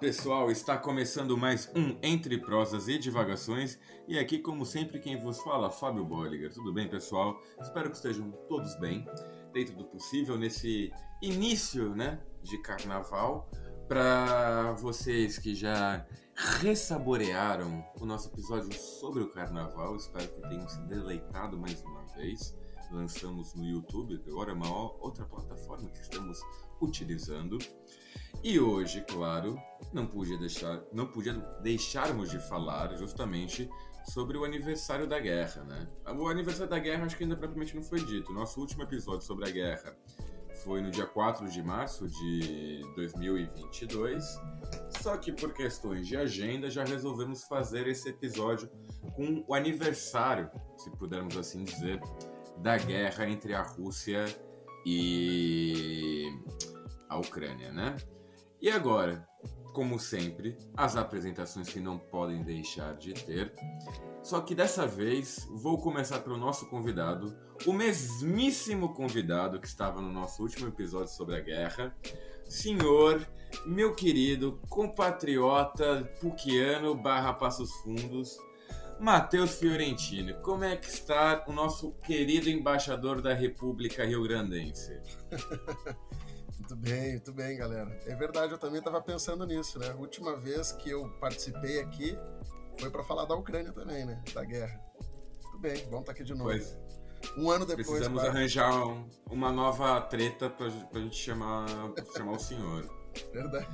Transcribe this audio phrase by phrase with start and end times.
[0.00, 5.38] Pessoal, está começando mais um Entre Prosas e Divagações e aqui, como sempre, quem vos
[5.42, 6.50] fala, Fábio Bolliger.
[6.54, 7.38] Tudo bem, pessoal?
[7.60, 9.04] Espero que estejam todos bem,
[9.52, 10.90] dentro do possível, nesse
[11.20, 13.50] início né, de carnaval.
[13.86, 20.80] Para vocês que já ressaborearam o nosso episódio sobre o carnaval, espero que tenham se
[20.84, 22.56] deleitado mais uma vez.
[22.90, 26.40] Lançamos no YouTube, agora é uma outra plataforma que estamos
[26.80, 27.58] utilizando.
[28.42, 29.58] E hoje, claro,
[29.92, 33.68] não podia deixar, não podia deixarmos de falar justamente
[34.04, 35.88] sobre o aniversário da guerra, né?
[36.16, 38.32] O aniversário da guerra acho que ainda propriamente não foi dito.
[38.32, 39.96] Nosso último episódio sobre a guerra
[40.64, 44.24] foi no dia 4 de março de 2022.
[45.00, 48.70] Só que por questões de agenda já resolvemos fazer esse episódio
[49.14, 52.00] com o aniversário, se pudermos assim dizer,
[52.58, 54.24] da guerra entre a Rússia
[54.84, 56.26] e
[57.08, 57.96] a Ucrânia, né?
[58.60, 59.26] E agora,
[59.72, 63.54] como sempre, as apresentações que não podem deixar de ter.
[64.22, 67.34] Só que dessa vez vou começar pelo nosso convidado,
[67.66, 71.96] o mesmíssimo convidado que estava no nosso último episódio sobre a guerra,
[72.44, 73.26] senhor,
[73.64, 78.36] meu querido compatriota puquiano barra Passos Fundos,
[79.00, 80.34] Matheus Fiorentino.
[80.42, 85.00] Como é que está o nosso querido embaixador da República Rio Grandense?
[86.60, 87.98] Muito bem, muito bem, galera.
[88.06, 89.90] É verdade, eu também estava pensando nisso, né?
[89.90, 92.16] A última vez que eu participei aqui
[92.78, 94.22] foi para falar da Ucrânia também, né?
[94.34, 94.78] Da guerra.
[95.42, 96.44] Muito bem, vamos estar tá aqui de novo.
[96.44, 96.78] Pois.
[97.36, 97.88] Um ano depois.
[97.88, 101.66] Precisamos arranjar um, uma nova treta para a gente chamar,
[102.14, 102.88] chamar o senhor.
[103.32, 103.66] Verdade.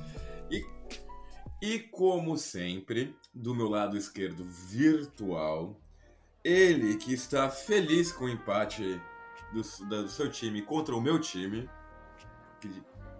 [0.49, 0.65] E,
[1.61, 5.77] e como sempre, do meu lado esquerdo virtual,
[6.41, 9.01] ele que está feliz com o empate
[9.51, 11.69] do, do seu time contra o meu time,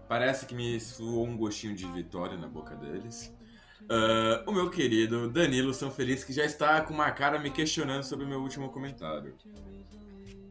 [0.08, 3.34] parece que me suou um gostinho de vitória na boca deles.
[3.84, 8.04] Uh, o meu querido Danilo São Feliz, que já está com uma cara me questionando
[8.04, 9.36] sobre o meu último comentário.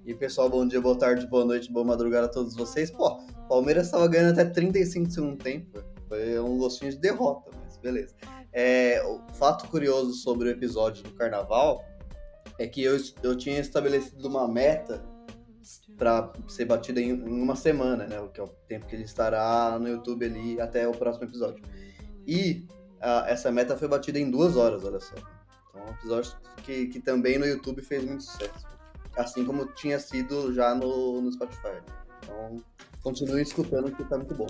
[0.07, 2.91] E pessoal, bom dia, boa tarde, boa noite, boa madrugada a todos vocês.
[2.91, 5.83] Pô, Palmeiras estava ganhando até 35 segundo tempo.
[6.09, 8.15] Foi um gostinho de derrota, mas beleza.
[8.53, 11.85] É, o fato curioso sobre o episódio do carnaval
[12.59, 15.05] é que eu, eu tinha estabelecido uma meta
[15.97, 18.21] para ser batida em, uma semana, né?
[18.21, 21.62] O que é o tempo que ele estará no YouTube ali até o próximo episódio.
[22.27, 25.15] E uh, essa meta foi batida em duas horas, olha só.
[25.71, 28.67] Então, um episódio que, que também no YouTube fez muito sucesso.
[29.17, 31.81] Assim como tinha sido já no, no Spotify.
[32.23, 32.63] Então,
[33.03, 34.49] continuem escutando que tá muito bom.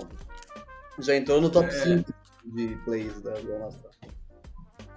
[0.99, 1.71] Já entrou no top é...
[1.71, 2.13] 5
[2.45, 3.77] de plays da, da nossa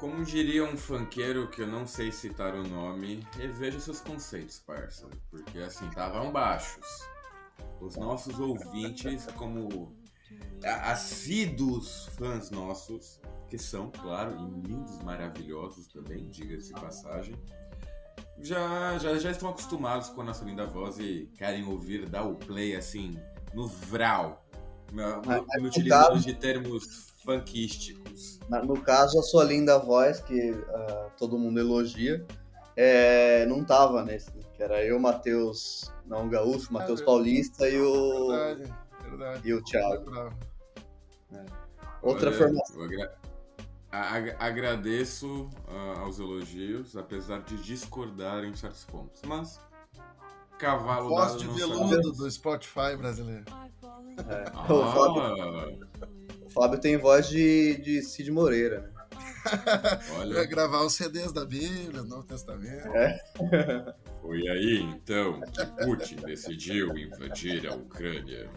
[0.00, 5.06] como diria um funkeiro que eu não sei citar o nome, reveja seus conceitos, parça.
[5.30, 6.86] Porque assim, estavam baixos.
[7.78, 9.94] Os nossos ouvintes, como
[10.64, 14.34] assíduos fãs nossos, que são, claro,
[14.66, 17.34] lindos, maravilhosos também, diga-se de passagem,
[18.38, 22.36] já, já, já estão acostumados com a nossa linda voz e querem ouvir dar o
[22.36, 23.20] play assim,
[23.52, 24.46] no vral.
[25.62, 28.40] Utilizando de termos funkísticos.
[28.48, 32.24] No caso, a sua linda voz, que uh, todo mundo elogia,
[32.76, 38.28] é, não tava nesse, que era eu, Matheus, não Gaúcho, Matheus é, Paulista e o.
[38.28, 39.48] Verdade, verdade.
[39.48, 40.32] E o Thiago.
[41.32, 41.44] É.
[42.02, 42.82] Outra Olha, formação.
[43.92, 49.22] Agra agradeço uh, aos elogios, apesar de discordar em certos pontos.
[49.22, 49.60] Mas.
[50.58, 53.44] Cavalo Voz de veludo do Spotify brasileiro.
[54.28, 54.44] É.
[54.54, 56.08] Ah.
[56.60, 58.90] O Fábio tem voz de, de Cid Moreira, né?
[60.18, 60.44] Olha.
[60.44, 62.94] gravar os CDs da Bíblia, Novo Testamento.
[62.94, 63.18] É.
[64.20, 68.50] Foi aí então que Putin decidiu invadir a Ucrânia.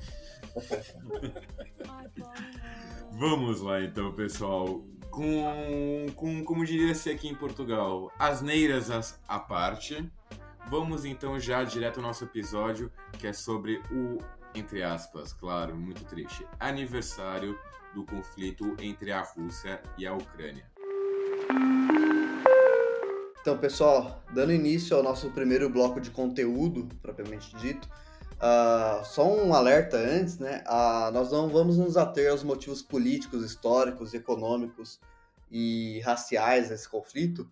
[3.17, 4.83] Vamos lá então, pessoal.
[5.09, 10.11] Com, com como diria-se aqui em Portugal, asneiras à parte.
[10.67, 14.17] Vamos então já direto ao nosso episódio, que é sobre o,
[14.53, 17.57] entre aspas, claro, muito triste, aniversário
[17.93, 20.65] do conflito entre a Rússia e a Ucrânia.
[23.41, 27.89] Então, pessoal, dando início ao nosso primeiro bloco de conteúdo, propriamente dito,
[28.35, 30.63] uh, só um alerta antes, né?
[30.65, 34.97] Uh, nós não vamos nos ater aos motivos políticos, históricos, econômicos
[35.51, 37.49] e raciais desse conflito,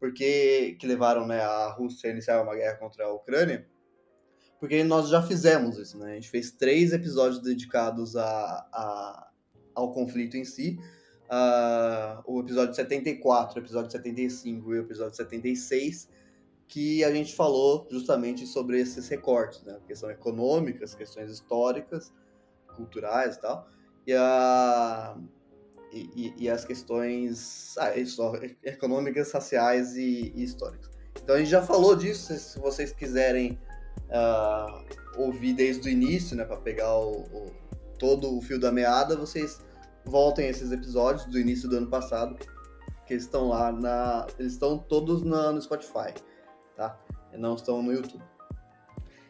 [0.00, 3.64] porque que levaram né, a Rússia a iniciar uma guerra contra a Ucrânia,
[4.58, 6.12] porque nós já fizemos isso, né?
[6.12, 9.27] A gente fez três episódios dedicados a, a
[9.78, 10.78] ao conflito em si.
[11.28, 16.08] Uh, o episódio 74, o episódio 75 e o episódio 76,
[16.66, 19.78] que a gente falou justamente sobre esses recortes, né?
[19.86, 22.12] Questões econômicas, questões históricas,
[22.74, 23.68] culturais e tal.
[24.06, 25.22] E, uh,
[25.92, 27.92] e, e, as questões ah,
[28.62, 30.90] econômicas, raciais e, e, históricas.
[31.22, 33.58] Então a gente já falou disso, se vocês quiserem
[34.08, 34.84] uh,
[35.16, 37.52] ouvir desde o início, né, para pegar o, o,
[37.98, 39.60] todo o fio da meada, vocês
[40.08, 42.36] voltem a esses episódios do início do ano passado,
[43.06, 46.14] que eles estão lá na, eles estão todos na, no Spotify,
[46.76, 46.98] tá?
[47.36, 48.22] Não estão no YouTube.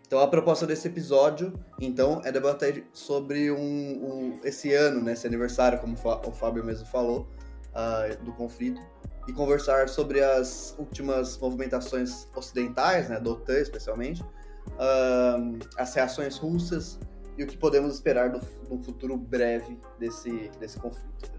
[0.08, 5.26] Então a proposta desse episódio, então, é debater sobre um, um esse ano, né, esse
[5.26, 5.94] aniversário, como
[6.26, 7.28] o Fábio mesmo falou,
[7.74, 8.81] uh, do conflito,
[9.28, 16.98] e conversar sobre as últimas movimentações ocidentais, né, da OTAN especialmente, uh, as reações russas
[17.38, 21.31] e o que podemos esperar do, no futuro breve desse, desse conflito.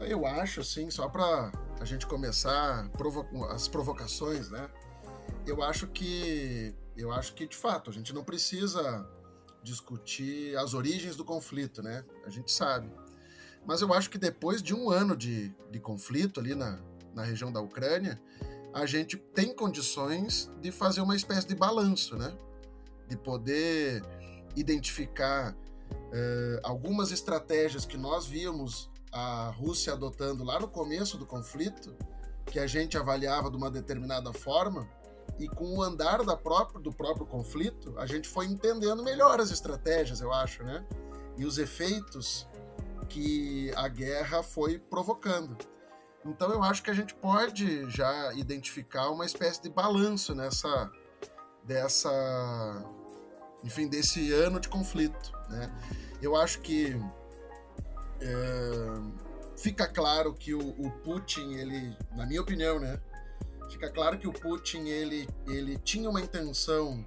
[0.00, 4.68] Eu acho, assim, só para a gente começar provo as provocações, né?
[5.46, 9.08] Eu acho que eu acho que de fato a gente não precisa
[9.62, 12.04] discutir as origens do conflito, né?
[12.24, 12.90] A gente sabe.
[13.64, 16.80] Mas eu acho que depois de um ano de, de conflito ali na,
[17.14, 18.20] na região da Ucrânia,
[18.72, 22.32] a gente tem condições de fazer uma espécie de balanço, né?
[23.08, 24.02] De poder
[24.56, 31.94] identificar uh, algumas estratégias que nós víamos a Rússia adotando lá no começo do conflito,
[32.46, 34.88] que a gente avaliava de uma determinada forma,
[35.38, 39.50] e com o andar da própria, do próprio conflito, a gente foi entendendo melhor as
[39.50, 40.84] estratégias, eu acho, né?
[41.36, 42.48] E os efeitos
[43.08, 45.56] que a guerra foi provocando.
[46.24, 50.90] Então eu acho que a gente pode já identificar uma espécie de balanço nessa
[51.64, 52.10] dessa
[53.64, 55.70] enfim desse ano de conflito, né?
[56.20, 56.96] Eu acho que
[58.20, 59.22] é,
[59.56, 63.00] fica claro que o, o, Putin, ele, na minha opinião, né?
[63.70, 67.04] Fica claro que o Putin ele, ele tinha uma intenção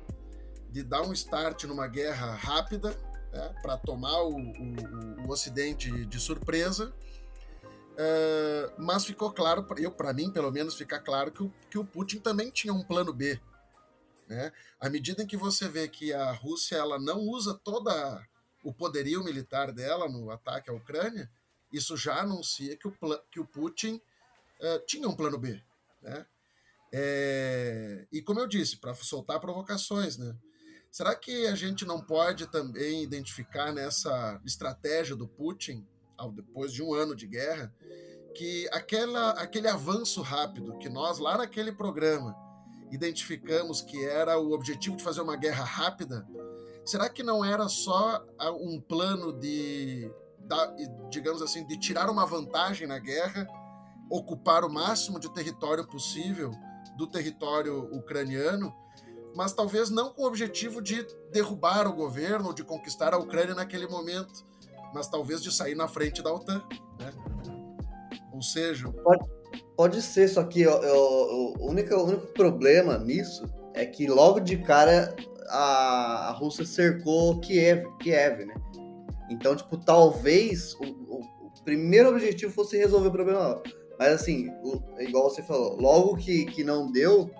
[0.69, 2.89] de dar um start numa guerra rápida
[3.31, 6.93] né, para tomar o, o, o, Ocidente de surpresa.
[7.97, 11.85] É, mas ficou claro, eu para mim pelo menos fica claro que o, que o
[11.85, 13.39] Putin também tinha um plano B.
[14.27, 14.51] Né?
[14.79, 18.25] À medida em que você vê que a Rússia ela não usa toda
[18.63, 21.29] o poderio militar dela no ataque à Ucrânia,
[21.71, 22.93] isso já anuncia que o,
[23.29, 24.01] que o Putin
[24.59, 25.61] uh, tinha um plano B.
[26.01, 26.25] Né?
[26.91, 30.35] É, e como eu disse, para soltar provocações, né?
[30.89, 35.85] Será que a gente não pode também identificar nessa estratégia do Putin,
[36.33, 37.73] depois de um ano de guerra,
[38.33, 42.35] que aquela, aquele avanço rápido que nós lá naquele programa
[42.91, 46.27] identificamos que era o objetivo de fazer uma guerra rápida,
[46.85, 50.09] Será que não era só ah, um plano de,
[51.09, 53.47] digamos assim, de tirar uma vantagem na guerra,
[54.07, 56.51] ocupar o máximo de território possível
[56.95, 58.71] do território ucraniano,
[59.35, 63.55] mas talvez não com o objetivo de derrubar o governo ou de conquistar a Ucrânia
[63.55, 64.45] naquele momento,
[64.93, 66.63] mas talvez de sair na frente da OTAN,
[66.99, 67.11] né?
[68.31, 69.25] Ou seja, pode,
[69.77, 75.15] pode ser, só que o, único, o único problema nisso é que logo de cara
[75.47, 78.53] a, a Rússia cercou Kiev, Kiev, né?
[79.29, 83.61] Então, tipo, talvez o, o, o primeiro objetivo fosse resolver o problema.
[83.97, 87.31] Mas assim, o, igual você falou, logo que, que não deu,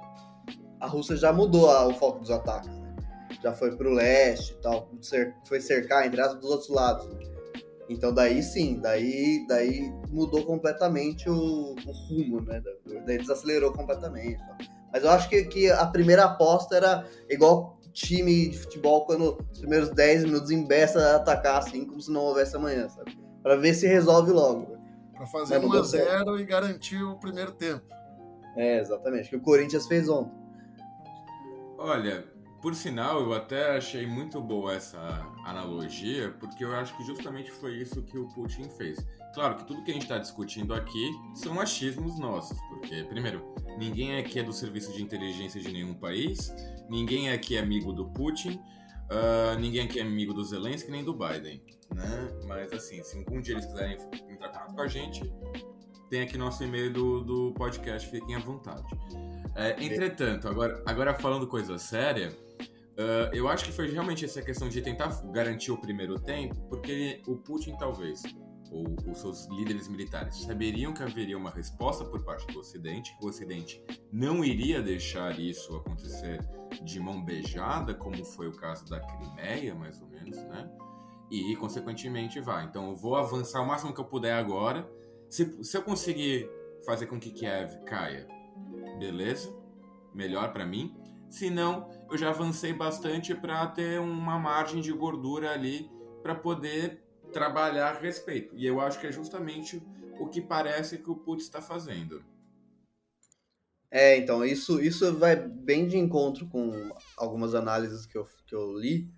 [0.80, 2.70] a Rússia já mudou a, o foco dos ataques.
[2.70, 2.96] Né?
[3.44, 4.90] Já foi pro leste e tal,
[5.46, 7.06] foi cercar, entre aspas, dos outros lados.
[7.08, 7.35] Né?
[7.90, 12.62] Então daí sim, daí, daí mudou completamente o, o rumo, né?
[13.06, 14.42] Daí desacelerou completamente.
[14.92, 19.60] Mas eu acho que, que a primeira aposta era igual time de futebol quando os
[19.60, 23.18] primeiros 10 minutos embeça a atacar assim, como se não houvesse amanhã, sabe?
[23.42, 24.78] Pra ver se resolve logo.
[25.14, 27.86] Pra fazer 1x0 e garantir o primeiro tempo.
[28.58, 30.34] É, exatamente, que o Corinthians fez ontem.
[31.78, 32.26] Olha,
[32.66, 34.98] por sinal, eu até achei muito boa essa
[35.46, 38.98] analogia, porque eu acho que justamente foi isso que o Putin fez.
[39.36, 44.18] Claro que tudo que a gente está discutindo aqui são achismos nossos, porque, primeiro, ninguém
[44.18, 46.52] aqui é do serviço de inteligência de nenhum país,
[46.90, 48.60] ninguém aqui é amigo do Putin,
[49.12, 51.62] uh, ninguém aqui é amigo do Zelensky nem do Biden,
[51.94, 52.32] né?
[52.48, 55.22] Mas, assim, se algum dia eles quiserem entrar em contato com a gente,
[56.10, 58.88] tem aqui nosso e-mail do, do podcast, fiquem à vontade.
[59.54, 62.36] É, entretanto, agora, agora falando coisa séria,
[62.98, 67.22] uh, eu acho que foi realmente essa questão de tentar garantir o primeiro tempo, porque
[67.28, 68.22] o Putin talvez
[68.72, 73.26] ou os seus líderes militares saberiam que haveria uma resposta por parte do Ocidente, que
[73.26, 76.40] o Ocidente não iria deixar isso acontecer
[76.84, 80.70] de mão beijada, como foi o caso da Crimeia, mais ou menos, né?
[81.32, 82.66] E, consequentemente, vai.
[82.66, 84.88] Então, eu vou avançar o máximo que eu puder agora.
[85.30, 86.50] Se, se eu conseguir
[86.86, 88.28] fazer com que Kiev caia,
[89.00, 89.56] beleza,
[90.14, 90.96] melhor para mim.
[91.30, 95.90] Se não, eu já avancei bastante para ter uma margem de gordura ali
[96.22, 98.56] para poder trabalhar a respeito.
[98.56, 99.82] E eu acho que é justamente
[100.20, 102.24] o que parece que o Putz está fazendo.
[103.92, 106.72] É, então, isso, isso vai bem de encontro com
[107.18, 109.10] algumas análises que eu, que eu li,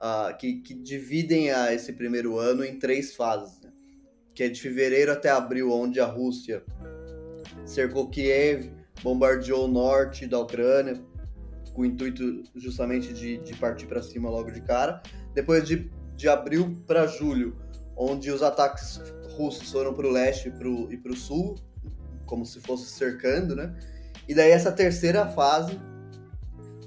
[0.00, 3.60] uh, que, que dividem a, esse primeiro ano em três fases.
[3.60, 3.72] Né?
[4.34, 6.64] Que é de fevereiro até abril, onde a Rússia
[7.64, 8.72] cercou Kiev,
[9.02, 11.02] bombardeou o norte da Ucrânia,
[11.72, 15.02] com o intuito justamente de, de partir para cima logo de cara.
[15.34, 17.56] Depois de, de abril para julho,
[17.96, 19.00] onde os ataques
[19.36, 20.48] russos foram para o leste
[20.90, 21.56] e para o sul,
[22.26, 23.74] como se fosse cercando, né?
[24.28, 25.78] E daí essa terceira fase,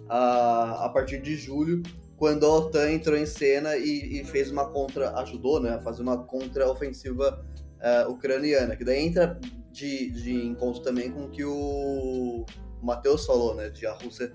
[0.07, 1.83] a, a partir de julho,
[2.17, 6.01] quando a OTAN entrou em cena e, e fez uma contra, ajudou, né, a fazer
[6.01, 7.45] uma contra-ofensiva
[7.79, 9.39] uh, ucraniana, que daí entra
[9.71, 12.45] de, de encontro também com o que o,
[12.81, 14.33] Matheus falou, né, de a Rússia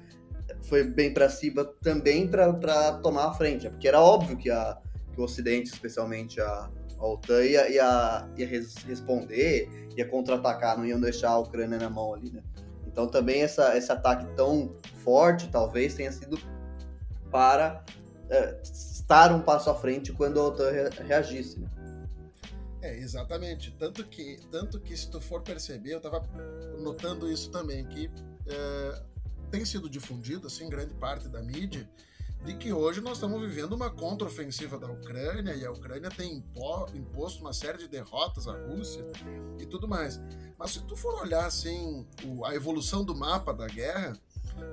[0.63, 4.79] foi bem para cima também para tomar a frente, porque era óbvio que, a,
[5.13, 8.47] que o Ocidente, especialmente a, a OTAN, ia, ia, ia
[8.87, 12.43] responder, ia contra-atacar, não iam deixar a Ucrânia na mão ali, né?
[12.87, 14.73] Então também essa, esse ataque tão
[15.05, 16.39] forte talvez tenha sido
[17.31, 17.85] para
[18.29, 20.71] é, estar um passo à frente quando a OTAN
[21.07, 21.61] reagisse.
[21.61, 21.69] Né?
[22.83, 23.75] É, exatamente.
[23.79, 26.23] Tanto que, tanto que se tu for perceber, eu estava
[26.79, 28.11] notando isso também, que
[28.47, 29.03] é,
[29.51, 31.89] tem sido difundido, assim, grande parte da mídia,
[32.45, 36.43] de que hoje nós estamos vivendo uma contraofensiva da Ucrânia e a Ucrânia tem
[36.95, 39.05] imposto uma série de derrotas à Rússia
[39.59, 40.19] e tudo mais.
[40.59, 42.07] Mas se tu for olhar assim
[42.45, 44.17] a evolução do mapa da guerra,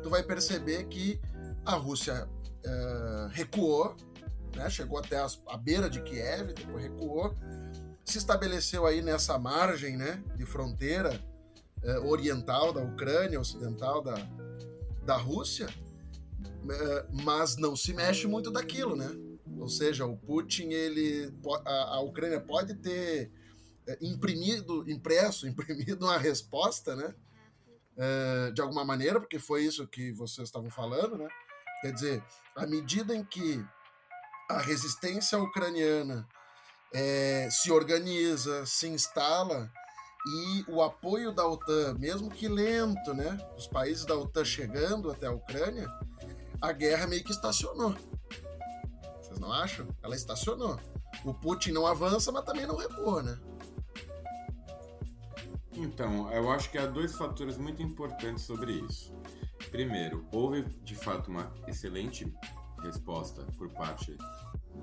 [0.01, 1.19] tu vai perceber que
[1.65, 2.27] a Rússia
[2.65, 3.95] uh, recuou,
[4.55, 7.35] né, chegou até as, a beira de Kiev, depois recuou,
[8.05, 11.19] se estabeleceu aí nessa margem né, de fronteira
[11.83, 14.15] uh, oriental da Ucrânia, ocidental da,
[15.07, 15.67] da Rússia,
[16.69, 19.09] é, mas não se mexe muito daquilo, né?
[19.57, 21.33] Ou seja, o Putin, ele,
[21.65, 23.31] a, Ucrânia pode ter
[23.87, 27.15] é, imprimido, impresso, imprimido uma resposta, né?
[27.97, 31.27] É, de alguma maneira, porque foi isso que vocês estavam falando, né?
[31.81, 32.23] Quer dizer,
[32.53, 33.65] à medida em que
[34.49, 36.27] a resistência ucraniana
[36.93, 39.71] é, se organiza, se instala
[40.27, 43.37] e o apoio da OTAN, mesmo que lento, né?
[43.57, 45.87] Os países da OTAN chegando até a Ucrânia,
[46.61, 47.95] a guerra meio que estacionou.
[49.21, 49.87] Vocês não acham?
[50.03, 50.79] Ela estacionou.
[51.23, 53.39] O Putin não avança, mas também não recua, né?
[55.73, 59.13] Então, eu acho que há dois fatores muito importantes sobre isso.
[59.71, 62.33] Primeiro, houve de fato uma excelente
[62.81, 64.17] resposta por parte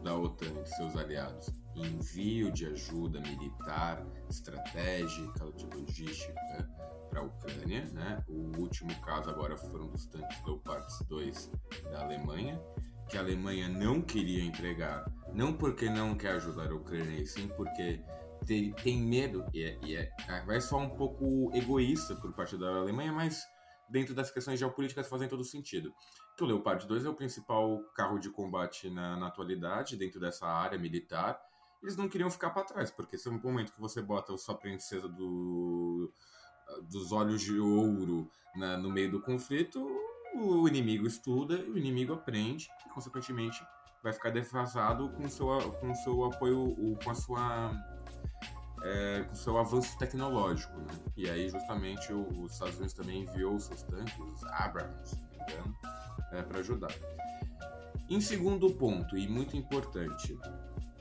[0.03, 6.71] da OTAN e seus aliados envio de ajuda militar, estratégica, de logística
[7.11, 7.85] para a Ucrânia.
[7.93, 8.23] Né?
[8.29, 11.51] O último caso agora foram dos tanques Leopard 2
[11.91, 12.61] da Alemanha,
[13.09, 17.49] que a Alemanha não queria entregar, não porque não quer ajudar a Ucrânia, e sim
[17.49, 18.03] porque
[18.47, 20.11] tem, tem medo, e, é, e é,
[20.47, 23.45] vai só um pouco egoísta por parte da Alemanha, mas
[23.89, 25.93] dentro das questões geopolíticas fazem todo sentido.
[26.37, 30.47] Que o Leopard 2 é o principal carro de combate na, na atualidade, dentro dessa
[30.47, 31.41] área militar,
[31.85, 34.55] eles não queriam ficar para trás, porque se é um momento que você bota sua
[34.55, 36.11] princesa do,
[36.89, 39.87] dos olhos de ouro na, no meio do conflito,
[40.35, 43.63] o inimigo estuda, o inimigo aprende e, consequentemente,
[44.03, 46.75] vai ficar defasado com o seu, com o seu apoio,
[47.05, 47.71] com a sua
[48.83, 50.87] é, com o seu avanço tecnológico, né?
[51.19, 55.23] E aí, justamente, os Estados Unidos também enviou seus tanques, os Abrams,
[56.33, 56.93] é, para ajudar.
[58.09, 60.37] Em segundo ponto, e muito importante,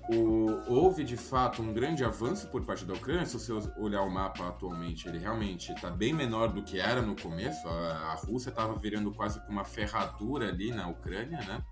[0.10, 3.25] o, houve de fato um grande avanço por parte da Ucrânia.
[3.25, 7.15] Se você olhar o mapa atualmente, ele realmente está bem menor do que era no
[7.15, 7.67] começo.
[7.67, 11.63] A, a Rússia estava virando quase que uma ferradura ali na Ucrânia, né?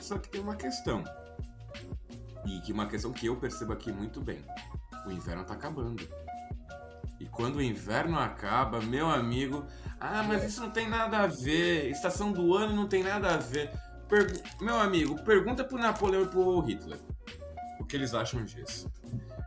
[0.00, 1.04] Só que tem uma questão,
[2.44, 4.44] e que uma questão que eu percebo aqui muito bem:
[5.06, 6.06] o inverno está acabando.
[7.20, 9.64] E quando o inverno acaba, meu amigo,
[10.00, 13.36] ah, mas isso não tem nada a ver, estação do ano não tem nada a
[13.36, 13.70] ver.
[14.08, 14.42] Per...
[14.60, 16.98] Meu amigo, pergunta pro Napoleão e pro Hitler
[17.80, 18.90] o que eles acham disso.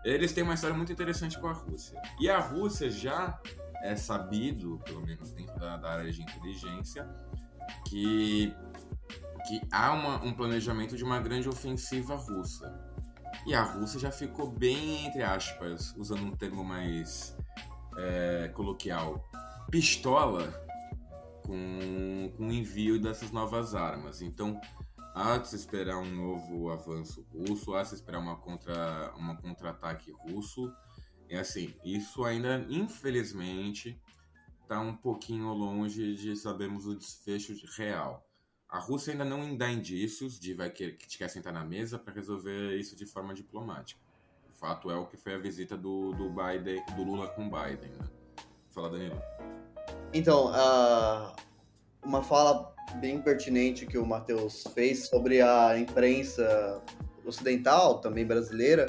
[0.03, 2.01] Eles têm uma história muito interessante com a Rússia.
[2.19, 3.39] E a Rússia já
[3.81, 7.07] é sabido, pelo menos dentro da, da área de inteligência,
[7.87, 8.53] que,
[9.47, 12.73] que há uma, um planejamento de uma grande ofensiva russa.
[13.45, 17.35] E a Rússia já ficou bem, entre aspas, usando um termo mais
[17.97, 19.29] é, coloquial,
[19.69, 20.53] pistola
[21.43, 24.21] com, com o envio dessas novas armas.
[24.21, 24.59] Então,
[25.17, 29.35] há de se esperar um novo avanço russo, há de se esperar uma contra uma
[29.35, 30.71] contra-ataque russo.
[31.27, 33.99] É assim, isso ainda, infelizmente,
[34.61, 38.23] está um pouquinho longe de sabermos o desfecho real.
[38.69, 42.13] A Rússia ainda não dá indícios de vai que, que quer sentar na mesa para
[42.13, 43.99] resolver isso de forma diplomática.
[44.49, 47.91] O fato é o que foi a visita do, do Biden, do Lula com Biden.
[47.91, 48.07] Né?
[48.69, 49.21] Fala, Danilo.
[50.13, 51.35] Então, uh,
[52.03, 56.81] uma fala bem pertinente que o Matheus fez sobre a imprensa
[57.25, 58.87] ocidental, também brasileira,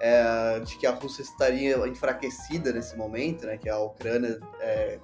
[0.00, 4.98] é, de que a Rússia estaria enfraquecida nesse momento, né, que a Ucrânia é,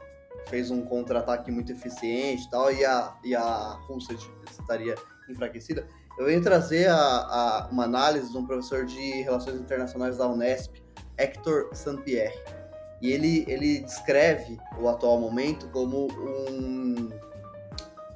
[0.46, 4.16] fez um contra-ataque muito eficiente e tal, e a, e a Rússia
[4.50, 4.94] estaria
[5.28, 5.86] enfraquecida.
[6.18, 10.82] Eu venho trazer a, a, uma análise de um professor de Relações Internacionais da Unesp,
[11.18, 12.34] Hector Saint-Pierre.
[13.02, 17.10] E ele, ele descreve o atual momento como um,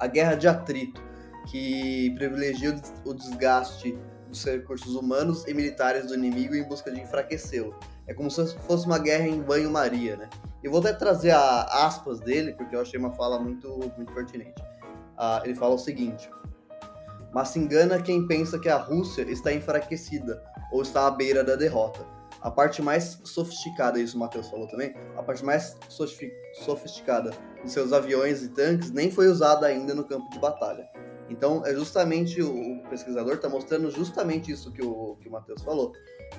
[0.01, 0.99] a guerra de atrito,
[1.45, 3.95] que privilegia o desgaste
[4.27, 7.75] dos recursos humanos e militares do inimigo em busca de enfraquecê-lo.
[8.07, 10.27] É como se fosse uma guerra em banho-maria, né?
[10.63, 14.63] E vou até trazer a aspas dele, porque eu achei uma fala muito, muito pertinente.
[15.15, 16.29] Ah, ele fala o seguinte:
[17.31, 20.41] Mas se engana quem pensa que a Rússia está enfraquecida
[20.71, 21.99] ou está à beira da derrota.
[22.41, 25.77] A parte mais sofisticada, isso o Matheus falou também, a parte mais
[26.53, 27.31] sofisticada
[27.63, 30.89] de seus aviões e tanques nem foi usada ainda no campo de batalha.
[31.29, 35.61] Então, é justamente o, o pesquisador está mostrando justamente isso que o, que o Matheus
[35.61, 35.93] falou.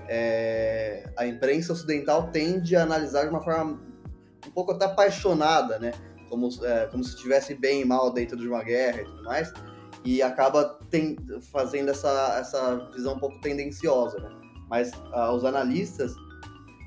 [0.08, 3.80] É, a imprensa ocidental tende a analisar de uma forma
[4.46, 5.92] um pouco até apaixonada, né?
[6.28, 9.52] Como, é, como se estivesse bem e mal dentro de uma guerra e tudo mais,
[10.04, 11.16] e acaba tem,
[11.52, 14.41] fazendo essa, essa visão um pouco tendenciosa, né?
[14.72, 16.14] Mas ah, os analistas,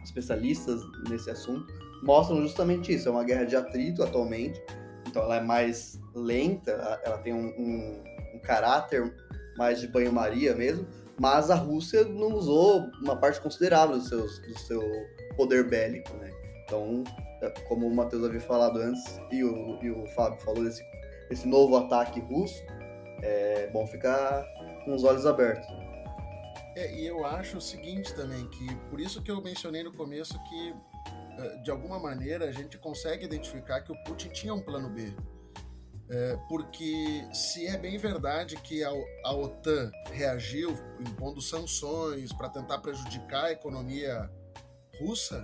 [0.04, 3.08] especialistas nesse assunto, mostram justamente isso.
[3.08, 4.60] É uma guerra de atrito atualmente,
[5.08, 6.72] então ela é mais lenta,
[7.06, 9.16] ela tem um, um, um caráter
[9.56, 10.88] mais de banho-maria mesmo,
[11.20, 14.82] mas a Rússia não usou uma parte considerável do, seus, do seu
[15.38, 16.32] poder bélico, né?
[16.64, 17.04] Então,
[17.44, 20.84] é, como o Matheus havia falado antes e o, e o Fábio falou desse,
[21.30, 22.64] desse novo ataque russo,
[23.22, 24.44] é bom ficar
[24.84, 25.85] com os olhos abertos.
[26.76, 30.38] É, e eu acho o seguinte também, que por isso que eu mencionei no começo
[30.44, 30.76] que,
[31.38, 35.16] é, de alguma maneira, a gente consegue identificar que o Putin tinha um plano B.
[36.08, 38.92] É, porque se é bem verdade que a,
[39.24, 44.30] a OTAN reagiu impondo sanções para tentar prejudicar a economia
[45.00, 45.44] russa,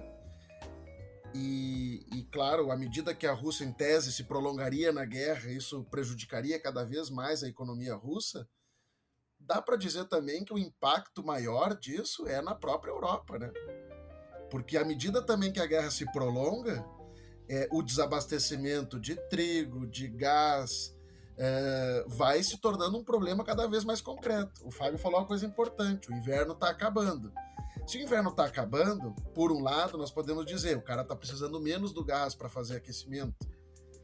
[1.34, 5.84] e, e, claro, à medida que a Rússia, em tese, se prolongaria na guerra, isso
[5.86, 8.48] prejudicaria cada vez mais a economia russa,
[9.46, 13.52] dá para dizer também que o impacto maior disso é na própria Europa, né?
[14.50, 16.86] Porque à medida também que a guerra se prolonga,
[17.50, 20.96] é, o desabastecimento de trigo, de gás,
[21.38, 24.66] é, vai se tornando um problema cada vez mais concreto.
[24.66, 27.32] O Fábio falou uma coisa importante: o inverno está acabando.
[27.88, 31.60] Se o inverno está acabando, por um lado, nós podemos dizer o cara está precisando
[31.60, 33.36] menos do gás para fazer aquecimento.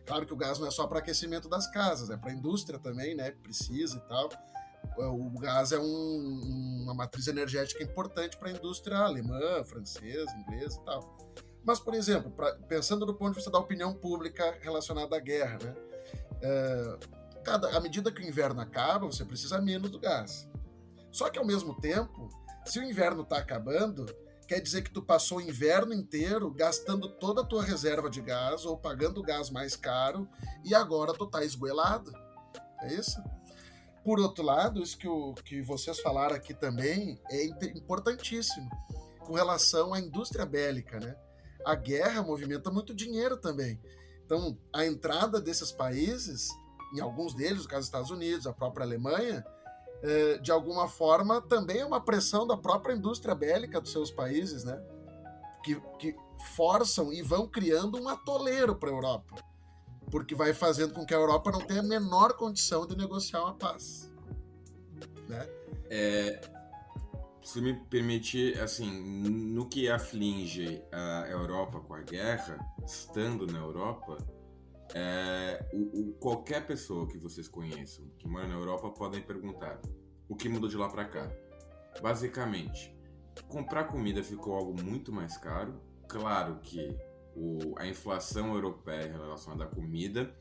[0.05, 2.79] Claro que o gás não é só para aquecimento das casas, é para a indústria
[2.79, 3.31] também, né?
[3.31, 4.29] Precisa e tal.
[4.97, 10.85] O gás é um, uma matriz energética importante para a indústria alemã, francesa, inglesa e
[10.85, 11.17] tal.
[11.63, 15.59] Mas, por exemplo, pra, pensando do ponto de vista da opinião pública relacionada à guerra,
[15.61, 15.75] né?
[16.41, 16.97] É,
[17.43, 20.49] cada, à medida que o inverno acaba, você precisa menos do gás.
[21.11, 22.29] Só que, ao mesmo tempo,
[22.65, 24.05] se o inverno está acabando,
[24.47, 28.65] quer dizer que tu passou o inverno inteiro gastando toda a tua reserva de gás
[28.65, 30.27] ou pagando gás mais caro
[30.63, 32.11] e agora tu tá esgoelado.
[32.81, 33.21] É isso?
[34.07, 37.43] Por outro lado, isso que, o, que vocês falaram aqui também é
[37.75, 38.69] importantíssimo
[39.19, 41.13] com relação à indústria bélica, né?
[41.65, 43.77] a guerra movimenta muito dinheiro também.
[44.25, 46.47] Então, a entrada desses países,
[46.95, 49.45] em alguns deles, no caso dos Estados Unidos, a própria Alemanha,
[50.01, 54.63] é, de alguma forma também é uma pressão da própria indústria bélica dos seus países,
[54.63, 54.81] né?
[55.65, 56.15] Que, que
[56.55, 59.35] forçam e vão criando um atoleiro para a Europa,
[60.09, 63.53] porque vai fazendo com que a Europa não tenha a menor condição de negociar uma
[63.53, 64.11] paz,
[65.27, 65.47] né?
[65.89, 66.41] É,
[67.47, 74.17] se me permitir, assim, no que aflige a Europa com a guerra, estando na Europa,
[74.93, 79.79] é, o, o, qualquer pessoa que vocês conheçam que mora na Europa podem perguntar
[80.27, 81.31] o que mudou de lá para cá.
[82.01, 82.93] Basicamente,
[83.47, 85.81] comprar comida ficou algo muito mais caro.
[86.07, 86.97] Claro que
[87.37, 90.35] o, a inflação europeia relacionada à comida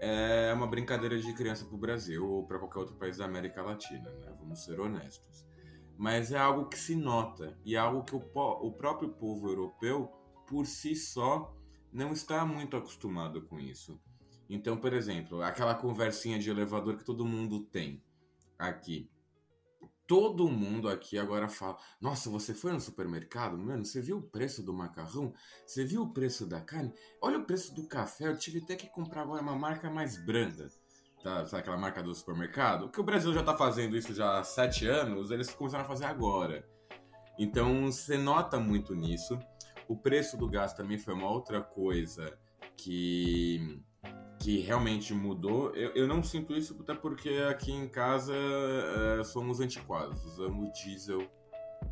[0.00, 3.62] é uma brincadeira de criança para o Brasil ou para qualquer outro país da América
[3.62, 4.32] Latina, né?
[4.38, 5.48] Vamos ser honestos
[5.98, 8.22] mas é algo que se nota e é algo que o,
[8.62, 10.06] o próprio povo europeu,
[10.46, 11.52] por si só,
[11.92, 14.00] não está muito acostumado com isso.
[14.48, 18.00] Então, por exemplo, aquela conversinha de elevador que todo mundo tem
[18.56, 19.10] aqui.
[20.08, 23.56] Todo mundo aqui agora fala: Nossa, você foi no supermercado?
[23.56, 25.32] Mano, você viu o preço do macarrão?
[25.64, 26.92] Você viu o preço da carne?
[27.22, 28.26] Olha o preço do café.
[28.26, 30.68] Eu tive até que comprar agora uma marca mais branda.
[31.22, 32.90] Tá, sabe aquela marca do supermercado?
[32.90, 36.06] Que o Brasil já tá fazendo isso já há sete anos, eles começaram a fazer
[36.06, 36.66] agora.
[37.38, 39.38] Então você nota muito nisso.
[39.86, 42.38] O preço do gás também foi uma outra coisa
[42.76, 43.82] que
[44.38, 45.74] que realmente mudou.
[45.74, 51.28] Eu, eu não sinto isso até porque aqui em casa é, somos antiquados, usamos diesel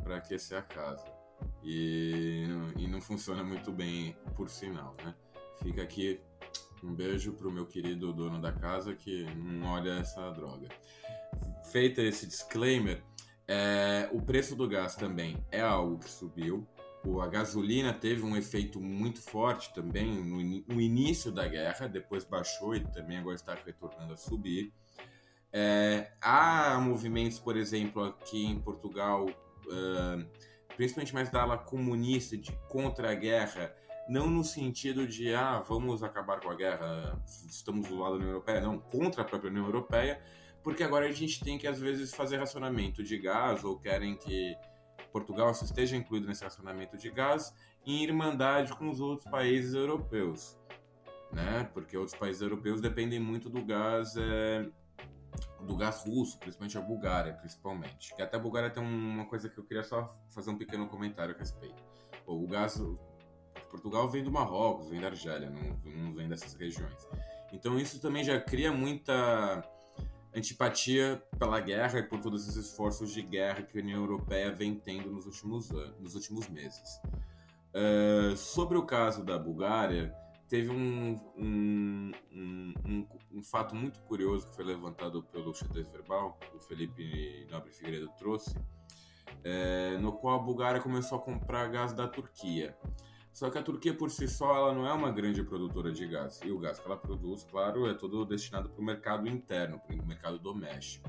[0.03, 1.05] para aquecer a casa.
[1.63, 2.47] E,
[2.79, 5.15] e não funciona muito bem, por sinal, né?
[5.63, 6.21] Fica aqui
[6.83, 10.69] um beijo pro meu querido dono da casa que não olha essa droga.
[11.73, 13.03] Feita esse disclaimer,
[13.49, 16.67] é, o preço do gás também é algo que subiu
[17.21, 20.43] a gasolina teve um efeito muito forte também no,
[20.75, 24.73] no, início da guerra, depois baixou e também agora está retornando a subir.
[25.53, 30.27] É, há movimentos, por exemplo, aqui em Portugal, uh,
[30.77, 33.75] principalmente mais da ala comunista, de contra a guerra,
[34.09, 38.31] não no sentido de, ah, vamos acabar com a guerra, estamos do lado da União
[38.31, 40.21] Europeia, não, contra a própria União Europeia,
[40.63, 44.57] porque agora a gente tem que, às vezes, fazer racionamento de gás ou querem que
[45.13, 50.59] Portugal esteja incluído nesse racionamento de gás em irmandade com os outros países europeus,
[51.33, 51.69] né?
[51.73, 54.69] Porque outros países europeus dependem muito do gás é,
[55.61, 58.15] do gás russo, principalmente a Bulgária, principalmente.
[58.15, 61.35] Que até a Bulgária tem uma coisa que eu queria só fazer um pequeno comentário
[61.35, 61.83] a respeito.
[62.27, 62.81] O gás
[63.71, 67.07] Portugal vem do Marrocos, vem da Argélia, não, não vem dessas regiões.
[67.53, 69.63] Então isso também já cria muita
[70.37, 74.75] antipatia pela guerra e por todos os esforços de guerra que a União Europeia vem
[74.75, 77.01] tendo nos últimos anos, nos últimos meses.
[77.75, 80.15] Uh, sobre o caso da Bulgária,
[80.49, 86.57] teve um, um, um, um, fato muito curioso que foi levantado pelo xadrez verbal, que
[86.57, 88.55] o Felipe Nobre Figueiredo trouxe,
[89.43, 92.77] é, no qual a Bulgária começou a comprar gás da Turquia.
[93.37, 96.41] Só que a Turquia por si só ela não é uma grande produtora de gás.
[96.43, 99.95] E o gás que ela produz, claro, é todo destinado para o mercado interno, para
[99.95, 101.07] o mercado doméstico.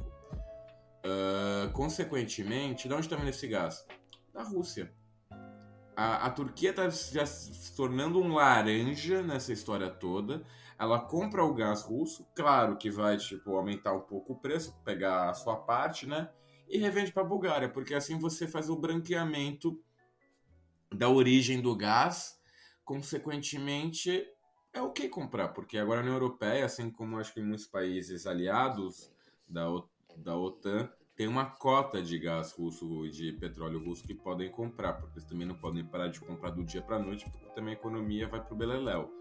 [1.05, 3.87] Uh, consequentemente, de onde está vindo esse gás?
[4.33, 4.91] Da Rússia.
[5.95, 10.43] A, a Turquia está já se tornando um laranja nessa história toda.
[10.77, 15.29] Ela compra o gás russo, claro que vai tipo aumentar um pouco o preço, pegar
[15.29, 16.29] a sua parte, né?
[16.67, 19.81] E revende para a Bulgária, porque assim você faz o branqueamento
[20.93, 22.39] da origem do gás,
[22.84, 24.26] consequentemente,
[24.73, 28.26] é o que comprar, porque agora a União Europeia, assim como acho que muitos países
[28.28, 29.12] aliados
[29.47, 29.65] da,
[30.17, 34.93] da OTAN, tem uma cota de gás russo e de petróleo russo que podem comprar,
[34.93, 37.73] porque eles também não podem parar de comprar do dia para a noite, porque também
[37.73, 39.12] a economia vai para o beleléu.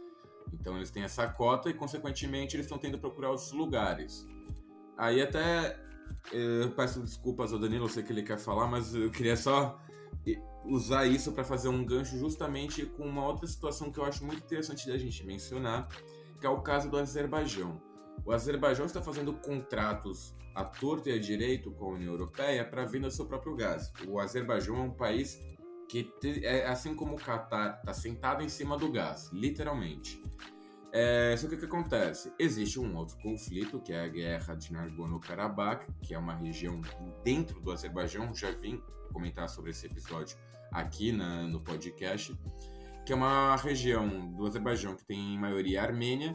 [0.53, 4.27] Então eles têm essa cota e, consequentemente, eles estão tendo que procurar outros lugares.
[4.97, 5.81] Aí até
[6.33, 9.81] eu peço desculpas ao Danilo, eu sei que ele quer falar, mas eu queria só
[10.69, 14.45] usar isso para fazer um gancho justamente com uma outra situação que eu acho muito
[14.45, 15.89] interessante da gente mencionar,
[16.41, 17.81] que é o caso do Azerbaijão.
[18.25, 22.85] O Azerbaijão está fazendo contratos à torta e à direito com a União Europeia para
[22.85, 23.93] venda do seu próprio gás.
[24.09, 25.39] O Azerbaijão é um país
[25.89, 30.21] que, é, assim como o Catar, está sentado em cima do gás, literalmente.
[30.93, 32.33] É, só que o que acontece?
[32.39, 36.81] Existe um outro conflito, que é a guerra de Nagorno-Karabakh, que é uma região
[37.23, 38.35] dentro do Azerbaijão.
[38.35, 40.37] Já vim comentar sobre esse episódio
[40.77, 42.39] aqui na, no podcast,
[43.05, 46.35] que é uma região do Azerbaijão que tem maioria armênia,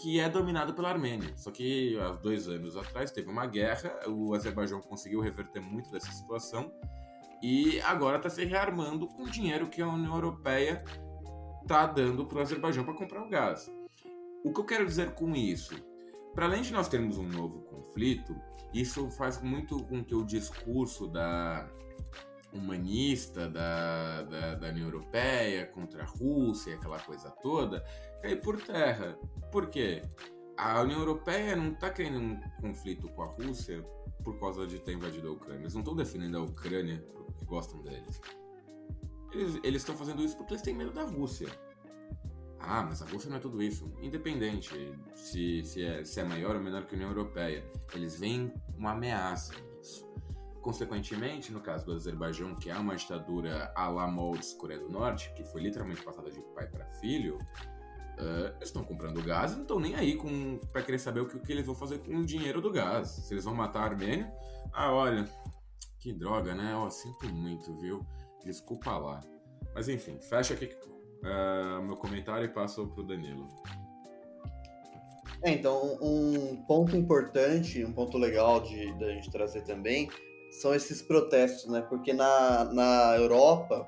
[0.00, 1.36] que é dominado pela Armênia.
[1.36, 6.10] Só que há dois anos atrás teve uma guerra, o Azerbaijão conseguiu reverter muito dessa
[6.10, 6.70] situação
[7.42, 10.82] e agora está se rearmando com o dinheiro que a União Europeia
[11.62, 13.70] está dando para o Azerbaijão para comprar o gás.
[14.44, 15.74] O que eu quero dizer com isso?
[16.34, 18.36] Para além de nós termos um novo conflito,
[18.74, 21.68] isso faz muito com que o discurso da
[22.56, 27.84] humanista da, da, da, União Europeia contra a Rússia, aquela coisa toda,
[28.20, 29.18] cair por terra.
[29.50, 30.02] Por quê?
[30.56, 33.82] A União Europeia não está querendo um conflito com a Rússia
[34.24, 35.62] por causa de ter invadido a Ucrânia.
[35.62, 38.20] Eles não estão defendendo a Ucrânia porque gostam deles.
[39.62, 41.48] Eles estão fazendo isso porque eles têm medo da Rússia.
[42.58, 43.92] Ah, mas a Rússia não é tudo isso.
[44.00, 44.74] Independente
[45.14, 47.64] se, se, é, se é maior ou menor que a União Europeia,
[47.94, 49.54] eles veem uma ameaça.
[50.66, 55.32] Consequentemente, no caso do Azerbaijão, que é uma ditadura à la moldes Coreia do Norte,
[55.36, 57.38] que foi literalmente passada de pai para filho,
[58.18, 61.28] uh, eles estão comprando gás e não estão nem aí com para querer saber o
[61.28, 63.10] que, o que, eles vão fazer com o dinheiro do gás.
[63.10, 64.28] Se eles vão matar a Armênia,
[64.72, 65.24] ah, olha,
[66.00, 66.76] que droga, né?
[66.76, 68.04] Oh, sinto muito, viu?
[68.44, 69.20] Desculpa lá.
[69.72, 73.46] Mas enfim, fecha aqui uh, meu comentário e passo o Danilo.
[75.44, 80.10] É, então, um ponto importante, um ponto legal de, de a gente trazer também
[80.50, 81.82] são esses protestos, né?
[81.82, 83.86] Porque na, na Europa,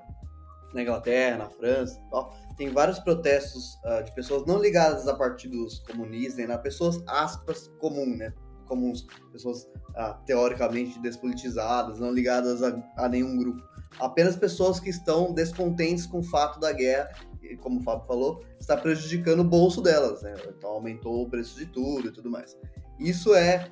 [0.72, 5.78] na Inglaterra, na França tal, tem vários protestos uh, de pessoas não ligadas a partidos
[5.80, 6.58] comunistas, né?
[6.58, 8.32] Pessoas, aspas, comum, né?
[8.66, 13.62] Comuns, pessoas uh, teoricamente despolitizadas, não ligadas a, a nenhum grupo.
[13.98, 17.08] Apenas pessoas que estão descontentes com o fato da guerra
[17.42, 20.34] e, como o Fábio falou, está prejudicando o bolso delas, né?
[20.48, 22.56] Então aumentou o preço de tudo e tudo mais.
[22.98, 23.70] Isso é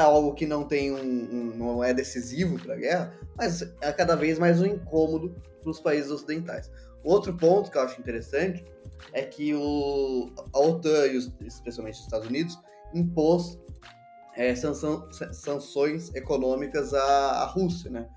[0.00, 4.16] algo que não tem um, um não é decisivo para a guerra, mas é cada
[4.16, 6.70] vez mais um incômodo para os países ocidentais.
[7.02, 8.64] Outro ponto que eu acho interessante
[9.12, 12.58] é que o, a OTAN e os, especialmente os Estados Unidos
[12.94, 13.58] impôs
[14.36, 18.08] é, sanções econômicas à, à Rússia, né?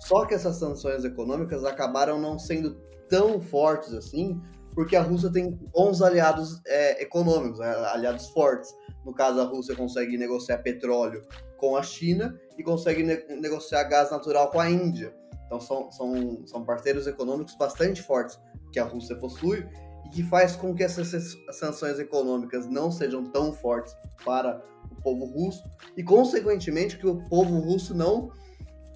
[0.00, 2.74] Só que essas sanções econômicas acabaram não sendo
[3.08, 4.40] tão fortes assim,
[4.74, 7.70] porque a Rússia tem bons aliados é, econômicos, né?
[7.92, 8.74] aliados fortes.
[9.04, 11.22] No caso, a Rússia consegue negociar petróleo
[11.56, 15.14] com a China e consegue ne negociar gás natural com a Índia.
[15.46, 18.40] Então são, são, são parceiros econômicos bastante fortes
[18.72, 19.68] que a Rússia possui
[20.06, 25.26] e que faz com que essas sanções econômicas não sejam tão fortes para o povo
[25.26, 25.62] russo
[25.96, 28.30] e, consequentemente, que o povo russo não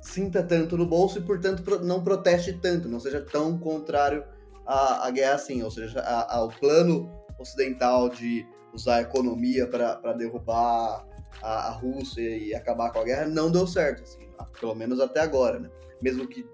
[0.01, 4.25] sinta tanto no bolso e, portanto, não proteste tanto, não seja tão contrário
[4.65, 11.07] à, à guerra assim, ou seja, ao plano ocidental de usar a economia para derrubar
[11.43, 14.29] a, a, Rússia e acabar com a guerra não deu certo, assim,
[14.61, 15.71] pelo menos até agora, né?
[16.01, 16.47] Mesmo que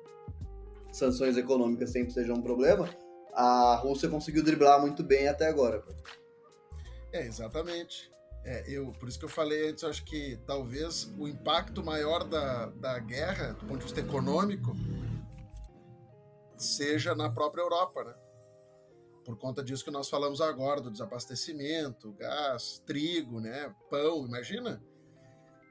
[0.92, 2.88] sanções econômicas sempre sejam um problema,
[3.32, 5.82] a Rússia conseguiu driblar muito bem até agora.
[7.12, 8.10] É, exatamente.
[8.44, 12.24] É, eu, por isso que eu falei antes, eu acho que talvez o impacto maior
[12.24, 14.76] da, da guerra, do ponto de vista econômico,
[16.56, 18.14] seja na própria Europa, né?
[19.32, 23.74] Por conta disso que nós falamos agora, do desabastecimento, gás, trigo, né?
[23.88, 24.84] Pão, imagina,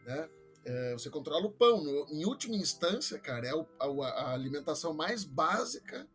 [0.04, 0.30] né?
[0.65, 1.84] É, você controla o pão.
[1.84, 3.67] No, em última instância, cara, é o,
[4.02, 6.08] a, a, alimentação mais básica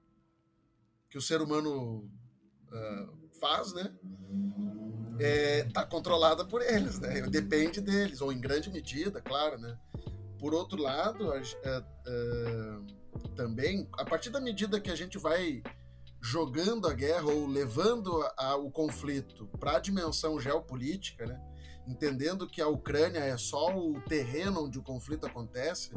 [1.09, 2.11] que o ser humano
[2.72, 3.94] uh, faz, né?
[5.20, 7.20] é, tá controlada por eles, né?
[7.28, 9.78] Depende deles, ou em grande medida, claro, né?
[10.40, 12.80] Por outro lado, a, a, a,
[13.37, 15.62] também, a partir da medida que a gente vai
[16.20, 18.20] jogando a guerra ou levando
[18.61, 21.40] o conflito para a dimensão geopolítica, né?
[21.87, 25.92] entendendo que a Ucrânia é só o terreno onde o conflito acontece,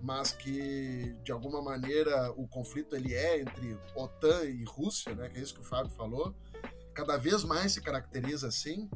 [0.00, 5.28] mas que de alguma maneira o conflito ele é entre OTAN e Rússia, né?
[5.28, 6.34] que é isso que o Fábio falou,
[6.92, 8.88] cada vez mais se caracteriza assim,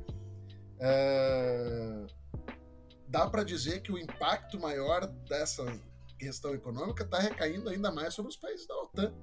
[0.79, 2.07] é...
[3.09, 5.65] dá para dizer que o impacto maior dessa
[6.19, 9.15] questão econômica está recaindo ainda mais sobre os países da OTAN,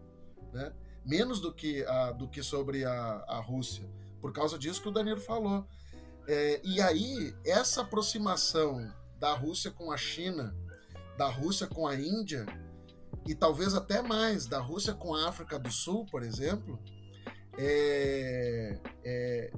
[0.52, 0.74] né?
[1.06, 3.88] Menos do que, a, do que sobre a, a Rússia,
[4.20, 5.65] por causa disso que o Danilo falou.
[6.28, 10.56] É, e aí, essa aproximação da Rússia com a China,
[11.18, 12.46] da Rússia com a Índia,
[13.28, 16.80] e talvez até mais da Rússia com a África do Sul, por exemplo,
[17.58, 19.52] é, é,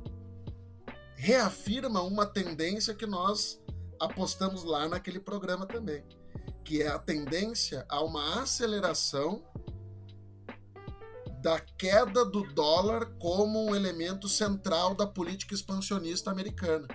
[1.16, 3.62] reafirma uma tendência que nós
[4.00, 6.04] apostamos lá naquele programa também,
[6.64, 9.44] que é a tendência a uma aceleração
[11.42, 16.88] da queda do dólar como um elemento central da política expansionista americana.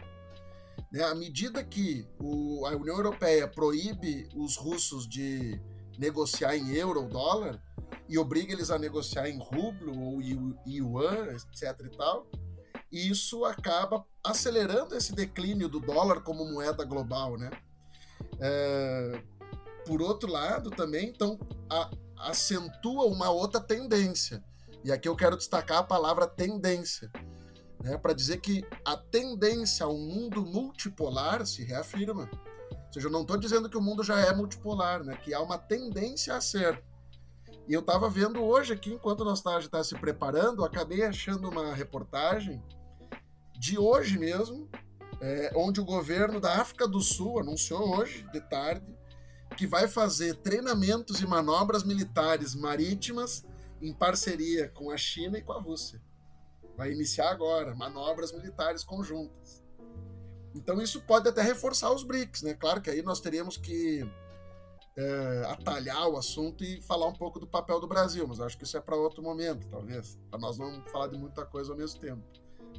[0.92, 5.60] Né, à medida que o, a União Europeia proíbe os russos de
[5.98, 7.62] negociar em euro ou dólar,
[8.08, 12.26] e obriga eles a negociar em rublo ou yuan, etc e tal.
[12.90, 17.50] Isso acaba acelerando esse declínio do dólar como moeda global, né?
[18.38, 19.22] É,
[19.86, 21.38] por outro lado, também, então,
[21.70, 21.90] a,
[22.22, 24.42] acentua uma outra tendência.
[24.84, 27.10] E aqui eu quero destacar a palavra tendência,
[27.82, 32.28] né, para dizer que a tendência ao mundo multipolar se reafirma.
[32.70, 35.40] Ou seja, eu não estou dizendo que o mundo já é multipolar, né, que há
[35.40, 36.82] uma tendência a ser.
[37.68, 42.62] E eu estava vendo hoje aqui, enquanto nós estávamos se preparando, acabei achando uma reportagem
[43.56, 44.68] de hoje mesmo,
[45.20, 48.92] é, onde o governo da África do Sul anunciou hoje, de tarde,
[49.54, 53.44] que vai fazer treinamentos e manobras militares marítimas
[53.80, 56.00] em parceria com a China e com a Rússia.
[56.76, 59.62] Vai iniciar agora manobras militares conjuntas.
[60.54, 62.54] Então isso pode até reforçar os BRICS, né?
[62.54, 64.06] Claro que aí nós teríamos que
[64.96, 68.64] é, atalhar o assunto e falar um pouco do papel do Brasil, mas acho que
[68.64, 71.98] isso é para outro momento, talvez, para nós não falar de muita coisa ao mesmo
[71.98, 72.22] tempo.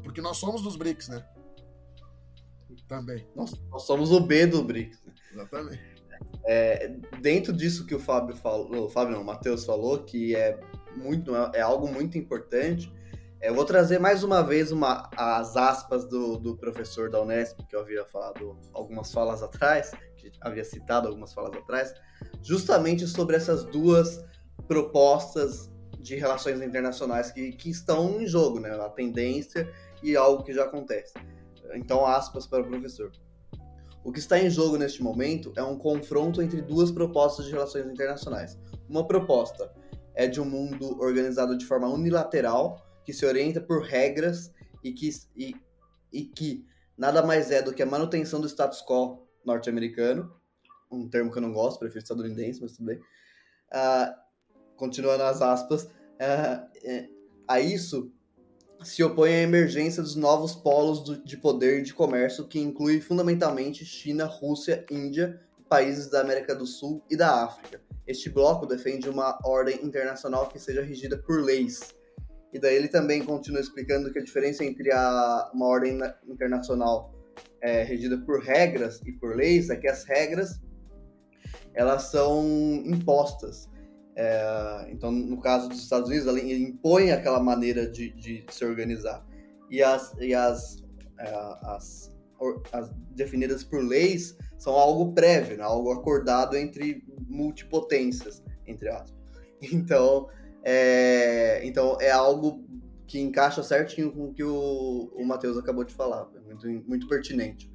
[0.04, 1.28] Porque nós somos dos BRICS, né?
[2.88, 3.28] Também.
[3.36, 5.02] Nós, nós somos o B do BRICS.
[5.32, 5.93] Exatamente.
[6.46, 10.60] É, dentro disso que o Fábio falou, o Fábio não, o Matheus falou, que é
[10.96, 12.92] muito é algo muito importante,
[13.44, 17.60] É, eu vou trazer mais uma vez uma, as aspas do, do professor da Unesp,
[17.68, 21.94] que eu havia falado algumas falas atrás, que havia citado algumas falas atrás,
[22.42, 24.24] justamente sobre essas duas
[24.66, 25.70] propostas
[26.00, 28.72] de relações internacionais que, que estão em jogo, né?
[28.72, 29.70] A tendência
[30.02, 31.14] e algo que já acontece.
[31.74, 33.12] Então, aspas para o professor.
[34.04, 37.86] O que está em jogo neste momento é um confronto entre duas propostas de relações
[37.86, 38.60] internacionais.
[38.90, 39.74] Uma proposta
[40.14, 44.52] é de um mundo organizado de forma unilateral, que se orienta por regras
[44.84, 45.56] e que, e,
[46.12, 46.66] e que
[46.98, 50.34] nada mais é do que a manutenção do status quo norte-americano,
[50.92, 52.98] um termo que eu não gosto, prefiro estadunidense, mas tudo bem.
[52.98, 54.14] Uh,
[54.76, 56.70] continuando as aspas, uh,
[57.48, 58.12] a isso
[58.84, 63.86] se opõe à emergência dos novos polos de poder e de comércio, que inclui fundamentalmente
[63.86, 67.82] China, Rússia, Índia, países da América do Sul e da África.
[68.06, 71.96] Este bloco defende uma ordem internacional que seja regida por leis.
[72.54, 77.12] E daí ele também continua explicando que a diferença entre a, uma ordem internacional
[77.62, 80.60] é, regida por regras e por leis é que as regras
[81.74, 82.46] elas são
[82.86, 83.68] impostas
[84.16, 89.26] é, então, no caso dos Estados Unidos, ela impõe aquela maneira de, de se organizar.
[89.70, 90.84] E as, e as,
[91.20, 92.16] é, as,
[92.72, 95.64] as, definidas por leis são algo prévio, né?
[95.64, 99.14] algo acordado entre multipotências, entre aspas.
[99.72, 100.28] Então,
[100.62, 102.66] é, então é algo
[103.08, 106.30] que encaixa certinho com o que o, o Matheus acabou de falar.
[106.46, 107.72] Muito, muito pertinente.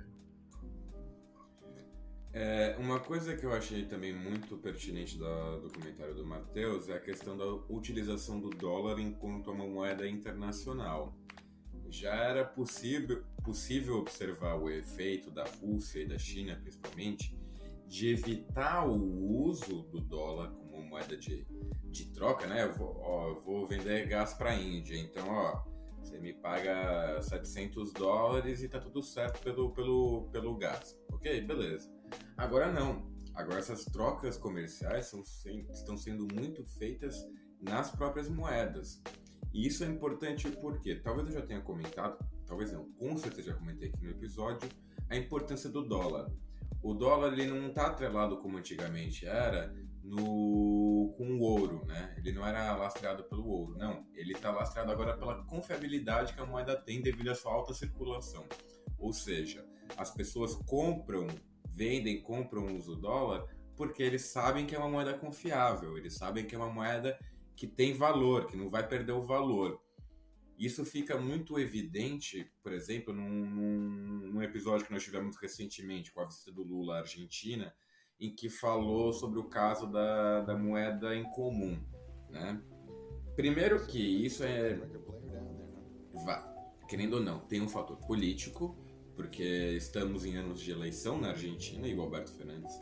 [2.33, 6.95] É, uma coisa que eu achei também muito pertinente do, do comentário do Matheus é
[6.95, 11.17] a questão da utilização do dólar enquanto uma moeda internacional.
[11.89, 17.35] Já era possível, possível observar o efeito da Rússia e da China, principalmente,
[17.87, 21.47] de evitar o uso do dólar como moeda de,
[21.85, 22.65] de troca, né?
[22.65, 25.63] Eu vou, ó, eu vou vender gás para a Índia, então, ó,
[26.03, 30.95] você me paga 700 dólares e tá tudo certo pelo, pelo, pelo gás.
[31.11, 31.98] Ok, beleza.
[32.39, 33.11] Agora não.
[33.35, 35.23] Agora essas trocas comerciais são,
[35.73, 37.17] estão sendo muito feitas
[37.61, 39.03] nas próprias moedas.
[39.53, 43.57] E isso é importante porque, talvez eu já tenha comentado, talvez não, com certeza já
[43.57, 44.69] comentei aqui no episódio,
[45.11, 46.31] a importância do dólar.
[46.83, 52.15] O dólar ele não está atrelado como antigamente era no com o ouro, né?
[52.19, 54.07] Ele não era lastreado pelo ouro, não.
[54.15, 58.47] Ele está lastreado agora pela confiabilidade que a moeda tem devido à sua alta circulação.
[58.97, 61.27] Ou seja, as pessoas compram
[61.79, 66.45] vendem, compram, usam o dólar, porque eles sabem que é uma moeda confiável, eles sabem
[66.45, 67.17] que é uma moeda
[67.55, 69.81] que tem valor, que não vai perder o valor.
[70.59, 76.21] Isso fica muito evidente, por exemplo, num, num, num episódio que nós tivemos recentemente com
[76.21, 77.73] a visita do Lula à Argentina,
[78.19, 81.81] em que falou sobre o caso da, da moeda em comum.
[82.29, 82.61] Né?
[83.37, 84.75] Primeiro que isso é.
[86.25, 86.53] Vá,
[86.89, 88.77] querendo ou não, tem um fator político,
[89.19, 89.43] porque
[89.77, 92.73] estamos em anos de eleição na Argentina e o Alberto Fernandes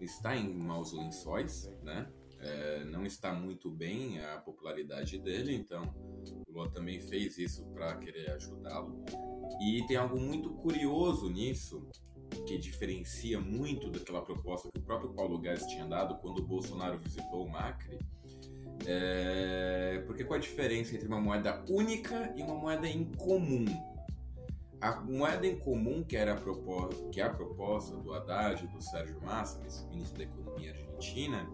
[0.00, 2.10] está em maus lençóis, né?
[2.40, 5.94] É, não está muito bem a popularidade dele, então
[6.26, 9.04] o Lula também fez isso para querer ajudá-lo.
[9.60, 11.88] E tem algo muito curioso nisso,
[12.44, 16.98] que diferencia muito daquela proposta que o próprio Paulo Guedes tinha dado quando o Bolsonaro
[16.98, 18.00] visitou o Macri.
[18.84, 20.02] É...
[20.08, 23.93] Porque qual a diferença entre uma moeda única e uma moeda em comum?
[24.84, 28.68] A moeda em comum, que, era a proposta, que é a proposta do Haddad e
[28.68, 31.48] do Sérgio Massa, ministro da Economia argentina,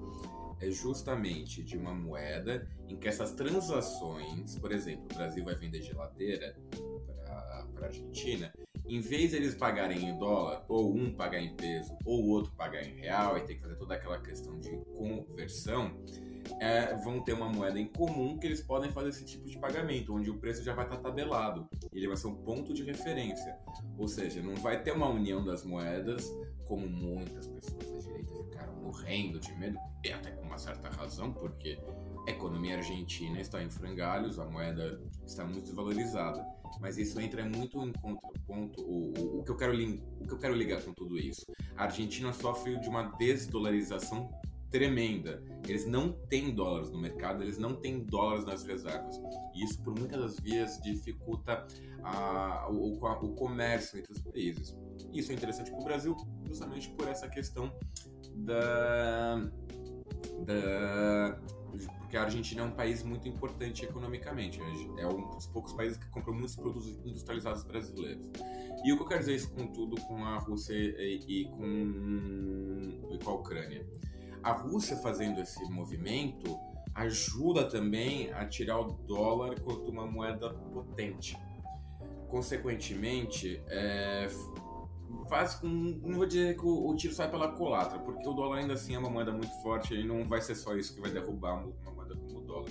[0.61, 5.81] é justamente de uma moeda em que essas transações, por exemplo, o Brasil vai vender
[5.81, 6.57] geladeira
[7.73, 8.53] para a Argentina,
[8.85, 12.51] em vez de eles pagarem em dólar, ou um pagar em peso, ou o outro
[12.57, 15.97] pagar em real, e ter que fazer toda aquela questão de conversão,
[16.61, 20.15] é, vão ter uma moeda em comum que eles podem fazer esse tipo de pagamento,
[20.15, 21.69] onde o preço já vai estar tabelado.
[21.93, 23.57] Ele vai ser um ponto de referência.
[23.99, 26.31] Ou seja, não vai ter uma união das moedas,
[26.67, 31.33] como muitas pessoas da direita ficaram morrendo de medo, e até com uma certa razão,
[31.33, 31.79] porque
[32.27, 36.45] a economia argentina está em frangalhos, a moeda está muito desvalorizada.
[36.81, 38.83] Mas isso entra muito em contraponto.
[38.83, 41.45] O, o, o, que eu quero, o que eu quero ligar com tudo isso?
[41.77, 44.31] A Argentina sofre de uma desdolarização
[44.71, 45.43] tremenda.
[45.67, 49.21] Eles não têm dólares no mercado, eles não têm dólares nas reservas.
[49.55, 51.67] E isso, por muitas das vias, dificulta
[52.03, 54.77] a, o, o, comércio entre os países.
[55.13, 56.17] Isso é interessante para o Brasil,
[56.47, 57.73] justamente por essa questão
[58.35, 59.37] da,
[60.47, 61.41] da.
[61.99, 64.61] Porque a Argentina é um país muito importante economicamente.
[64.99, 68.29] É um dos poucos países que compram muitos produtos industrializados brasileiros.
[68.85, 73.13] E o que eu quero dizer isso com tudo com a Rússia e, e com,
[73.13, 73.87] e com a Ucrânia?
[74.43, 76.59] A Rússia fazendo esse movimento
[76.95, 81.37] ajuda também a tirar o dólar quanto uma moeda potente.
[82.29, 84.29] Consequentemente, é,
[85.29, 85.67] faz com.
[85.69, 88.95] Não vou dizer que o, o, tiro sai pela culatra, porque o dólar ainda assim
[88.95, 91.93] é uma moeda muito forte e não vai ser só isso que vai derrubar uma
[91.93, 92.71] moeda como o dólar.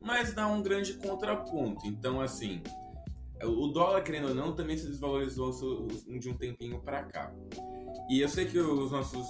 [0.00, 1.86] Mas dá um grande contraponto.
[1.86, 2.62] Então, assim,
[3.42, 5.86] o dólar, querendo ou não, também se desvalorizou
[6.18, 7.32] de um tempinho para cá.
[8.08, 9.26] E eu sei que os nossos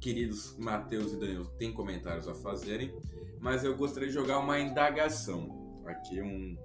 [0.00, 2.94] queridos Matheus e Danilo têm comentários a fazerem,
[3.40, 6.56] mas eu gostaria de jogar uma indagação aqui, um,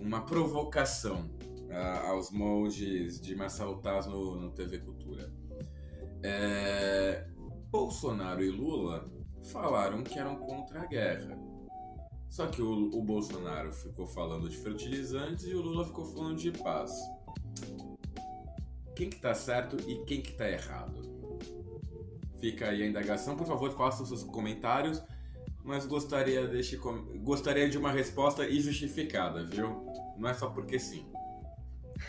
[0.00, 1.30] uma provocação
[1.68, 5.32] uh, aos moldes de Marcelo Taz no, no TV Cultura.
[6.22, 7.26] É,
[7.70, 9.10] Bolsonaro e Lula
[9.50, 11.36] falaram que eram contra a guerra.
[12.28, 16.50] Só que o, o Bolsonaro ficou falando de fertilizantes e o Lula ficou falando de
[16.50, 16.92] paz.
[18.94, 21.11] Quem que tá certo e quem que tá errado?
[22.42, 23.36] Fica aí a indagação.
[23.36, 25.02] Por favor, faça os seus comentários
[25.64, 29.86] mas gostaria, deixe, gostaria de uma resposta e justificada, viu?
[30.16, 31.06] Não é só porque sim.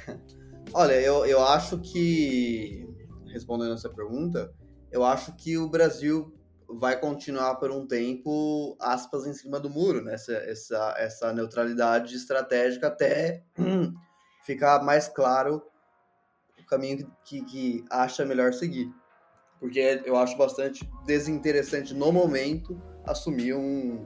[0.74, 2.88] Olha, eu, eu acho que,
[3.28, 4.52] respondendo essa pergunta,
[4.92, 6.34] eu acho que o Brasil
[6.68, 10.16] vai continuar por um tempo, aspas, em cima do muro, né?
[10.16, 13.44] Essa, essa, essa neutralidade estratégica até
[14.46, 15.62] ficar mais claro
[16.60, 18.92] o caminho que, que acha melhor seguir.
[19.64, 24.06] Porque eu acho bastante desinteressante no momento assumir um,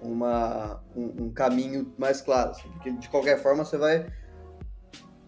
[0.00, 2.52] uma, um, um caminho mais claro.
[2.52, 4.06] Assim, porque de qualquer forma você vai.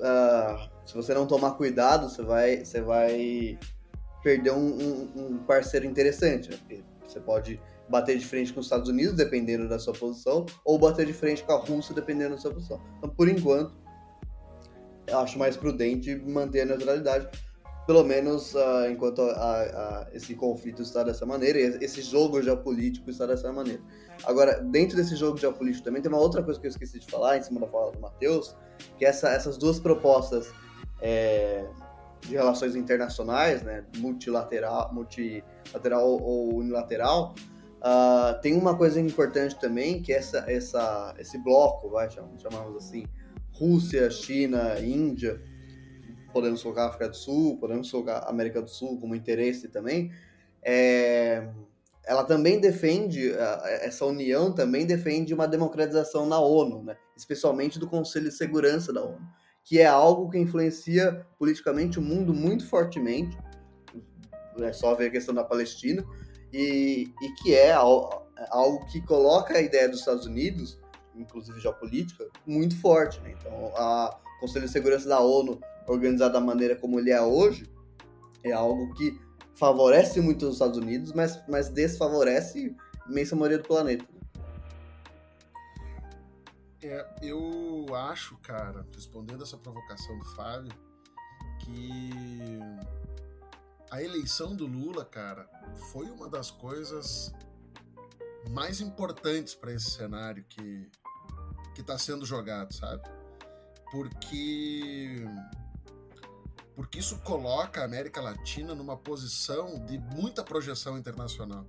[0.01, 3.59] Uh, se você não tomar cuidado, você vai, você vai
[4.23, 6.49] perder um, um, um parceiro interessante.
[6.49, 6.83] Né?
[7.07, 11.05] Você pode bater de frente com os Estados Unidos, dependendo da sua posição, ou bater
[11.05, 12.81] de frente com a Rússia, dependendo da sua posição.
[12.97, 13.77] Então, por enquanto,
[15.07, 17.29] eu acho mais prudente manter a neutralidade
[17.87, 23.27] pelo menos uh, enquanto a, a, esse conflito está dessa maneira, esse jogo geopolítico está
[23.27, 23.83] dessa maneira.
[24.25, 27.37] Agora, dentro desse jogo geopolítico também tem uma outra coisa que eu esqueci de falar,
[27.37, 28.57] em cima da fala do Matheus,
[28.97, 30.51] que é essa, essas duas propostas
[31.01, 31.67] é,
[32.23, 37.35] de relações internacionais, né, multilateral, multilateral ou unilateral,
[37.81, 43.05] uh, tem uma coisa importante também, que é essa, essa, esse bloco, vai, chamamos assim,
[43.53, 45.41] Rússia, China, Índia,
[46.35, 50.13] podemos colocar África do Sul, podemos colocar América do Sul como interesse também,
[50.63, 51.49] é,
[52.05, 53.33] ela também defende,
[53.81, 56.97] essa união também defende uma democratização na ONU, né?
[57.17, 59.27] especialmente do Conselho de Segurança da ONU,
[59.63, 63.39] que é algo que influencia politicamente o mundo muito fortemente,
[64.59, 66.05] é só ver a questão da Palestina,
[66.53, 70.79] e, e que é algo que coloca a ideia dos Estados Unidos,
[71.15, 73.21] inclusive geopolítica, muito forte.
[73.21, 73.35] Né?
[73.39, 77.69] Então, o Conselho de Segurança da ONU organizado da maneira como ele é hoje,
[78.43, 79.19] é algo que
[79.55, 82.75] favorece muito os Estados Unidos, mas, mas desfavorece
[83.05, 84.05] a imensa maioria do planeta.
[86.83, 90.73] É, eu acho, cara, respondendo essa provocação do Fábio,
[91.61, 92.11] que
[93.91, 95.49] a eleição do Lula, cara,
[95.93, 97.33] foi uma das coisas
[98.51, 100.91] mais importantes para esse cenário que
[101.75, 103.03] que está sendo jogado, sabe?
[103.91, 105.25] Porque
[106.75, 111.67] porque isso coloca a América Latina numa posição de muita projeção internacional.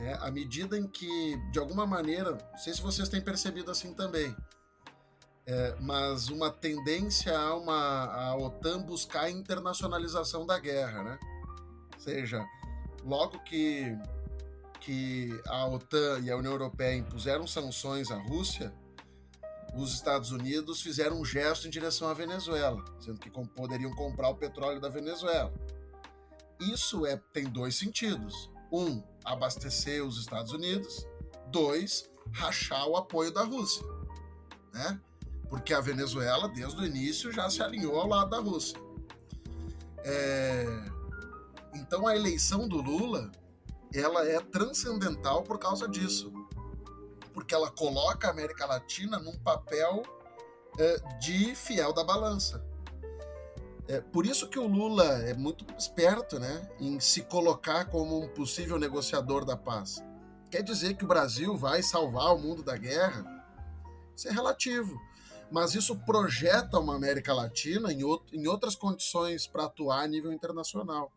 [0.00, 3.92] É, à medida em que, de alguma maneira, não sei se vocês têm percebido assim
[3.92, 4.34] também,
[5.44, 11.18] é, mas uma tendência a, uma, a OTAN buscar a internacionalização da guerra, né?
[11.94, 12.46] Ou seja,
[13.04, 13.98] logo que,
[14.80, 18.72] que a OTAN e a União Europeia impuseram sanções à Rússia,
[19.74, 24.34] os Estados Unidos fizeram um gesto em direção à Venezuela, sendo que poderiam comprar o
[24.34, 25.52] petróleo da Venezuela.
[26.60, 28.50] Isso é, tem dois sentidos.
[28.72, 31.06] Um, abastecer os Estados Unidos.
[31.48, 33.82] Dois, rachar o apoio da Rússia.
[34.72, 35.00] Né?
[35.48, 38.78] Porque a Venezuela, desde o início, já se alinhou ao lado da Rússia.
[39.98, 40.66] É...
[41.74, 43.30] Então a eleição do Lula
[43.94, 46.32] ela é transcendental por causa disso
[47.38, 50.02] porque ela coloca a América Latina num papel
[50.76, 52.64] é, de fiel da balança.
[53.86, 58.28] É, por isso que o Lula é muito esperto né, em se colocar como um
[58.28, 60.02] possível negociador da paz.
[60.50, 63.24] Quer dizer que o Brasil vai salvar o mundo da guerra?
[64.16, 65.00] Isso é relativo.
[65.48, 68.00] Mas isso projeta uma América Latina em,
[68.32, 71.12] em outras condições para atuar a nível internacional.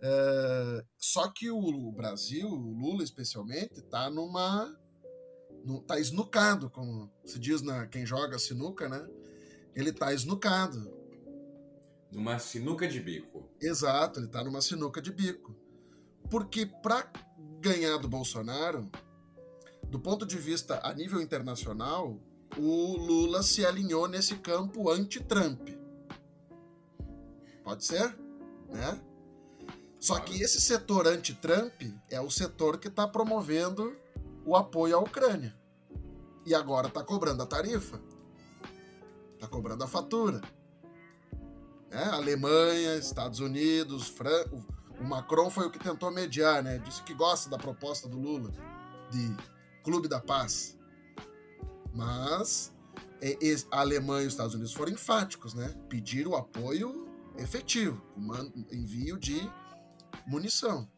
[0.00, 4.83] É, só que o Brasil, o Lula especialmente, está numa
[5.64, 9.06] no, tá esnucado, como se diz na quem joga sinuca, né?
[9.74, 10.92] Ele tá esnucado.
[12.12, 13.48] Numa sinuca de bico.
[13.60, 15.56] Exato, ele tá numa sinuca de bico.
[16.30, 17.10] Porque para
[17.60, 18.88] ganhar do Bolsonaro,
[19.88, 22.20] do ponto de vista a nível internacional,
[22.56, 25.68] o Lula se alinhou nesse campo anti-Trump.
[27.64, 28.14] Pode ser?
[28.68, 29.00] Né?
[29.98, 33.96] Só que esse setor anti-Trump é o setor que está promovendo
[34.44, 35.54] o apoio à Ucrânia.
[36.46, 38.00] E agora está cobrando a tarifa.
[39.34, 40.40] Está cobrando a fatura.
[41.90, 44.44] É, Alemanha, Estados Unidos, Fran...
[45.00, 46.78] o Macron foi o que tentou mediar, né?
[46.78, 48.50] Disse que gosta da proposta do Lula
[49.10, 49.36] de
[49.82, 50.76] Clube da Paz.
[51.94, 52.72] Mas
[53.70, 55.74] a Alemanha e os Estados Unidos foram enfáticos, né?
[55.88, 58.02] Pediram apoio efetivo,
[58.70, 59.50] envio de
[60.26, 60.88] munição.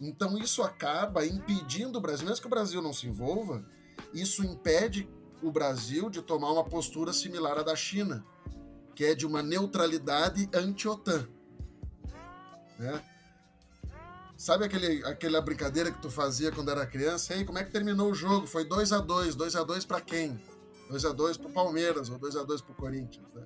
[0.00, 3.64] Então isso acaba impedindo o Brasil, mesmo que o Brasil não se envolva,
[4.12, 5.08] isso impede
[5.42, 8.24] o Brasil de tomar uma postura similar à da China,
[8.94, 11.28] que é de uma neutralidade anti-OTAN.
[12.78, 13.02] Né?
[14.36, 17.34] Sabe aquele, aquela brincadeira que tu fazia quando era criança?
[17.34, 18.46] Ei, como é que terminou o jogo?
[18.46, 20.40] Foi 2 a 2 2 a 2 para quem?
[20.88, 23.26] 2 a 2 para o Palmeiras ou 2 a 2 para o Corinthians.
[23.34, 23.42] Né?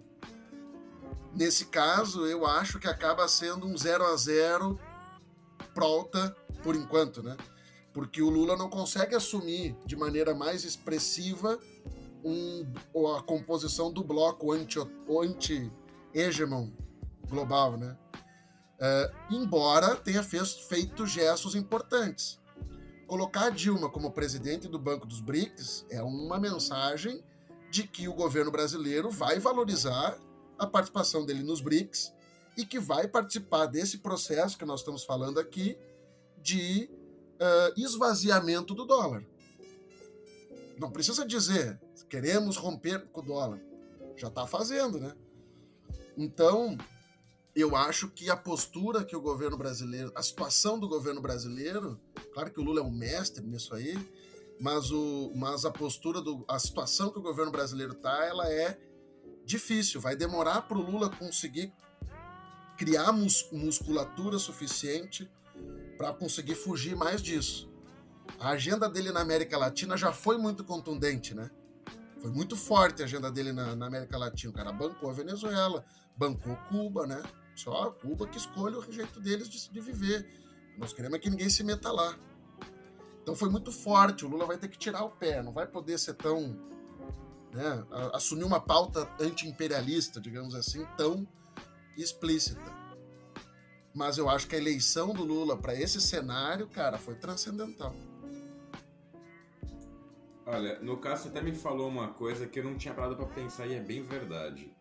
[1.35, 4.81] Nesse caso, eu acho que acaba sendo um 0 a 0
[5.77, 7.37] prota por enquanto, né?
[7.93, 11.59] Porque o Lula não consegue assumir de maneira mais expressiva
[12.24, 12.64] um,
[13.14, 16.74] a composição do bloco anti-hegemon anti
[17.29, 17.95] global, né?
[18.79, 22.41] Uh, embora tenha fez, feito gestos importantes.
[23.07, 27.22] Colocar Dilma como presidente do Banco dos BRICS é uma mensagem
[27.70, 30.18] de que o governo brasileiro vai valorizar
[30.59, 32.16] a participação dele nos BRICS
[32.57, 35.77] e que vai participar desse processo que nós estamos falando aqui
[36.39, 36.89] de
[37.35, 39.25] uh, esvaziamento do dólar.
[40.79, 41.79] Não precisa dizer
[42.09, 43.61] queremos romper com o dólar.
[44.17, 45.15] Já está fazendo, né?
[46.17, 46.77] Então,
[47.55, 52.01] eu acho que a postura que o governo brasileiro, a situação do governo brasileiro,
[52.33, 53.97] claro que o Lula é um mestre nisso aí,
[54.59, 58.79] mas, o, mas a postura do, a situação que o governo brasileiro está, ela é
[59.45, 60.01] difícil.
[60.01, 61.73] Vai demorar para o Lula conseguir
[62.77, 65.31] criar mus musculatura suficiente
[65.97, 67.70] para conseguir fugir mais disso.
[68.39, 71.51] A agenda dele na América Latina já foi muito contundente, né?
[72.20, 74.53] Foi muito forte a agenda dele na, na América Latina.
[74.53, 75.85] O cara bancou a Venezuela,
[76.16, 77.22] bancou Cuba, né?
[77.55, 80.29] Só Cuba que escolhe o jeito deles de, de viver.
[80.77, 82.16] Nós queremos é que ninguém se meta lá.
[83.22, 84.24] Então foi muito forte.
[84.24, 86.57] O Lula vai ter que tirar o pé, não vai poder ser tão.
[87.53, 91.27] Né, assumir uma pauta anti-imperialista, digamos assim, tão
[91.97, 92.87] explícita.
[93.95, 97.95] Mas eu acho que a eleição do Lula para esse cenário, cara, foi transcendental.
[100.45, 103.27] Olha, no caso você até me falou uma coisa que eu não tinha parado para
[103.27, 104.73] pensar e é bem verdade.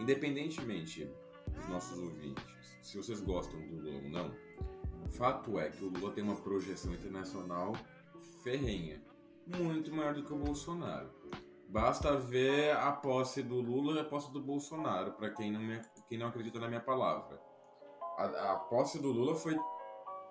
[0.00, 1.08] Independentemente
[1.54, 2.44] dos nossos ouvintes,
[2.82, 4.34] se vocês gostam do Lula ou não,
[5.10, 7.74] fato é que o Lula tem uma projeção internacional
[8.42, 9.00] ferrenha,
[9.46, 11.10] muito maior do que o Bolsonaro.
[11.68, 15.80] Basta ver a posse do Lula e a posse do Bolsonaro, para quem não me
[16.06, 17.40] quem não acredita na minha palavra.
[18.16, 19.58] A, a posse do Lula foi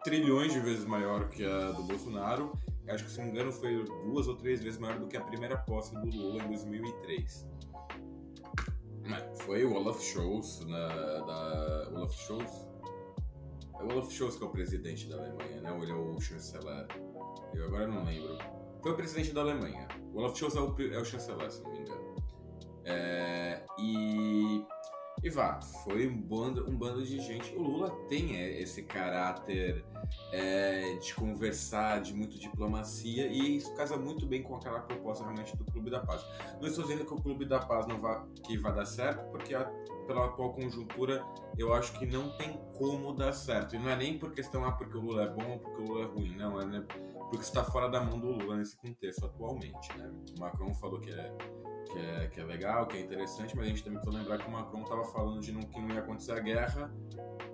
[0.03, 2.51] trilhões de vezes maior que a do Bolsonaro.
[2.87, 5.21] Acho que, se não me engano, foi duas ou três vezes maior do que a
[5.21, 7.47] primeira posse do Lula em 2003.
[9.45, 12.67] Foi o Olaf Scholz, na, da Olaf Scholz.
[13.79, 15.71] É o Olaf Scholz que é o presidente da Alemanha, né?
[15.71, 16.87] Ou ele é o chanceler?
[17.53, 18.37] Eu agora não lembro.
[18.81, 19.87] Foi o presidente da Alemanha.
[20.13, 22.15] O Olaf Scholz é o, é o chanceler, se não me engano.
[22.85, 24.65] É, e
[25.23, 27.55] e vá, foi um bando, um bando de gente.
[27.55, 29.85] O Lula tem é, esse caráter
[30.33, 35.55] é, de conversar, de muito diplomacia, e isso casa muito bem com aquela proposta realmente
[35.55, 36.25] do Clube da Paz.
[36.59, 39.55] Não estou dizendo que o Clube da Paz não vai, que vai dar certo, porque
[39.55, 39.63] a,
[40.05, 41.25] pela atual conjuntura
[41.57, 43.77] eu acho que não tem como dar certo.
[43.77, 45.85] E não é nem por questão, ah, porque o Lula é bom ou porque o
[45.85, 46.85] Lula é ruim, não, é né,
[47.29, 49.97] porque está fora da mão do Lula nesse contexto atualmente.
[49.97, 50.11] Né?
[50.35, 51.33] O Macron falou que é
[51.91, 54.47] que é, que é legal, que é interessante, mas a gente também precisa lembrar que
[54.47, 56.93] o Macron estava falando de não, que não ia acontecer a guerra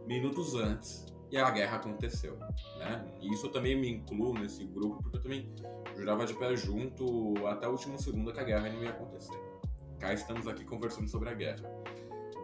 [0.05, 1.05] minutos antes.
[1.31, 2.35] E a guerra aconteceu,
[2.77, 3.05] né?
[3.21, 5.53] E isso eu também me incluo nesse grupo, porque eu também
[5.95, 9.39] jurava de pé junto até o último segundo que a guerra não ia acontecer.
[9.99, 11.69] Cá estamos aqui conversando sobre a guerra.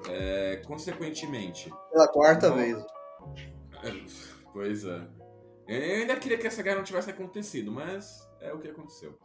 [0.08, 1.74] É, consequentemente...
[1.92, 2.58] Pela quarta não...
[2.58, 2.86] vez.
[4.54, 5.06] Pois é.
[5.68, 9.20] Eu ainda queria que essa guerra não tivesse acontecido, mas é o que aconteceu.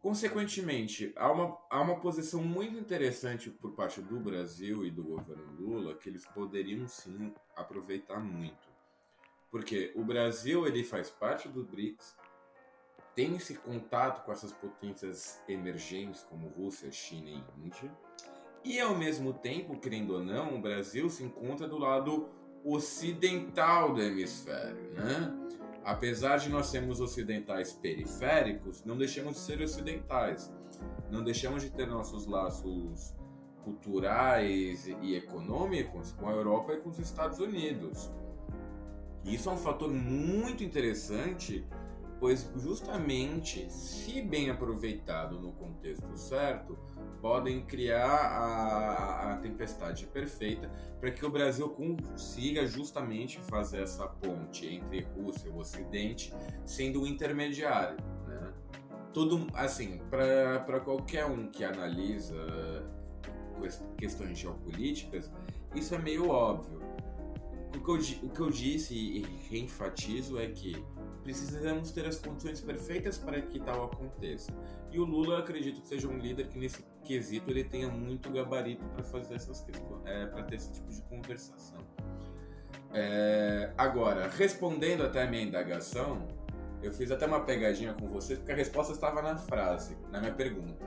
[0.00, 5.52] Consequentemente, há uma, há uma posição muito interessante por parte do Brasil e do governo
[5.58, 8.70] Lula que eles poderiam sim aproveitar muito.
[9.50, 12.16] Porque o Brasil ele faz parte do BRICS,
[13.14, 17.92] tem esse contato com essas potências emergentes como Rússia, China e Índia,
[18.64, 22.28] e ao mesmo tempo, querendo ou não, o Brasil se encontra do lado
[22.64, 25.49] ocidental do hemisfério, né?
[25.84, 30.52] Apesar de nós sermos ocidentais periféricos, não deixamos de ser ocidentais.
[31.10, 33.14] Não deixamos de ter nossos laços
[33.64, 38.10] culturais e econômicos com a Europa e com os Estados Unidos.
[39.24, 41.66] Isso é um fator muito interessante,
[42.20, 46.78] pois justamente, se bem aproveitado no contexto certo,
[47.22, 54.66] podem criar a, a tempestade perfeita para que o Brasil consiga justamente fazer essa ponte
[54.66, 56.32] entre Rússia e o Ocidente,
[56.66, 57.96] sendo o intermediário.
[58.26, 58.52] Né?
[59.14, 62.36] Tudo assim, para qualquer um que analisa
[63.96, 65.30] questões geopolíticas,
[65.74, 66.80] isso é meio óbvio.
[67.74, 70.84] O que eu, o que eu disse e reenfatizo é que
[71.30, 74.52] precisamos ter as condições perfeitas para que tal aconteça.
[74.90, 78.84] E o Lula, acredito que seja um líder que nesse quesito ele tenha muito gabarito
[78.88, 81.78] para fazer essas questões, é, para ter esse tipo de conversação.
[82.92, 86.26] É, agora, respondendo até a minha indagação,
[86.82, 90.32] eu fiz até uma pegadinha com vocês porque a resposta estava na frase, na minha
[90.32, 90.84] pergunta.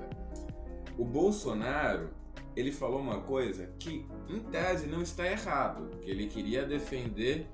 [0.97, 2.09] O Bolsonaro
[2.55, 7.47] ele falou uma coisa que, em tese, não está errado, que ele queria defender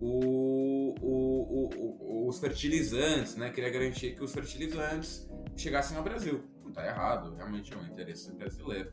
[0.00, 3.50] o, o, os fertilizantes, né?
[3.50, 6.44] Queria garantir que os fertilizantes chegassem ao Brasil.
[6.62, 8.92] Não está errado, realmente é um interesse brasileiro.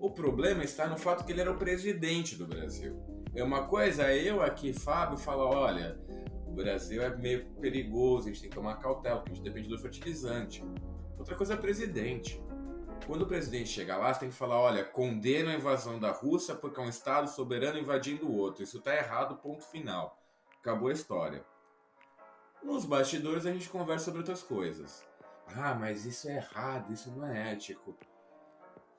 [0.00, 2.96] O problema está no fato que ele era o presidente do Brasil.
[3.34, 5.98] É uma coisa, eu aqui, Fábio, fala, olha,
[6.46, 9.68] o Brasil é meio perigoso, a gente tem que tomar cautela, porque a gente depende
[9.68, 10.64] do fertilizante.
[11.18, 12.40] Outra coisa é presidente.
[13.06, 16.54] Quando o presidente chega lá, você tem que falar: olha, condena a invasão da Rússia
[16.54, 18.62] porque é um Estado soberano invadindo o outro.
[18.62, 20.17] Isso está errado, ponto final.
[20.60, 21.44] Acabou a história.
[22.62, 25.06] Nos bastidores a gente conversa sobre outras coisas.
[25.54, 27.96] Ah, mas isso é errado, isso não é ético.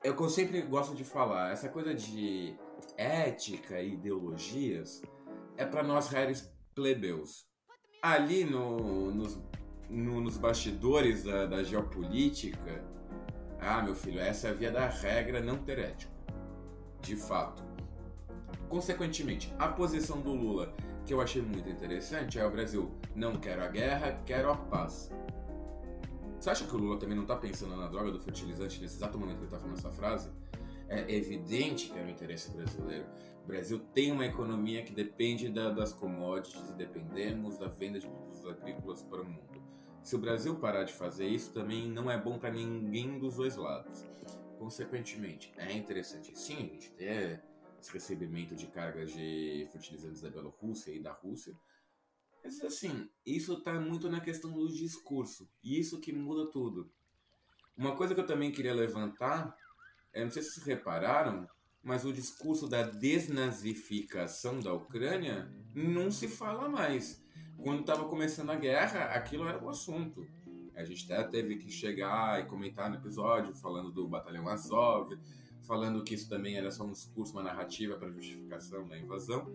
[0.02, 2.56] É o que eu sempre gosto de falar, essa coisa de
[2.96, 5.02] ética e ideologias
[5.56, 7.46] é para nós réis plebeus.
[8.02, 9.38] Ali no, nos,
[9.90, 12.82] no, nos bastidores da, da geopolítica,
[13.60, 16.14] ah, meu filho, essa é a via da regra não ter ético.
[17.02, 17.62] De fato.
[18.70, 20.74] Consequentemente, a posição do Lula,
[21.10, 25.10] que eu achei muito interessante, é o Brasil não quero a guerra, quero a paz.
[26.38, 29.18] Você acha que o Lula também não está pensando na droga do fertilizante nesse exato
[29.18, 30.30] momento que ele está falando essa frase?
[30.88, 33.06] É evidente que é o interesse brasileiro.
[33.42, 38.06] O Brasil tem uma economia que depende da, das commodities e dependemos da venda de
[38.06, 39.60] produtos agrícolas para o mundo.
[40.04, 43.56] Se o Brasil parar de fazer isso, também não é bom para ninguém dos dois
[43.56, 44.06] lados.
[44.60, 47.42] Consequentemente, é interessante sim a gente ter
[47.80, 51.54] esse recebimento de cargas de fertilizantes da Bielorrússia e da Rússia,
[52.42, 56.90] mas assim, isso está muito na questão do discurso, e isso que muda tudo.
[57.76, 59.56] Uma coisa que eu também queria levantar,
[60.12, 61.48] é, não sei se vocês repararam,
[61.82, 67.22] mas o discurso da desnazificação da Ucrânia não se fala mais
[67.62, 70.26] quando estava começando a guerra, aquilo era o assunto.
[70.74, 75.12] A gente até teve que chegar e comentar no episódio falando do Batalhão Azov,
[75.62, 79.50] falando que isso também era só um discurso, uma narrativa para justificação da invasão.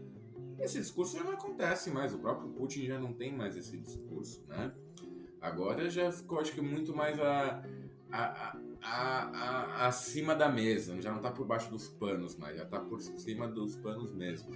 [0.59, 4.43] Esse discurso já não acontece mais, o próprio Putin já não tem mais esse discurso,
[4.47, 4.73] né?
[5.41, 7.63] Agora já ficou, acho que, muito mais a,
[8.11, 12.79] a, a, acima da mesa, já não está por baixo dos panos mais, já está
[12.79, 14.49] por cima dos panos mesmo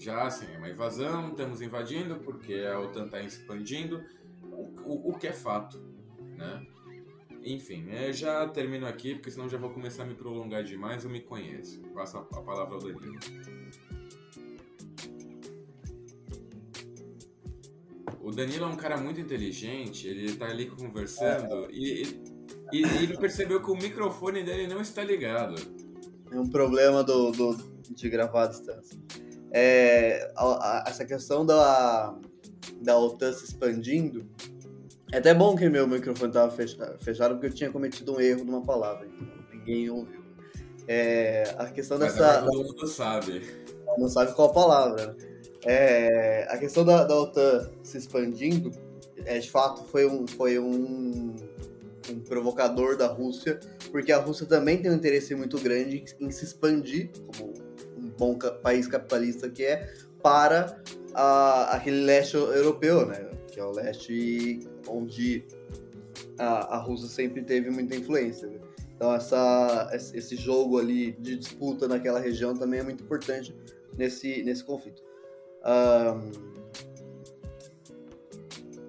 [0.00, 4.02] já assim, é uma invasão, estamos invadindo porque a OTAN está expandindo,
[4.42, 5.78] o, o, o, que é fato,
[6.38, 6.66] né?
[7.42, 11.10] Enfim, é, já termino aqui, porque senão já vou começar a me prolongar demais, eu
[11.10, 11.80] me conheço.
[11.94, 13.18] Passo a, a palavra ao Danilo.
[18.20, 21.68] O Danilo é um cara muito inteligente, ele tá ali conversando é.
[21.72, 22.02] e,
[22.72, 25.54] e, e, ele percebeu que o microfone dele não está ligado.
[26.30, 28.96] É um problema do, do de gravar à distância
[29.50, 32.16] é, a, a, essa questão da,
[32.80, 34.28] da OTAN se expandindo.
[35.12, 38.62] É até bom que meu microfone estava fechado, porque eu tinha cometido um erro numa
[38.62, 40.20] palavra, então ninguém ouviu.
[40.86, 42.42] É, a questão dessa.
[42.42, 43.42] Todo mundo sabe.
[43.98, 45.16] Não sabe qual a palavra.
[45.64, 48.70] É, a questão da, da OTAN se expandindo,
[49.24, 51.34] é, de fato, foi um, foi um,
[52.08, 56.44] um provocador da Rússia, porque a Rússia também tem um interesse muito grande em se
[56.44, 57.52] expandir como
[58.16, 59.92] bom país capitalista que é,
[60.22, 60.80] para
[61.14, 63.28] a, aquele leste europeu, né?
[63.50, 64.60] Que é o leste
[64.90, 65.44] onde
[66.38, 68.48] a, a Rússia sempre teve muita influência.
[68.48, 68.58] Né?
[68.94, 73.54] Então essa, esse jogo ali de disputa naquela região também é muito importante
[73.96, 75.02] nesse, nesse conflito.
[75.64, 76.50] Um,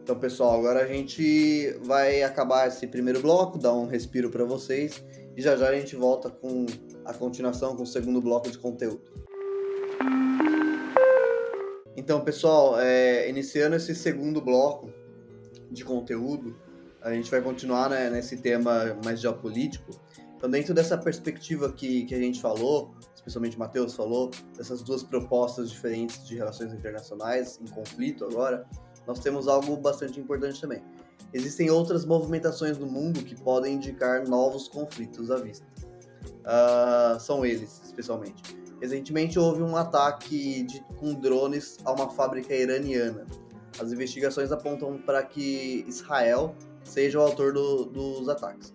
[0.04, 5.02] então, pessoal, agora a gente vai acabar esse primeiro bloco, dar um respiro para vocês
[5.38, 6.66] e já já a gente volta com
[7.06, 9.10] a continuação, com o segundo bloco de conteúdo.
[11.96, 14.92] Então, pessoal, é, iniciando esse segundo bloco
[15.72, 16.56] de conteúdo,
[17.02, 19.92] a gente vai continuar né, nesse tema mais geopolítico.
[20.36, 25.04] Então, dentro dessa perspectiva que, que a gente falou, especialmente o Matheus falou, dessas duas
[25.04, 28.66] propostas diferentes de relações internacionais em conflito agora,
[29.08, 30.84] nós temos algo bastante importante também.
[31.34, 35.66] Existem outras movimentações no mundo que podem indicar novos conflitos à vista.
[36.42, 38.58] Uh, são eles, especialmente.
[38.82, 43.26] Recentemente houve um ataque de, com drones a uma fábrica iraniana.
[43.82, 48.72] As investigações apontam para que Israel seja o autor do, dos ataques.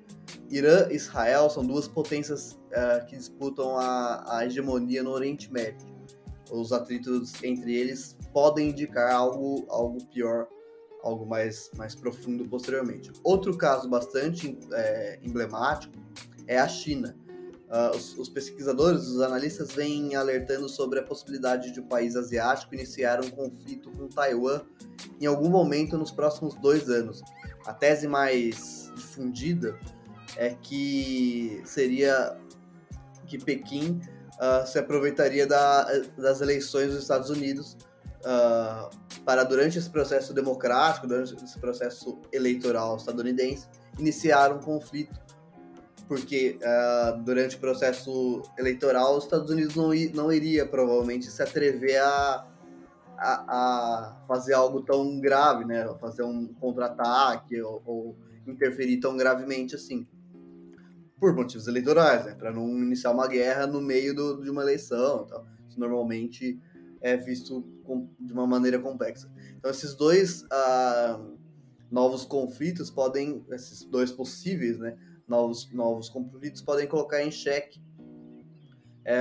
[0.50, 5.86] Irã e Israel são duas potências uh, que disputam a, a, hegemonia no Oriente Médio.
[6.50, 10.48] Os atritos entre eles podem indicar algo, algo pior,
[11.04, 13.12] algo mais, mais profundo posteriormente.
[13.22, 15.94] Outro caso bastante é, emblemático
[16.48, 17.16] é a China.
[17.66, 22.14] Uh, os, os, pesquisadores, os analistas vêm alertando sobre a possibilidade de o um país
[22.14, 24.60] asiático iniciar um conflito com Taiwan
[25.20, 27.22] em algum momento nos próximos dois anos.
[27.66, 29.76] A tese mais difundida
[30.36, 32.38] é que seria
[33.26, 34.00] que Pequim
[34.34, 35.84] uh, se aproveitaria da,
[36.16, 37.76] das eleições dos Estados Unidos
[38.20, 38.88] uh,
[39.24, 43.66] para, durante esse processo democrático, durante esse processo eleitoral estadunidense,
[43.98, 45.18] iniciar um conflito,
[46.08, 52.00] porque uh, durante o processo eleitoral os Estados Unidos não, não iria provavelmente se atrever
[52.00, 52.46] a,
[53.18, 55.86] a, a fazer algo tão grave, né?
[56.00, 60.06] Fazer um contra-ataque ou, ou interferir tão gravemente assim
[61.18, 62.34] por motivos eleitorais, né?
[62.34, 65.26] Para não iniciar uma guerra no meio do, de uma eleição.
[65.26, 65.46] Tal.
[65.68, 66.60] Isso normalmente
[67.00, 69.30] é visto com, de uma maneira complexa.
[69.56, 71.36] Então, esses dois uh,
[71.90, 74.96] novos conflitos podem, esses dois possíveis, né?
[75.26, 77.80] Novos, novos conflitos podem colocar em xeque
[79.04, 79.16] é,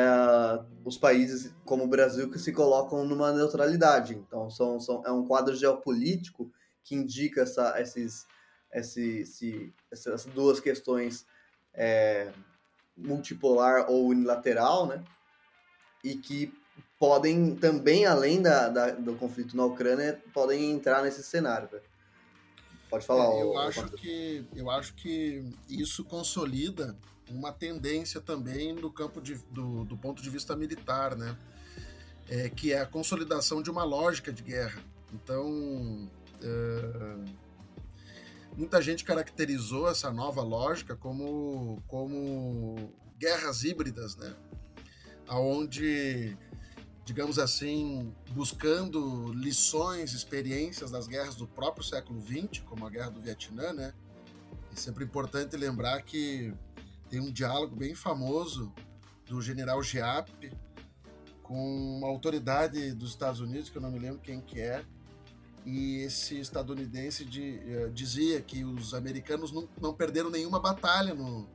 [0.83, 4.15] os países como o Brasil que se colocam numa neutralidade.
[4.15, 6.51] Então, são, são, é um quadro geopolítico
[6.83, 8.25] que indica essa, esses,
[8.73, 11.25] esse, esse, essas duas questões
[11.71, 12.31] é,
[12.97, 15.03] multipolar ou unilateral, né?
[16.03, 16.51] E que
[16.99, 21.69] podem também, além da, da, do conflito na Ucrânia, podem entrar nesse cenário.
[22.95, 23.25] Pode falar.
[23.25, 26.97] É, eu, acho que, eu acho que isso consolida
[27.29, 31.37] uma tendência também do campo de, do, do ponto de vista militar, né?
[32.29, 34.81] É, que é a consolidação de uma lógica de guerra.
[35.13, 36.09] Então,
[36.41, 37.17] é,
[38.55, 44.33] muita gente caracterizou essa nova lógica como, como guerras híbridas, né?
[45.27, 46.37] Onde,
[47.05, 53.21] digamos assim, buscando lições, experiências das guerras do próprio século XX, como a guerra do
[53.21, 53.93] Vietnã, né?
[54.73, 56.51] É sempre importante lembrar que
[57.09, 58.73] tem um diálogo bem famoso
[59.27, 60.29] do general Giap
[61.43, 64.83] com uma autoridade dos Estados Unidos, que eu não me lembro quem que é,
[65.63, 71.47] e esse estadunidense de, uh, dizia que os americanos não, não perderam nenhuma batalha no,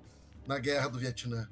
[0.46, 1.48] na guerra do Vietnã.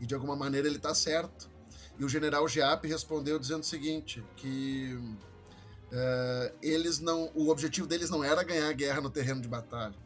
[0.00, 1.50] E de alguma maneira ele está certo.
[1.98, 8.08] E o general Giap respondeu dizendo o seguinte, que uh, eles não, o objetivo deles
[8.08, 9.96] não era ganhar a guerra no terreno de batalha.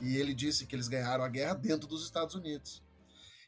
[0.00, 2.82] E ele disse que eles ganharam a guerra dentro dos Estados Unidos.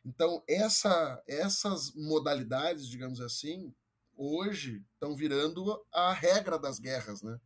[0.05, 3.73] Então, essa, essas modalidades, digamos assim,
[4.17, 7.39] hoje estão virando a regra das guerras, né?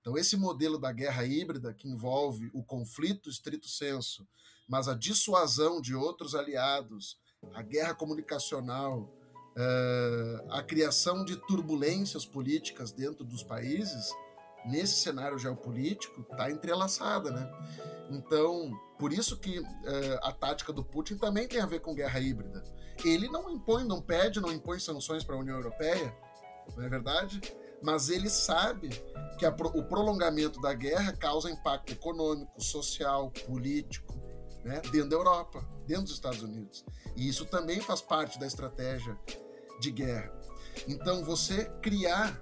[0.00, 4.26] Então, esse modelo da guerra híbrida, que envolve o conflito estrito senso,
[4.66, 7.18] mas a dissuasão de outros aliados,
[7.52, 9.12] a guerra comunicacional,
[9.58, 14.10] uh, a criação de turbulências políticas dentro dos países,
[14.64, 17.50] nesse cenário geopolítico, está entrelaçada, né?
[18.10, 19.64] Então, por isso que uh,
[20.22, 22.62] a tática do Putin também tem a ver com guerra híbrida.
[23.04, 26.14] Ele não impõe, não pede, não impõe sanções para a União Europeia,
[26.76, 27.40] não é verdade?
[27.82, 28.88] mas ele sabe
[29.38, 34.14] que a, o prolongamento da guerra causa impacto econômico, social, político,
[34.64, 36.84] né, dentro da Europa, dentro dos Estados Unidos.
[37.16, 39.16] E isso também faz parte da estratégia
[39.80, 40.32] de guerra.
[40.86, 42.40] Então, você criar,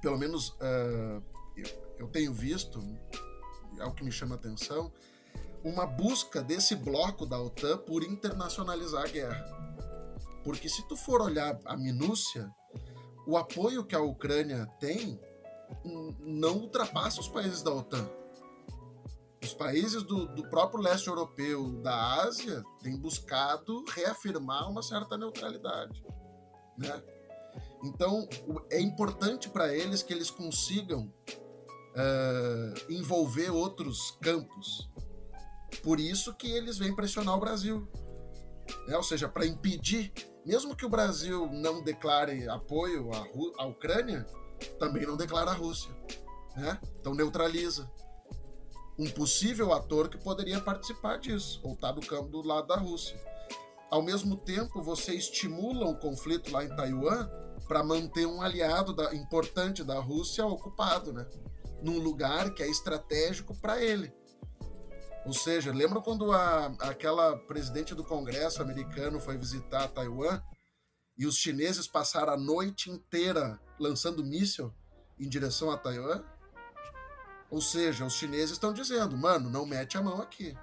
[0.00, 1.22] pelo menos uh,
[1.56, 1.66] eu,
[1.98, 2.80] eu tenho visto,
[3.78, 4.92] é o que me chama a atenção,
[5.64, 9.62] uma busca desse bloco da OTAN por internacionalizar a guerra.
[10.42, 12.52] Porque se tu for olhar a minúcia,
[13.26, 15.20] o apoio que a Ucrânia tem
[16.20, 18.08] não ultrapassa os países da OTAN.
[19.42, 26.04] Os países do, do, próprio leste europeu, da Ásia, têm buscado reafirmar uma certa neutralidade.
[26.78, 27.02] Né?
[27.84, 28.28] Então,
[28.70, 34.88] é importante para eles que eles consigam uh, envolver outros campos.
[35.82, 37.88] Por isso que eles vêm pressionar o Brasil.
[38.86, 38.96] Né?
[38.96, 40.12] Ou seja, para impedir
[40.44, 44.26] mesmo que o Brasil não declare apoio à, à Ucrânia,
[44.78, 45.90] também não declara a Rússia.
[46.56, 46.78] Né?
[47.00, 47.90] Então neutraliza
[49.02, 52.76] um possível ator que poderia participar disso, ou estar tá do campo do lado da
[52.76, 53.20] Rússia.
[53.90, 57.28] Ao mesmo tempo, você estimula o conflito lá em Taiwan
[57.66, 61.26] para manter um aliado da, importante da Rússia ocupado, né?
[61.82, 64.12] Num lugar que é estratégico para ele.
[65.26, 70.40] Ou seja, lembra quando a, aquela presidente do Congresso americano foi visitar Taiwan
[71.18, 74.72] e os chineses passaram a noite inteira lançando míssil
[75.18, 76.22] em direção a Taiwan?
[77.52, 80.56] Ou seja, os chineses estão dizendo, mano, não mete a mão aqui.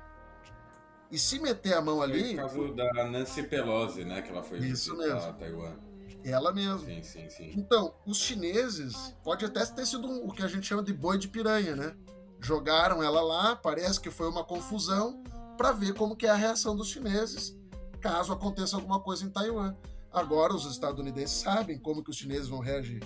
[1.11, 2.33] E se meter a mão ali.
[2.33, 4.23] Foi o caso da Nancy Pelosi, né?
[4.23, 5.33] Que ela foi Isso mesmo.
[5.33, 5.75] Taiwan.
[6.25, 6.79] Ela mesma.
[6.79, 7.51] Sim, sim, sim.
[7.55, 11.19] Então, os chineses, pode até ter sido um, o que a gente chama de boi
[11.19, 11.95] de piranha, né?
[12.39, 15.21] Jogaram ela lá, parece que foi uma confusão,
[15.59, 17.55] para ver como que é a reação dos chineses,
[18.01, 19.75] caso aconteça alguma coisa em Taiwan.
[20.11, 23.03] Agora os estadunidenses sabem como que os chineses vão reagir.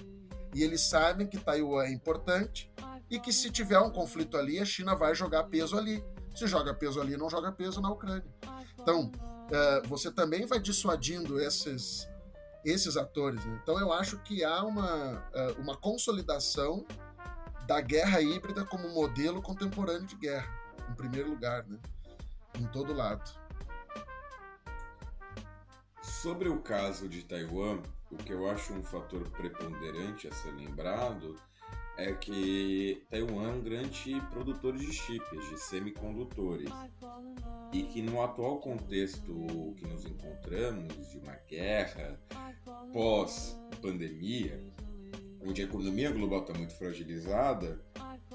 [0.55, 2.71] E eles sabem que Taiwan é importante
[3.09, 6.03] e que se tiver um conflito ali, a China vai jogar peso ali.
[6.35, 8.25] Se joga peso ali, não joga peso na Ucrânia.
[8.79, 12.09] Então, uh, você também vai dissuadindo esses,
[12.65, 13.43] esses atores.
[13.45, 13.59] Né?
[13.61, 16.85] Então, eu acho que há uma, uh, uma consolidação
[17.67, 20.51] da guerra híbrida como modelo contemporâneo de guerra,
[20.89, 21.79] em primeiro lugar, né?
[22.59, 23.31] em todo lado.
[26.01, 27.79] Sobre o caso de Taiwan,
[28.11, 31.35] o que eu acho um fator preponderante a ser lembrado
[31.97, 36.69] é que Taiwan é um grande produtor de chips, de semicondutores,
[37.71, 42.19] e que no atual contexto que nos encontramos, de uma guerra
[42.91, 44.59] pós-pandemia,
[45.45, 47.79] onde a economia global está muito fragilizada,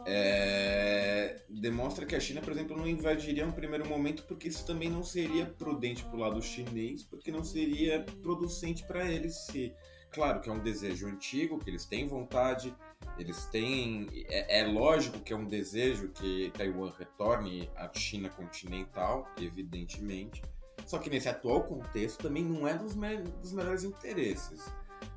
[0.06, 1.42] é...
[1.48, 5.02] demonstra que a China, por exemplo, não invadiria um primeiro momento, porque isso também não
[5.02, 9.46] seria prudente para o lado chinês, porque não seria producente para eles.
[9.46, 9.72] Se.
[10.10, 12.74] Claro que é um desejo antigo, que eles têm vontade,
[13.18, 14.06] eles têm.
[14.28, 20.42] É, é, lógico que é um desejo que Taiwan retorne à China continental, evidentemente.
[20.86, 24.72] Só que nesse atual contexto também não é dos, me dos melhores interesses.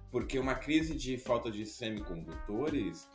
[0.10, 3.08] Porque uma crise de falta de semicondutores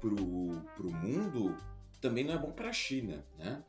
[0.00, 1.56] para o mundo
[2.00, 3.24] também não é bom para a China.
[3.38, 3.62] Né?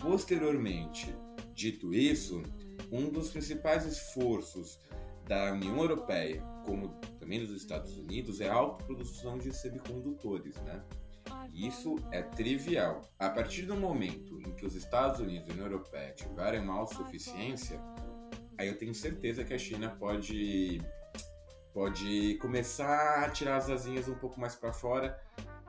[0.00, 1.14] Posteriormente,
[1.54, 2.42] dito isso,
[2.90, 4.80] um dos principais esforços
[5.26, 6.88] da União Europeia, como
[7.20, 10.82] também dos Estados Unidos, é a autoprodução de semicondutores, né?
[11.54, 13.02] Isso é trivial.
[13.18, 16.74] A partir do momento em que os Estados Unidos e a União Europeia tiverem uma
[16.74, 17.80] autossuficiência,
[18.58, 20.80] aí eu tenho certeza que a China pode
[21.72, 25.20] pode começar a tirar as asinhas um pouco mais para fora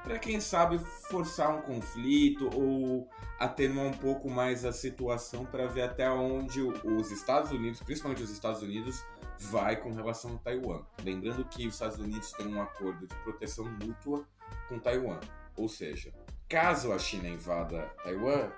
[0.07, 0.79] para quem sabe
[1.09, 7.11] forçar um conflito ou atenuar um pouco mais a situação para ver até onde os
[7.11, 9.03] Estados Unidos, principalmente os Estados Unidos,
[9.39, 10.85] vai com relação a Taiwan.
[11.03, 14.27] Lembrando que os Estados Unidos têm um acordo de proteção mútua
[14.67, 15.19] com Taiwan.
[15.55, 16.13] Ou seja,
[16.47, 18.51] caso a China invada Taiwan,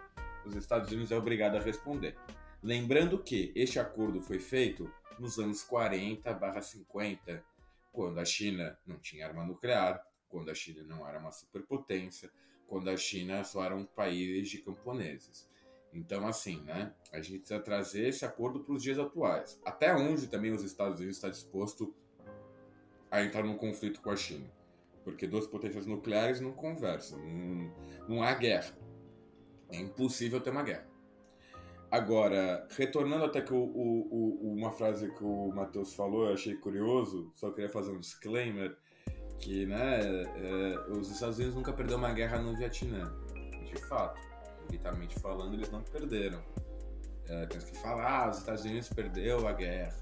[0.45, 2.17] os Estados Unidos é obrigado a responder.
[2.61, 7.43] Lembrando que este acordo foi feito nos anos 40/50,
[7.91, 12.32] quando a China não tinha arma nuclear, quando a China não era uma superpotência,
[12.67, 15.47] quando a China só era um país de camponeses.
[15.93, 16.93] Então, assim, né?
[17.11, 19.59] A gente precisa trazer esse acordo para os dias atuais.
[19.65, 21.93] Até onde também os Estados Unidos está disposto
[23.09, 24.45] a entrar num conflito com a China.
[25.03, 27.73] Porque duas potências nucleares não conversam, não,
[28.07, 28.77] não há guerra.
[29.71, 30.87] É impossível ter uma guerra.
[31.89, 36.55] Agora, retornando até que o, o, o, uma frase que o Matheus falou, eu achei
[36.55, 38.77] curioso, só queria fazer um disclaimer,
[39.39, 39.99] que né,
[40.35, 43.11] é, os Estados Unidos nunca perdeu uma guerra no Vietnã.
[43.65, 44.28] De fato
[44.70, 46.41] militarmente falando, eles não perderam.
[47.28, 49.95] É, temos que falar, ah, os Estados Unidos perdeu a guerra.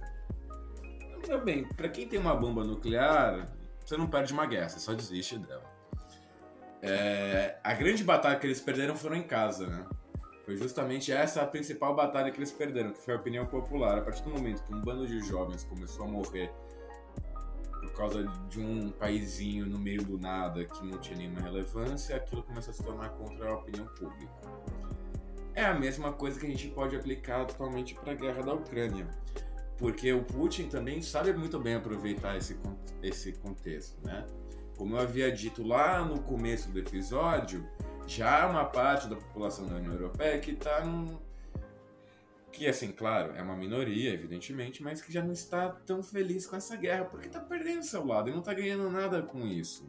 [1.28, 3.48] Meu bem, para quem tem uma bomba nuclear,
[3.84, 5.64] você não perde uma guerra, você só desiste dela.
[6.82, 9.86] É, a grande batalha que eles perderam foram em casa, né?
[10.46, 13.98] Foi justamente essa a principal batalha que eles perderam, que foi a opinião popular.
[13.98, 16.54] A partir do momento que um bando de jovens começou a morrer
[17.98, 22.70] causa de um paizinho no meio do nada que não tinha nenhuma relevância, aquilo começa
[22.70, 24.32] a se tornar contra a opinião pública.
[25.56, 29.08] É a mesma coisa que a gente pode aplicar atualmente para a guerra da Ucrânia,
[29.78, 32.56] porque o Putin também sabe muito bem aproveitar esse,
[33.02, 34.26] esse contexto, né?
[34.78, 37.68] Como eu havia dito lá no começo do episódio,
[38.06, 40.86] já há uma parte da população da União Europeia que está
[42.58, 46.56] que assim, claro, é uma minoria, evidentemente, mas que já não está tão feliz com
[46.56, 49.86] essa guerra, porque está perdendo seu lado e não está ganhando nada com isso.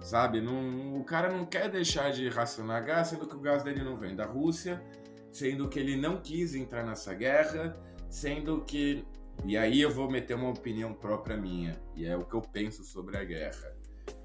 [0.00, 0.40] Sabe?
[0.40, 3.96] Não, o cara não quer deixar de racionar gás, sendo que o gás dele não
[3.96, 4.80] vem da Rússia,
[5.32, 7.76] sendo que ele não quis entrar nessa guerra,
[8.08, 9.04] sendo que
[9.44, 12.84] E aí eu vou meter uma opinião própria minha, e é o que eu penso
[12.84, 13.76] sobre a guerra.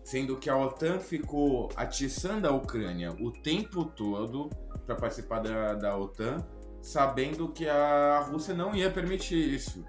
[0.03, 4.49] Sendo que a OTAN ficou atiçando a Ucrânia o tempo todo
[4.85, 6.37] para participar da, da OTAN,
[6.81, 9.85] sabendo que a Rússia não ia permitir isso.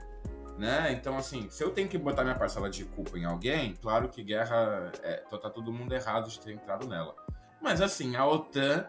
[0.58, 0.92] Né?
[0.92, 4.22] Então, assim, se eu tenho que botar minha parcela de culpa em alguém, claro que
[4.22, 7.14] guerra é, tá todo mundo errado de ter entrado nela.
[7.60, 8.86] Mas assim, a OTAN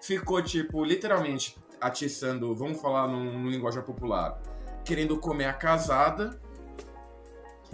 [0.00, 4.40] ficou, tipo, literalmente atiçando, vamos falar num, num linguagem popular,
[4.84, 6.40] querendo comer a casada.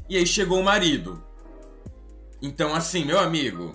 [0.08, 1.22] E aí chegou o marido.
[2.40, 3.74] Então, assim, meu amigo,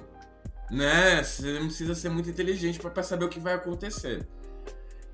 [0.69, 1.23] né?
[1.23, 4.27] Você não precisa ser muito inteligente para saber o que vai acontecer.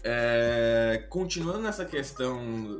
[0.03, 2.79] É, continuando nessa questão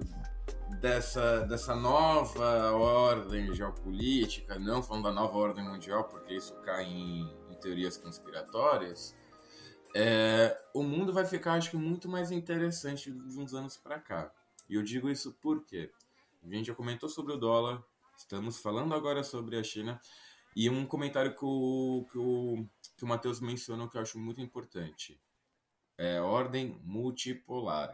[0.80, 7.30] dessa, dessa nova ordem geopolítica, não falando da nova ordem mundial, porque isso cai em,
[7.50, 9.16] em teorias conspiratórias,
[9.96, 14.32] é, o mundo vai ficar, acho que, muito mais interessante de uns anos para cá.
[14.70, 15.92] E eu digo isso porque
[16.44, 17.84] a gente já comentou sobre o dólar,
[18.16, 20.00] estamos falando agora sobre a China,
[20.56, 22.66] e um comentário que o, que o,
[22.98, 25.20] que o Matheus mencionou que eu acho muito importante.
[26.02, 27.94] É ordem multipolar.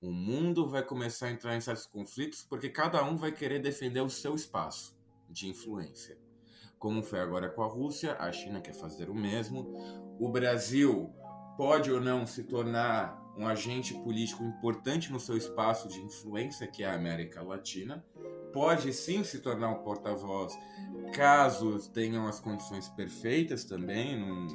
[0.00, 4.00] O mundo vai começar a entrar em certos conflitos porque cada um vai querer defender
[4.00, 4.98] o seu espaço
[5.30, 6.18] de influência.
[6.76, 9.72] Como foi agora com a Rússia, a China quer fazer o mesmo.
[10.18, 11.14] O Brasil
[11.56, 16.82] pode ou não se tornar um agente político importante no seu espaço de influência, que
[16.82, 18.04] é a América Latina.
[18.52, 20.56] Pode sim se tornar um porta-voz
[21.12, 24.18] caso tenham as condições perfeitas também.
[24.18, 24.46] Não,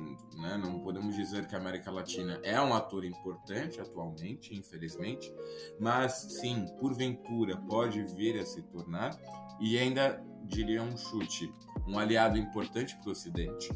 [0.42, 5.34] né, não podemos dizer que a América Latina é um ator importante atualmente, infelizmente,
[5.80, 9.18] mas sim, porventura, pode vir a se tornar
[9.60, 11.54] e ainda diria um chute,
[11.88, 13.70] um aliado importante para o Ocidente.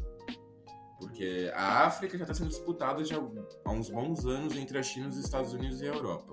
[0.98, 3.16] Porque a África já está sendo disputada já
[3.64, 6.32] há uns bons anos entre a China, os Estados Unidos e a Europa.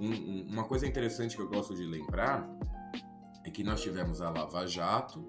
[0.00, 2.48] Um, um, uma coisa interessante que eu gosto de lembrar
[3.44, 5.28] é que nós tivemos a Lava Jato,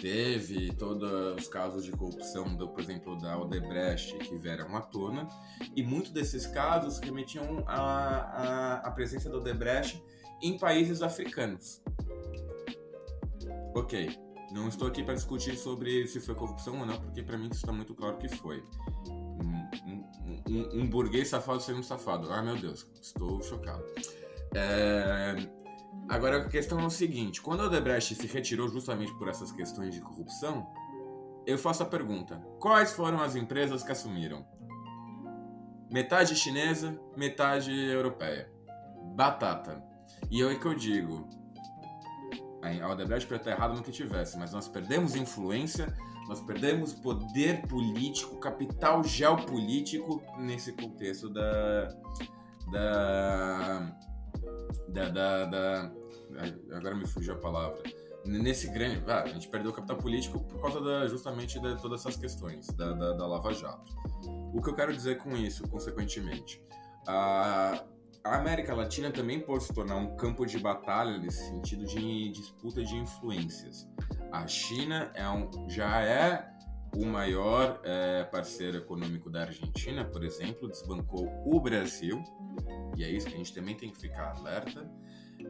[0.00, 5.26] teve todos os casos de corrupção, do, por exemplo, da Odebrecht que vieram à tona,
[5.74, 10.02] e muitos desses casos remetiam à, presença da Odebrecht
[10.42, 11.82] em países africanos.
[13.74, 14.08] Ok,
[14.54, 17.72] não estou aqui para discutir sobre se foi corrupção ou não, porque para mim está
[17.72, 18.62] muito claro que foi.
[19.08, 20.04] Um,
[20.48, 22.32] um, um, burguês safado sendo um safado.
[22.32, 23.84] Ah, meu Deus, estou chocado.
[24.54, 25.34] É...
[26.08, 29.92] Agora a questão é o seguinte: quando a Odebrecht se retirou justamente por essas questões
[29.92, 30.72] de corrupção,
[31.44, 34.46] eu faço a pergunta: quais foram as empresas que assumiram?
[35.90, 38.48] Metade chinesa, metade europeia.
[39.16, 39.82] Batata.
[40.30, 41.28] E é que eu digo:
[42.64, 45.94] a Odebrecht pode estar errada no que tivesse, mas nós perdemos influência,
[46.28, 51.88] nós perdemos poder político, capital geopolítico nesse contexto da.
[52.72, 53.96] da.
[54.88, 55.08] da.
[55.08, 55.92] da, da
[56.72, 57.82] agora me fugiu a palavra.
[58.24, 59.04] Nesse grande.
[59.06, 62.66] Ah, a gente perdeu o capital político por causa da, justamente de todas essas questões
[62.68, 63.92] da, da, da Lava Jato.
[64.54, 66.62] O que eu quero dizer com isso, consequentemente?
[67.06, 67.84] A,
[68.24, 72.82] a América Latina também pode se tornar um campo de batalha nesse sentido de disputa
[72.82, 73.86] de influências.
[74.32, 76.50] A China é um, já é
[76.96, 82.24] o maior é, parceiro econômico da Argentina, por exemplo, desbancou o Brasil,
[82.96, 84.90] e é isso que a gente também tem que ficar alerta.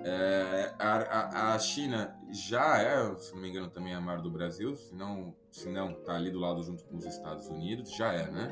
[0.04, 4.30] É, a, a, a, China já é, se não me engano, também a maior do
[4.30, 8.12] Brasil, se não, se não, tá ali do lado junto com os Estados Unidos, já
[8.12, 8.50] é, né?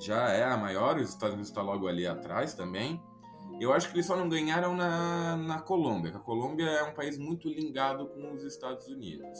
[0.00, 3.00] Já é a maior, os Estados Unidos está logo ali atrás também.
[3.62, 7.16] Eu acho que eles só não ganharam na, na Colômbia, a Colômbia é um país
[7.16, 9.38] muito ligado com os Estados Unidos.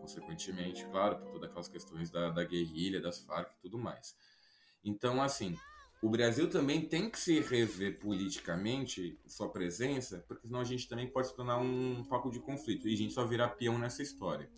[0.00, 4.16] Consequentemente, claro, por todas aquelas questões da, da guerrilha, das Farc e tudo mais.
[4.84, 5.58] Então, assim,
[6.00, 11.08] o Brasil também tem que se rever politicamente sua presença, porque senão a gente também
[11.08, 14.48] pode se tornar um foco de conflito e a gente só virar peão nessa história.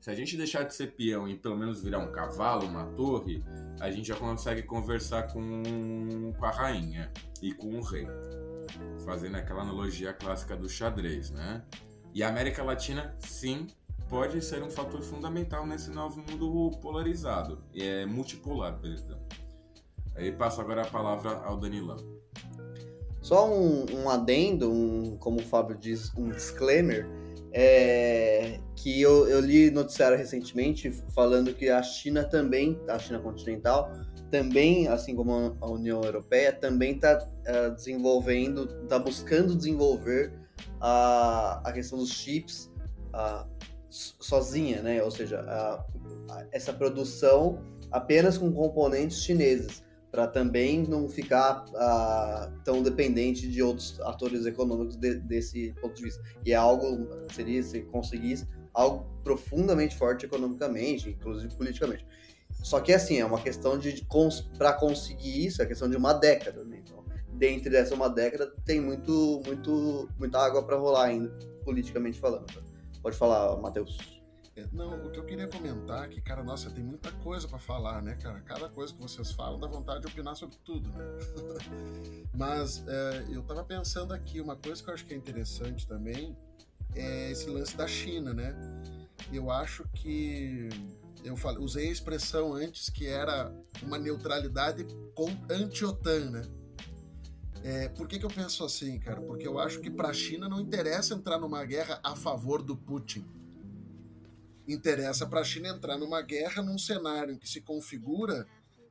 [0.00, 3.44] Se a gente deixar de ser peão e pelo menos virar um cavalo, uma torre,
[3.78, 7.12] a gente já consegue conversar com, com a rainha
[7.42, 8.06] e com o rei
[9.04, 11.62] fazendo aquela analogia clássica do xadrez, né?
[12.12, 13.66] E a América Latina, sim,
[14.08, 19.18] pode ser um fator fundamental nesse novo mundo polarizado, é multipolar, perdão.
[20.14, 21.96] Aí passo agora a palavra ao Danilão.
[23.20, 27.08] Só um, um adendo, um, como o Fábio diz, um disclaimer,
[27.52, 33.90] é, que eu, eu li noticiário recentemente falando que a China também, a China continental,
[34.34, 40.32] também, assim como a União Europeia, também está uh, eh, desenvolvendo, está buscando desenvolver
[40.80, 42.68] a, a questão dos chips
[43.14, 43.48] uh,
[43.88, 45.00] sozinha, né?
[45.04, 45.44] Ou seja,
[46.50, 47.60] essa produção
[47.92, 54.96] apenas com componentes chineses, para também não ficar uh, tão dependente de outros atores econômicos
[54.96, 56.20] de, desse ponto de vista.
[56.44, 62.04] E é algo, seria, se conseguisse, algo profundamente forte economicamente, inclusive politicamente.
[62.64, 64.06] Só que assim, é uma questão de, de
[64.56, 66.64] para conseguir isso, é questão de uma década.
[66.64, 66.78] Né?
[66.82, 67.04] Então,
[67.34, 71.28] dentro dessa uma década tem muito, muito, muita água para rolar ainda,
[71.62, 72.46] politicamente falando.
[73.02, 73.98] Pode falar, Matheus.
[74.56, 77.58] É, não, o que eu queria comentar é que, cara, nossa, tem muita coisa para
[77.58, 78.40] falar, né, cara?
[78.40, 81.04] Cada coisa que vocês falam dá vontade de opinar sobre tudo, né?
[82.32, 86.34] Mas é, eu tava pensando aqui, uma coisa que eu acho que é interessante também
[86.94, 88.56] é esse lance da China, né?
[89.30, 90.70] Eu acho que
[91.24, 93.50] eu falei, usei a expressão antes que era
[93.82, 94.86] uma neutralidade
[95.50, 96.42] anti-OTAN, né?
[97.62, 99.22] É, por que, que eu penso assim, cara?
[99.22, 102.76] Porque eu acho que para a China não interessa entrar numa guerra a favor do
[102.76, 103.26] Putin.
[104.68, 108.46] Interessa para a China entrar numa guerra num cenário em que se configura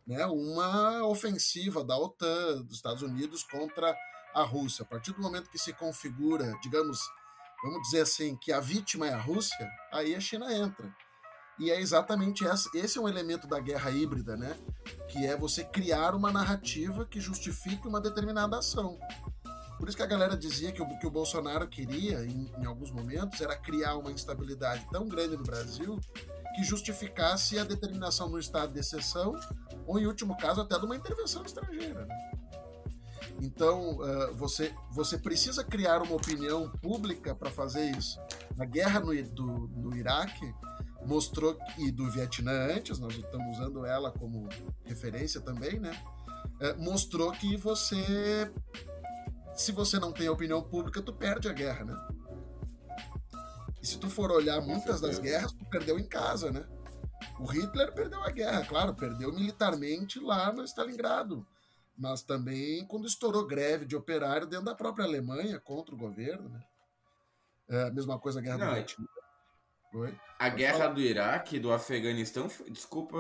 [0.08, 3.96] né, uma ofensiva da OTAN, dos Estados Unidos contra
[4.34, 4.82] a Rússia.
[4.82, 7.00] A partir do momento que se configura, digamos,
[7.64, 10.92] vamos dizer assim, que a vítima é a Rússia, aí a China entra.
[11.60, 14.58] E é exatamente esse, esse é um elemento da guerra híbrida, né?
[15.08, 18.98] Que é você criar uma narrativa que justifique uma determinada ação.
[19.78, 22.92] Por isso que a galera dizia que o que o Bolsonaro queria, em, em alguns
[22.92, 26.00] momentos, era criar uma instabilidade tão grande no Brasil
[26.56, 29.36] que justificasse a determinação no estado de exceção,
[29.86, 32.06] ou em último caso, até de uma intervenção estrangeira.
[32.06, 32.32] Né?
[33.42, 38.20] Então, uh, você, você precisa criar uma opinião pública para fazer isso.
[38.58, 40.54] A guerra no, do, no Iraque
[41.06, 44.48] mostrou e do Vietnã antes, nós estamos usando ela como
[44.84, 45.92] referência também, né?
[46.60, 48.52] É, mostrou que você,
[49.56, 52.08] se você não tem opinião pública, tu perde a guerra, né?
[53.82, 56.66] E se tu for olhar muitas das guerras, tu perdeu em casa, né?
[57.40, 61.46] O Hitler perdeu a guerra, claro, perdeu militarmente lá no Stalingrado,
[61.98, 66.64] mas também quando estourou greve de operário dentro da própria Alemanha contra o governo, né?
[67.70, 69.06] É a mesma coisa a guerra não, do Vietnã.
[69.94, 70.14] Oi?
[70.40, 70.94] A guerra falar.
[70.94, 73.18] do Iraque, do Afeganistão, desculpa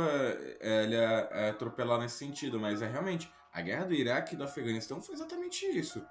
[0.59, 5.01] ele é atropelar nesse sentido, mas é realmente a guerra do Iraque e do Afeganistão
[5.01, 6.03] foi exatamente isso.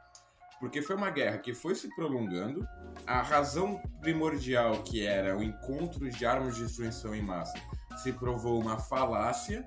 [0.61, 2.67] Porque foi uma guerra que foi se prolongando,
[3.05, 7.59] a razão primordial que era o encontro de armas de destruição em massa
[7.97, 9.67] se provou uma falácia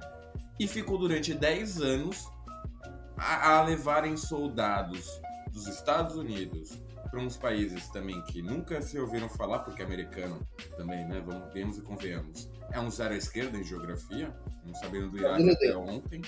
[0.58, 2.26] e ficou durante 10 anos
[3.18, 5.22] a, a levarem soldados
[5.56, 10.46] dos Estados Unidos, para uns países também que nunca se ouviram falar, porque americano
[10.76, 11.24] também, né?
[11.26, 12.50] Vamos, vemos e convenhamos.
[12.72, 14.36] É um zero à esquerda em geografia,
[14.66, 16.22] não sabendo do Iraque até ontem.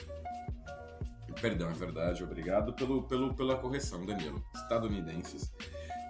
[1.41, 4.41] Perdão, é verdade, obrigado pelo, pelo, pela correção, Danilo.
[4.55, 5.51] Estadunidenses.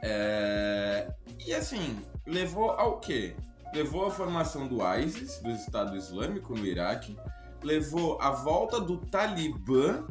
[0.04, 1.12] É...
[1.44, 3.36] E assim, levou ao quê?
[3.74, 7.18] Levou à formação do ISIS, do Estado Islâmico no Iraque,
[7.64, 10.06] levou a volta do Talibã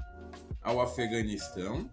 [0.60, 1.88] ao Afeganistão,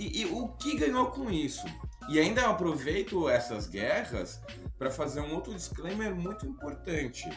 [0.00, 1.66] e, e o que ganhou com isso?
[2.08, 4.40] E ainda aproveito essas guerras
[4.78, 7.28] para fazer um outro disclaimer muito importante.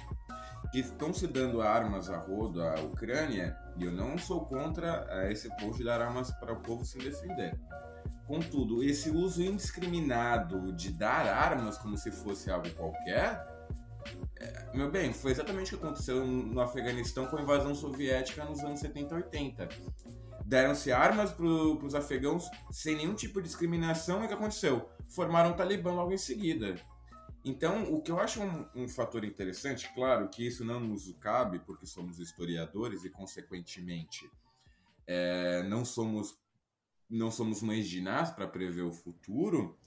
[0.71, 5.31] Que estão se dando armas a rodo à Ucrânia, e eu não sou contra eh,
[5.31, 7.59] esse povo de dar armas para o povo se defender.
[8.25, 13.45] Contudo, esse uso indiscriminado de dar armas como se fosse algo qualquer,
[14.39, 18.61] é, meu bem, foi exatamente o que aconteceu no Afeganistão com a invasão soviética nos
[18.61, 19.69] anos 70 e 80
[20.45, 24.89] deram-se armas para os afegãos sem nenhum tipo de discriminação e o que aconteceu?
[25.07, 26.75] Formaram o Talibã logo em seguida.
[27.45, 31.59] Então, o que eu acho um, um, fator interessante, claro que isso não nos cabe,
[31.59, 34.29] porque somos historiadores e, consequentemente,
[35.05, 36.37] é, não somos
[37.09, 38.01] não somos mães de
[38.35, 39.77] para prever o futuro,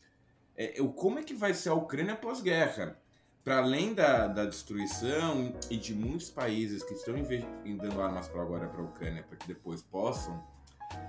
[0.57, 3.01] é, o, como é que vai ser a Ucrânia pós-guerra?
[3.47, 7.15] Para além da, da destruição e de muitos países que estão
[7.79, 10.45] dando armas para agora para a Ucrânia, para que depois possam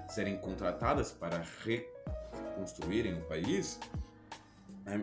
[0.07, 3.79] serem contratadas para reconstruírem o país,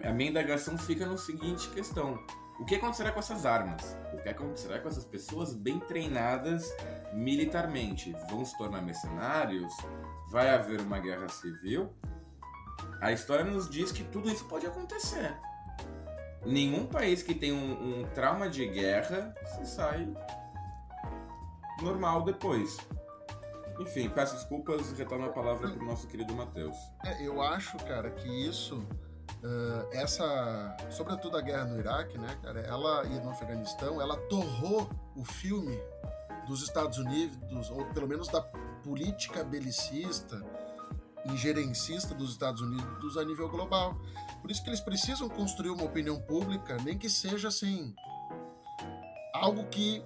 [0.04, 2.24] a minha indagação fica no seguinte questão.
[2.60, 3.96] O que acontecerá com essas armas?
[4.12, 6.72] O que acontecerá com essas pessoas bem treinadas
[7.12, 8.14] militarmente?
[8.30, 9.72] Vão se tornar mercenários?
[10.30, 11.92] Vai haver uma guerra civil?
[13.00, 15.36] A história nos diz que tudo isso pode acontecer.
[16.44, 20.08] Nenhum país que tem um, um trauma de guerra se sai
[21.82, 22.76] normal depois.
[23.80, 26.76] Enfim, peço desculpas e retorno a palavra para o nosso querido Matheus.
[27.04, 32.60] É, eu acho, cara, que isso, uh, essa, sobretudo a guerra no Iraque, né, cara,
[32.60, 35.76] ela e no Afeganistão, ela torrou o filme
[36.46, 38.40] dos Estados Unidos, ou pelo menos da
[38.84, 40.40] política belicista,
[41.26, 43.98] injerencista dos Estados Unidos a nível global.
[44.44, 47.94] Por isso que eles precisam construir uma opinião pública, nem que seja assim,
[49.32, 50.04] algo que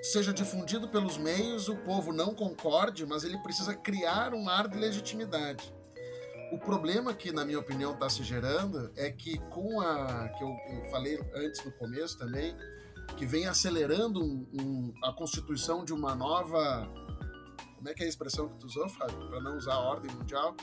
[0.00, 4.78] seja difundido pelos meios, o povo não concorde, mas ele precisa criar um ar de
[4.78, 5.74] legitimidade.
[6.52, 10.56] O problema que, na minha opinião, está se gerando é que com a que eu,
[10.92, 12.56] falei antes no começo também,
[13.16, 16.88] que vem acelerando um, um, a constituição de uma nova.
[17.74, 19.28] Como é que é a expressão que tu usou, Fábio?
[19.30, 20.54] Para não usar a ordem mundial?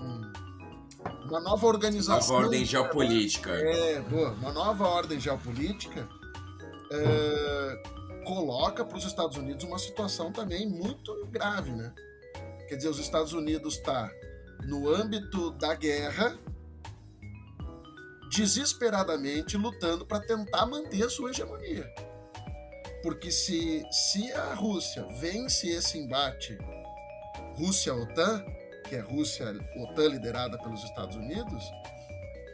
[0.00, 0.49] Hum,
[1.30, 2.36] uma nova organização.
[2.36, 3.50] Nova ordem geopolítica.
[3.52, 4.30] É, boa.
[4.32, 6.08] Uma nova ordem geopolítica.
[6.92, 7.82] É,
[8.24, 11.94] coloca para os Estados Unidos uma situação também muito grave, né?
[12.68, 14.10] Quer dizer, os Estados Unidos está
[14.64, 16.38] no âmbito da guerra,
[18.30, 21.88] desesperadamente lutando para tentar manter a sua hegemonia.
[23.02, 26.58] Porque se, se a Rússia vence esse embate
[27.56, 28.44] Rússia-OTAN,
[28.90, 31.62] que é Rússia-OTAN liderada pelos Estados Unidos,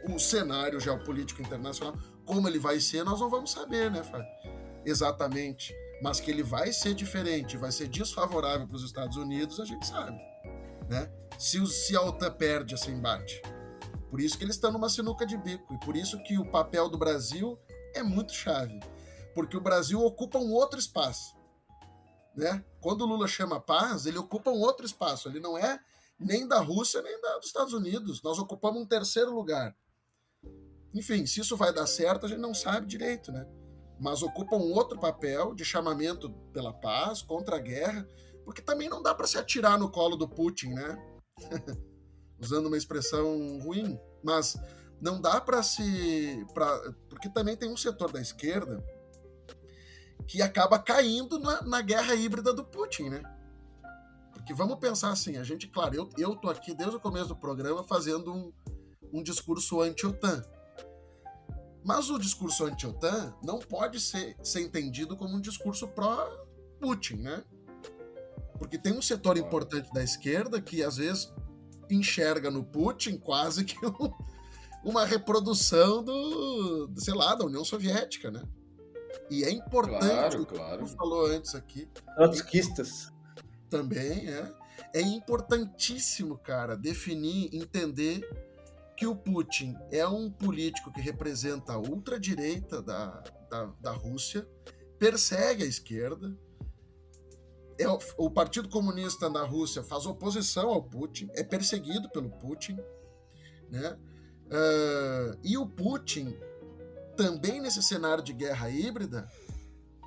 [0.07, 4.27] o cenário geopolítico internacional, como ele vai ser, nós não vamos saber, né, Fábio?
[4.85, 5.73] Exatamente.
[5.99, 9.87] Mas que ele vai ser diferente, vai ser desfavorável para os Estados Unidos, a gente
[9.87, 10.15] sabe,
[10.87, 11.11] né?
[11.39, 13.41] Se, se a OTAN perde esse embate.
[14.07, 16.87] Por isso que eles estão numa sinuca de bico e por isso que o papel
[16.87, 17.57] do Brasil
[17.95, 18.79] é muito chave,
[19.33, 21.35] porque o Brasil ocupa um outro espaço,
[22.35, 22.63] né?
[22.79, 25.27] Quando o Lula chama paz, ele ocupa um outro espaço.
[25.27, 25.79] Ele não é
[26.19, 28.21] nem da Rússia nem da, dos Estados Unidos.
[28.21, 29.75] Nós ocupamos um terceiro lugar.
[30.93, 33.47] Enfim, se isso vai dar certo, a gente não sabe direito, né?
[33.99, 38.07] Mas ocupa um outro papel de chamamento pela paz, contra a guerra,
[38.45, 41.19] porque também não dá para se atirar no colo do Putin, né?
[42.39, 44.55] Usando uma expressão ruim, mas
[45.01, 46.45] não dá para se.
[46.53, 48.83] Pra, porque também tem um setor da esquerda
[50.27, 53.36] que acaba caindo na, na guerra híbrida do Putin, né?
[54.47, 57.35] Porque vamos pensar assim, a gente, claro, eu, eu tô aqui desde o começo do
[57.35, 58.53] programa fazendo um,
[59.11, 60.41] um discurso anti-OTAN.
[61.83, 67.43] Mas o discurso anti-OTAN não pode ser, ser entendido como um discurso pró-Putin, né?
[68.57, 71.29] Porque tem um setor importante da esquerda que às vezes
[71.89, 74.13] enxerga no Putin quase que um,
[74.81, 78.43] uma reprodução do, sei lá, da União Soviética, né?
[79.29, 80.77] E é importante, claro, claro.
[80.77, 81.85] como falou antes aqui.
[82.15, 83.11] Trotskistas.
[83.69, 84.53] Também é.
[84.93, 88.21] É importantíssimo, cara, definir, entender
[88.95, 94.47] que o Putin é um político que representa a ultradireita da, da, da Rússia,
[94.97, 96.35] persegue a esquerda,
[97.79, 97.87] é,
[98.17, 102.75] o Partido Comunista na Rússia faz oposição ao Putin, é perseguido pelo Putin,
[103.69, 103.97] né?
[104.47, 106.35] Uh, e o Putin,
[107.15, 109.29] também nesse cenário de guerra híbrida,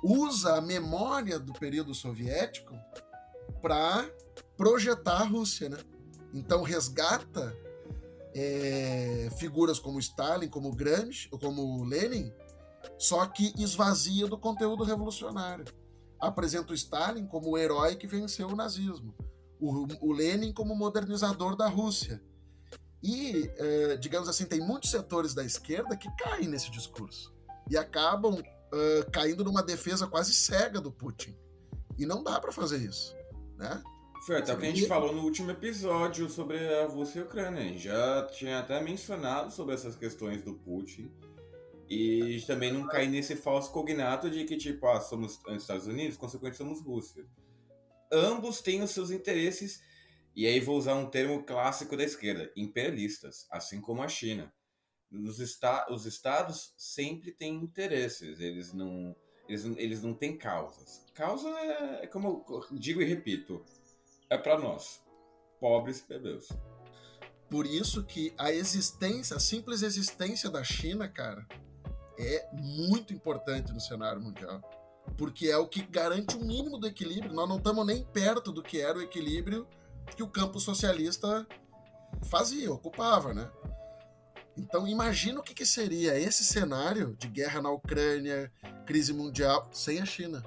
[0.03, 2.75] usa a memória do período soviético
[3.61, 4.09] para
[4.57, 5.77] projetar a Rússia, né?
[6.33, 7.55] Então resgata
[8.33, 12.31] é, figuras como Stalin, como Gramsci, como Lenin,
[12.97, 15.65] só que esvazia do conteúdo revolucionário
[16.21, 19.13] apresenta o Stalin como o herói que venceu o nazismo,
[19.59, 22.21] o, o Lenin como modernizador da Rússia.
[23.03, 27.33] E, eh, digamos assim, tem muitos setores da esquerda que caem nesse discurso
[27.67, 28.37] e acabam
[28.71, 31.35] eh, caindo numa defesa quase cega do Putin.
[31.97, 33.15] E não dá para fazer isso,
[33.61, 33.81] né?
[34.25, 37.25] Foi até o que a gente falou no último episódio sobre a Rússia e a
[37.25, 37.61] Ucrânia.
[37.61, 41.11] A gente já tinha até mencionado sobre essas questões do Putin
[41.89, 46.57] e também não cair nesse falso cognato de que, tipo, ah, somos Estados Unidos, consequentemente
[46.57, 47.25] somos Rússia.
[48.11, 49.81] Ambos têm os seus interesses,
[50.35, 54.53] e aí vou usar um termo clássico da esquerda, imperialistas, assim como a China.
[55.11, 59.15] Os, esta os estados sempre têm interesses, eles não,
[59.51, 61.03] eles, eles não têm causas.
[61.13, 63.63] Causa é, é como eu digo e repito,
[64.29, 65.01] é para nós,
[65.59, 66.47] pobres plebeus.
[67.49, 71.45] Por isso que a existência, a simples existência da China, cara,
[72.17, 74.61] é muito importante no cenário mundial.
[75.17, 77.33] Porque é o que garante o mínimo do equilíbrio.
[77.33, 79.67] Nós não estamos nem perto do que era o equilíbrio
[80.15, 81.45] que o campo socialista
[82.23, 83.51] fazia, ocupava, né?
[84.57, 88.51] Então imagina o que, que seria esse cenário de guerra na Ucrânia,
[88.85, 90.43] crise mundial, sem a China.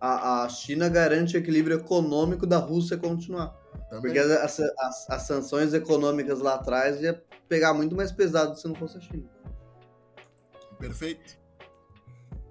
[0.00, 3.48] A, a China garante o equilíbrio econômico da Rússia continuar.
[3.90, 4.02] Também.
[4.02, 7.14] Porque as, as, as sanções econômicas lá atrás ia
[7.48, 9.28] pegar muito mais pesado se não fosse a China.
[10.78, 11.38] Perfeito.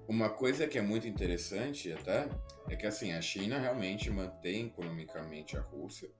[0.06, 2.28] Uma coisa que é muito interessante até
[2.68, 6.10] é que assim, a China realmente mantém economicamente a Rússia,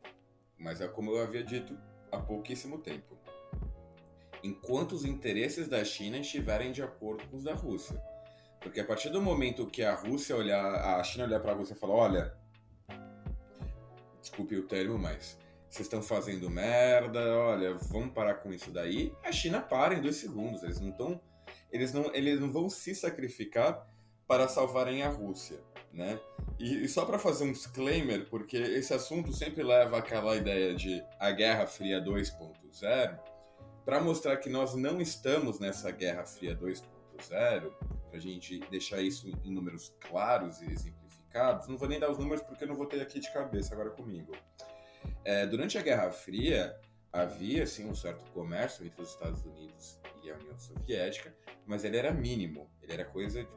[0.59, 1.77] mas é como eu havia dito
[2.11, 3.18] há pouquíssimo tempo.
[4.43, 8.01] Enquanto os interesses da China estiverem de acordo com os da Rússia.
[8.61, 10.65] Porque a partir do momento que a Rússia olhar,
[10.99, 12.35] a China olhar para a Rússia e falar, olha,
[14.21, 15.39] desculpe o termo, mas
[15.71, 20.17] vocês estão fazendo merda, olha, vamos parar com isso daí, a China para em dois
[20.17, 21.21] segundos, eles não estão
[21.71, 23.87] eles não, eles não vão se sacrificar
[24.27, 25.59] para salvarem a Rússia,
[25.93, 26.19] né?
[26.59, 31.03] E, e só para fazer um disclaimer, porque esse assunto sempre leva àquela ideia de
[31.19, 33.19] a Guerra Fria 2.0,
[33.89, 39.27] para mostrar que nós não estamos nessa Guerra Fria 2.0, para a gente deixar isso
[39.43, 42.85] em números claros e exemplificados, não vou nem dar os números porque eu não vou
[42.85, 44.37] ter aqui de cabeça agora comigo.
[45.25, 46.79] É, durante a Guerra Fria,
[47.11, 51.35] havia sim um certo comércio entre os Estados Unidos e a União Soviética,
[51.67, 53.57] mas ele era mínimo, ele era coisa de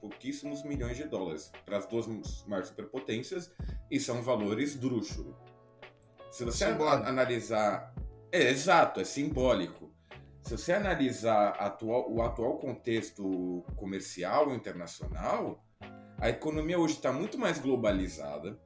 [0.00, 2.06] pouquíssimos milhões de dólares para as duas
[2.46, 3.50] maiores superpotências
[3.90, 5.34] e são valores drúxulos.
[6.30, 7.95] Se você analisar,
[8.32, 9.92] é exato, é simbólico.
[10.42, 15.64] Se você analisar atual, o atual contexto comercial internacional,
[16.18, 18.58] a economia hoje está muito mais globalizada,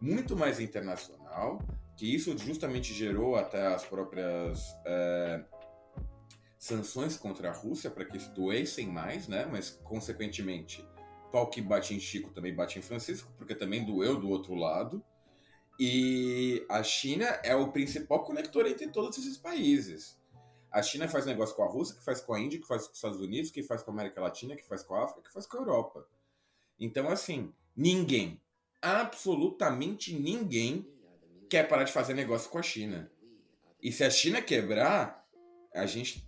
[0.00, 1.58] muito mais internacional,
[1.96, 5.42] que isso justamente gerou até as próprias é,
[6.58, 9.48] sanções contra a Rússia para que doessem mais, né?
[9.50, 10.86] Mas, consequentemente,
[11.30, 15.02] pau que bate em Chico também bate em Francisco, porque também doeu do outro lado.
[15.84, 20.16] E a China é o principal conector entre todos esses países.
[20.70, 22.92] A China faz negócio com a Rússia, que faz com a Índia, que faz com
[22.92, 25.32] os Estados Unidos, que faz com a América Latina, que faz com a África, que
[25.32, 26.06] faz com a Europa.
[26.78, 28.40] Então, assim, ninguém,
[28.80, 30.88] absolutamente ninguém,
[31.50, 33.10] quer parar de fazer negócio com a China.
[33.82, 35.28] E se a China quebrar,
[35.74, 36.24] a gente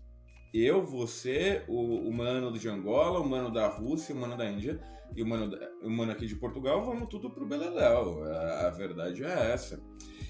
[0.54, 4.80] eu, você, o, o mano de Angola, o mano da Rússia, o mano da Índia
[5.16, 5.50] e o mano,
[5.82, 8.22] o mano aqui de Portugal, vamos tudo pro Beleléu.
[8.24, 9.82] A, a verdade é essa.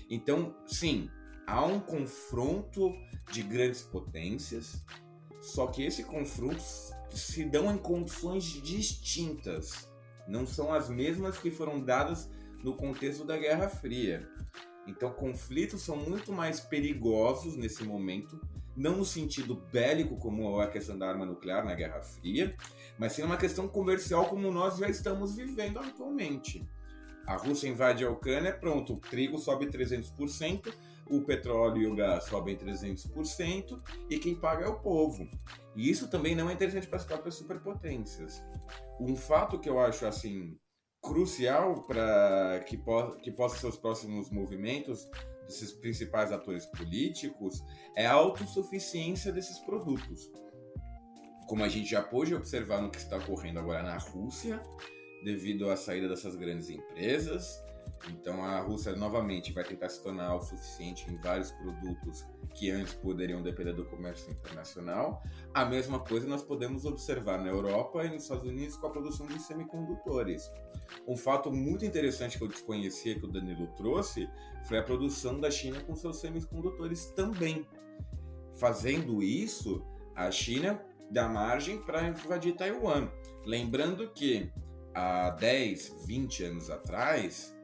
[0.09, 1.11] Então, sim,
[1.47, 2.95] há um confronto
[3.31, 4.83] de grandes potências,
[5.43, 6.63] só que esse confronto
[7.11, 9.93] se dão em condições distintas.
[10.27, 12.31] Não são as mesmas que foram dadas
[12.63, 14.27] no contexto da Guerra Fria.
[14.87, 18.41] Então, conflitos são muito mais perigosos nesse momento
[18.77, 22.57] não no sentido bélico, como a questão da arma nuclear na Guerra Fria,
[22.99, 26.67] mas sim uma questão comercial, como nós já estamos vivendo atualmente.
[27.27, 30.73] A Rússia invade a Ucrânia, pronto, o trigo sobe 300%,
[31.07, 33.81] o petróleo e o gás sobem 300%,
[34.11, 35.29] e quem paga é o povo.
[35.75, 38.43] E isso também não é interessante para as próprias superpotências.
[39.01, 40.57] Um fato que eu acho assim
[41.03, 45.09] crucial para que, po que possa ser os próximos movimentos
[45.47, 47.63] desses principais atores políticos
[47.97, 50.31] é a autossuficiência desses produtos.
[51.47, 54.63] Como a gente já pôde observar no que está ocorrendo agora na Rússia,
[55.25, 57.64] devido à saída dessas grandes empresas,
[58.11, 62.25] então a Rússia novamente vai tentar se tornar autossuficiente em vários produtos
[62.55, 65.23] que antes poderiam depender do comércio internacional.
[65.53, 69.27] A mesma coisa nós podemos observar na Europa e nos Estados Unidos com a produção
[69.27, 70.51] de semicondutores.
[71.07, 74.29] Um fato muito interessante que eu desconhecia que o Danilo trouxe
[74.69, 77.67] foi a produção da China com seus semicondutores também.
[78.55, 83.09] Fazendo isso, a China dá margem para invadir Taiwan.
[83.45, 84.53] Lembrando que
[84.95, 87.55] há 10, 20 anos atrás,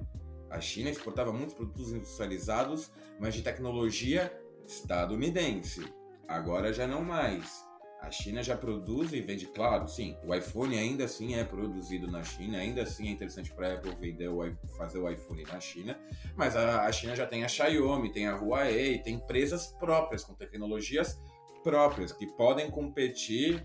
[0.51, 4.33] a China exportava muitos produtos industrializados, mas de tecnologia
[4.67, 5.85] estadunidense.
[6.27, 7.65] Agora já não mais.
[8.01, 10.17] A China já produz e vende, claro, sim.
[10.25, 13.95] O iPhone ainda assim é produzido na China, ainda assim é interessante para a Apple
[13.95, 14.41] vender o,
[14.79, 15.99] fazer o iPhone na China,
[16.35, 20.35] mas a, a China já tem a Xiaomi, tem a Huawei, tem empresas próprias com
[20.35, 21.21] tecnologias
[21.63, 23.63] próprias que podem competir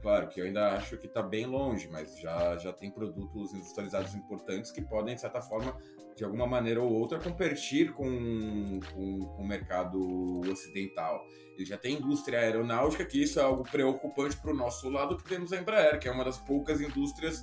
[0.00, 4.14] Claro que eu ainda acho que está bem longe, mas já, já tem produtos industrializados
[4.14, 5.76] importantes que podem, de certa forma,
[6.16, 11.24] de alguma maneira ou outra, competir com, com, com o mercado ocidental.
[11.54, 15.24] Ele já tem indústria aeronáutica, que isso é algo preocupante para o nosso lado, que
[15.24, 17.42] temos a Embraer, que é uma das poucas indústrias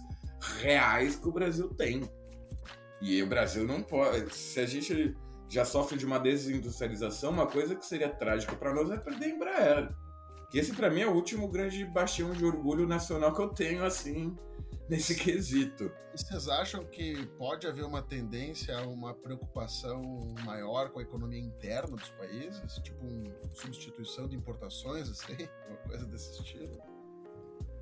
[0.61, 2.01] reais que o Brasil tem.
[3.01, 4.34] E o Brasil não pode.
[4.34, 5.15] Se a gente
[5.49, 9.30] já sofre de uma desindustrialização, uma coisa que seria trágica para nós é perder a
[9.30, 10.02] Embraer.
[10.53, 13.84] Que esse para mim é o último grande bastião de orgulho nacional que eu tenho,
[13.84, 14.38] assim,
[14.88, 15.91] nesse quesito.
[16.13, 21.39] E vocês acham que pode haver uma tendência a uma preocupação maior com a economia
[21.39, 22.75] interna dos países?
[22.84, 25.49] Tipo, uma substituição de importações, assim?
[25.67, 26.80] Uma coisa desse estilo?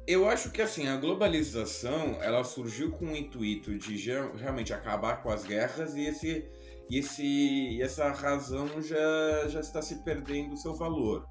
[0.07, 3.97] Eu acho que assim, a globalização ela surgiu com o intuito de
[4.37, 6.49] realmente acabar com as guerras e esse,
[6.89, 11.27] e esse, e essa razão já, já está se perdendo o seu valor.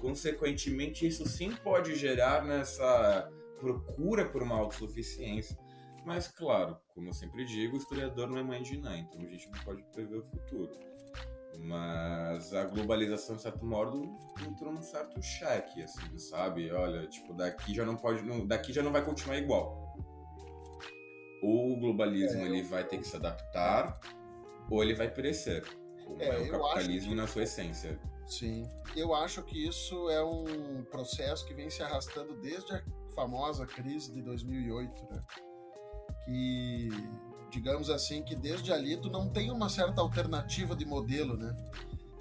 [0.00, 5.56] Consequentemente, isso sim pode gerar nessa procura por uma autossuficiência.
[6.04, 9.26] Mas, claro, como eu sempre digo, o historiador não é mãe de Ná, então a
[9.26, 10.72] gente não pode prever o futuro.
[11.60, 16.72] Mas a globalização, de certo modo, entrou num certo cheque, assim, sabe?
[16.72, 18.22] Olha, tipo, daqui já não pode.
[18.22, 19.94] Não, daqui já não vai continuar igual.
[21.42, 22.46] Ou o globalismo é, eu...
[22.46, 24.00] ele vai ter que se adaptar,
[24.70, 25.62] ou ele vai perecer.
[26.04, 27.16] Como é, é o capitalismo que...
[27.16, 28.00] na sua essência.
[28.38, 28.66] Sim.
[28.96, 32.82] Eu acho que isso é um processo que vem se arrastando desde a
[33.14, 35.22] famosa crise de 2008, né?
[36.24, 36.88] Que,
[37.50, 41.54] digamos assim, que desde ali tu não tem uma certa alternativa de modelo, né?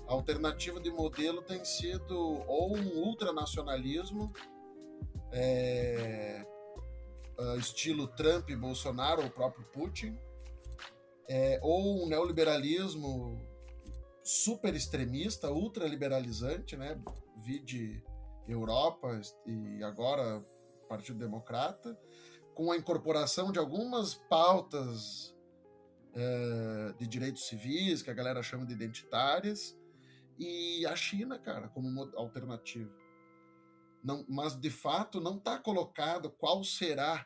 [0.05, 2.13] A alternativa de modelo tem sido
[2.45, 4.33] ou um ultranacionalismo,
[5.31, 6.45] é,
[7.57, 10.19] estilo Trump Bolsonaro, ou próprio Putin,
[11.29, 13.49] é, ou um neoliberalismo
[14.23, 17.01] super extremista, ultraliberalizante, né?
[17.43, 18.03] Vide
[18.47, 20.43] Europa e agora
[20.87, 21.97] Partido Democrata,
[22.53, 25.35] com a incorporação de algumas pautas
[26.13, 29.77] é, de direitos civis, que a galera chama de identitárias,
[30.37, 32.91] e a China, cara, como alternativa.
[34.03, 37.25] Não, mas de fato não está colocado qual será,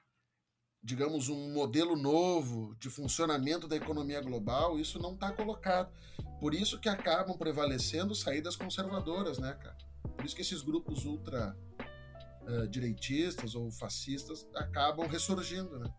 [0.86, 4.80] digamos, um modelo novo de funcionamento da economia global.
[4.80, 5.91] Isso não está colocado.
[6.40, 9.76] Por isso que acabam prevalecendo saídas conservadoras, né, cara?
[10.16, 11.57] Por isso que esses grupos ultra
[12.44, 15.91] uh, direitistas ou fascistas acabam ressurgindo, né?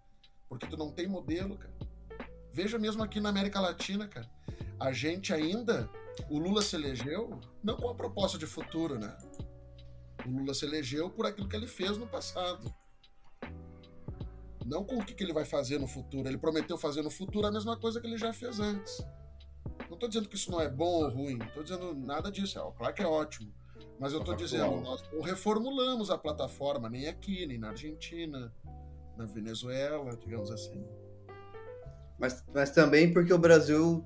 [0.48, 1.74] Porque tu não tem modelo, cara.
[2.52, 4.30] Veja mesmo aqui na América Latina, cara.
[4.78, 5.90] A gente ainda,
[6.30, 9.18] o Lula se elegeu não com a proposta de futuro, né?
[10.24, 12.72] O Lula se elegeu por aquilo que ele fez no passado.
[14.66, 16.28] Não com o que ele vai fazer no futuro.
[16.28, 18.98] Ele prometeu fazer no futuro a mesma coisa que ele já fez antes.
[19.88, 21.36] Não estou dizendo que isso não é bom ou ruim.
[21.36, 22.58] Não estou dizendo nada disso.
[22.58, 23.52] É, claro que é ótimo.
[23.98, 28.52] Mas eu estou dizendo, nós reformulamos a plataforma, nem aqui, nem na Argentina,
[29.16, 30.84] na Venezuela, digamos assim.
[32.18, 34.04] Mas, mas também porque o Brasil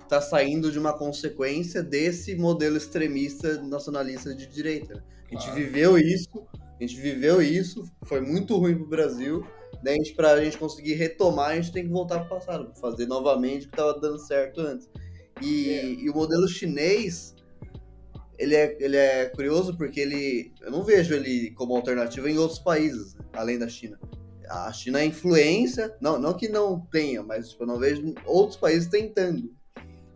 [0.00, 5.04] está saindo de uma consequência desse modelo extremista nacionalista de direita.
[5.26, 5.54] A gente claro.
[5.54, 9.46] viveu isso, a gente viveu isso, foi muito ruim para o Brasil.
[9.82, 9.96] Né?
[10.16, 13.66] Para a gente conseguir retomar, a gente tem que voltar para o passado, fazer novamente
[13.66, 14.88] o que estava dando certo antes.
[15.42, 15.84] E, é.
[15.84, 17.34] e o modelo chinês
[18.40, 20.52] ele é, ele é curioso porque ele.
[20.62, 24.00] Eu não vejo ele como alternativa em outros países, né, além da China.
[24.48, 28.58] A China é influência, não, não que não tenha, mas tipo, eu não vejo outros
[28.58, 29.54] países tentando.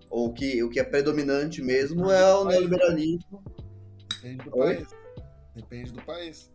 [0.08, 3.44] Ou que o que é predominante mesmo é o neoliberalismo.
[4.22, 4.88] Depende do país.
[5.54, 6.50] Depende do país.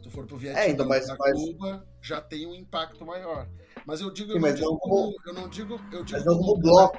[0.00, 1.38] Se tu for pro Vietnã, é, então, mas, mas...
[1.38, 3.46] Cuba, já tem um impacto maior.
[3.86, 6.58] Mas eu digo, Sim, eu, não digo como, eu não digo, eu digo como, como
[6.58, 6.98] bloco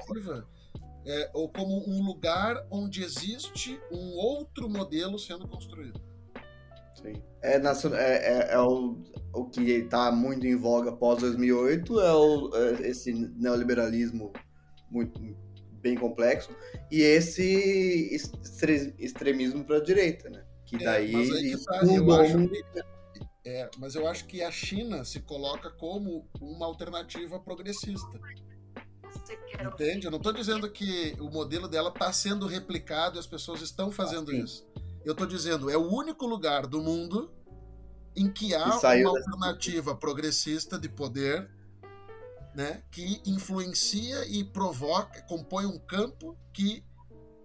[1.03, 5.99] é, ou como um lugar onde existe um outro modelo sendo construído.
[6.93, 7.13] Sim.
[7.41, 9.01] É, é, é, é o,
[9.33, 14.31] o que está muito em voga pós 2008 é, o, é esse neoliberalismo
[14.91, 15.19] muito
[15.81, 16.55] bem complexo
[16.91, 18.15] e esse
[18.99, 20.43] extremismo para a direita, né?
[20.71, 22.63] Que é, daí mas aí que tá, eu acho que,
[23.43, 28.19] é, mas eu acho que a China se coloca como uma alternativa progressista.
[29.61, 30.05] Entende?
[30.05, 33.91] Eu não estou dizendo que o modelo dela está sendo replicado e as pessoas estão
[33.91, 34.65] fazendo isso.
[35.03, 37.29] Eu estou dizendo, é o único lugar do mundo
[38.15, 41.49] em que há uma alternativa progressista de poder
[42.55, 46.85] né, que influencia e provoca, compõe um campo que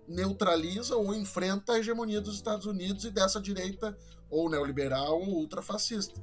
[0.09, 3.97] neutraliza ou enfrenta a hegemonia dos Estados Unidos e dessa direita
[4.31, 6.21] ou neoliberal ou ultrafascista.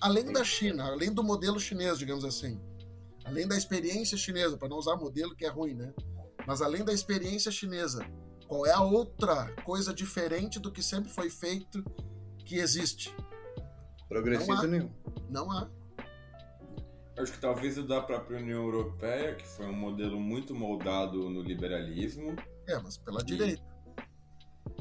[0.00, 2.60] Além da China, além do modelo chinês, digamos assim
[3.24, 5.92] além da experiência chinesa, para não usar modelo que é ruim, né?
[6.46, 8.06] Mas além da experiência chinesa,
[8.46, 11.82] qual é a outra coisa diferente do que sempre foi feito
[12.44, 13.14] que existe?
[14.08, 14.90] Progressista nenhum.
[15.30, 15.68] Não há.
[17.18, 21.40] Acho que talvez o da própria União Europeia, que foi um modelo muito moldado no
[21.40, 22.36] liberalismo.
[22.66, 23.24] É, mas pela e...
[23.24, 23.62] direita.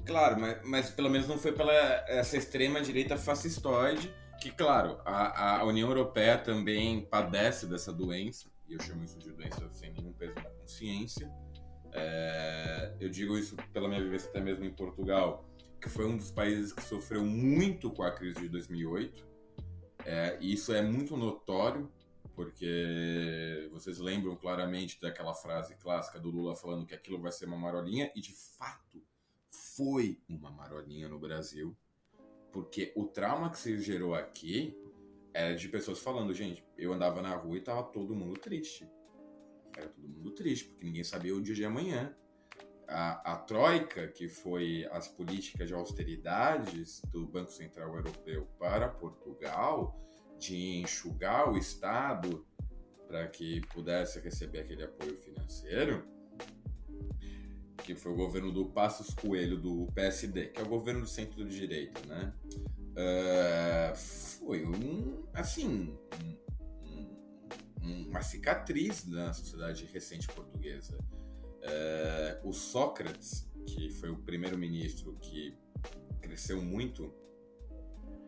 [0.05, 1.73] Claro, mas, mas pelo menos não foi pela
[2.07, 8.73] essa extrema direita fascistoide que, claro, a, a União Europeia também padece dessa doença, e
[8.73, 11.31] eu chamo isso de doença sem nenhum peso na consciência.
[11.93, 15.47] É, eu digo isso pela minha vivência até mesmo em Portugal,
[15.79, 19.25] que foi um dos países que sofreu muito com a crise de 2008.
[20.05, 21.89] É, e isso é muito notório,
[22.35, 27.57] porque vocês lembram claramente daquela frase clássica do Lula falando que aquilo vai ser uma
[27.57, 29.01] marolinha, e de fato
[29.75, 31.75] foi uma marolinha no Brasil.
[32.51, 34.77] Porque o trauma que se gerou aqui
[35.33, 38.87] era de pessoas falando, gente, eu andava na rua e tava todo mundo triste.
[39.75, 42.15] Era todo mundo triste, porque ninguém sabia o dia de amanhã.
[42.87, 49.99] A, a troika, que foi as políticas de austeridades do Banco Central Europeu para Portugal,
[50.47, 52.45] de enxugar o Estado
[53.07, 56.05] para que pudesse receber aquele apoio financeiro,
[57.77, 62.01] que foi o governo do Passos Coelho, do PSD, que é o governo do centro-direita,
[62.07, 62.33] né?
[62.93, 65.97] Uh, foi um, assim,
[66.83, 67.17] um,
[67.81, 70.97] um, uma cicatriz na sociedade recente portuguesa.
[71.61, 75.57] Uh, o Sócrates, que foi o primeiro-ministro que
[76.21, 77.13] cresceu muito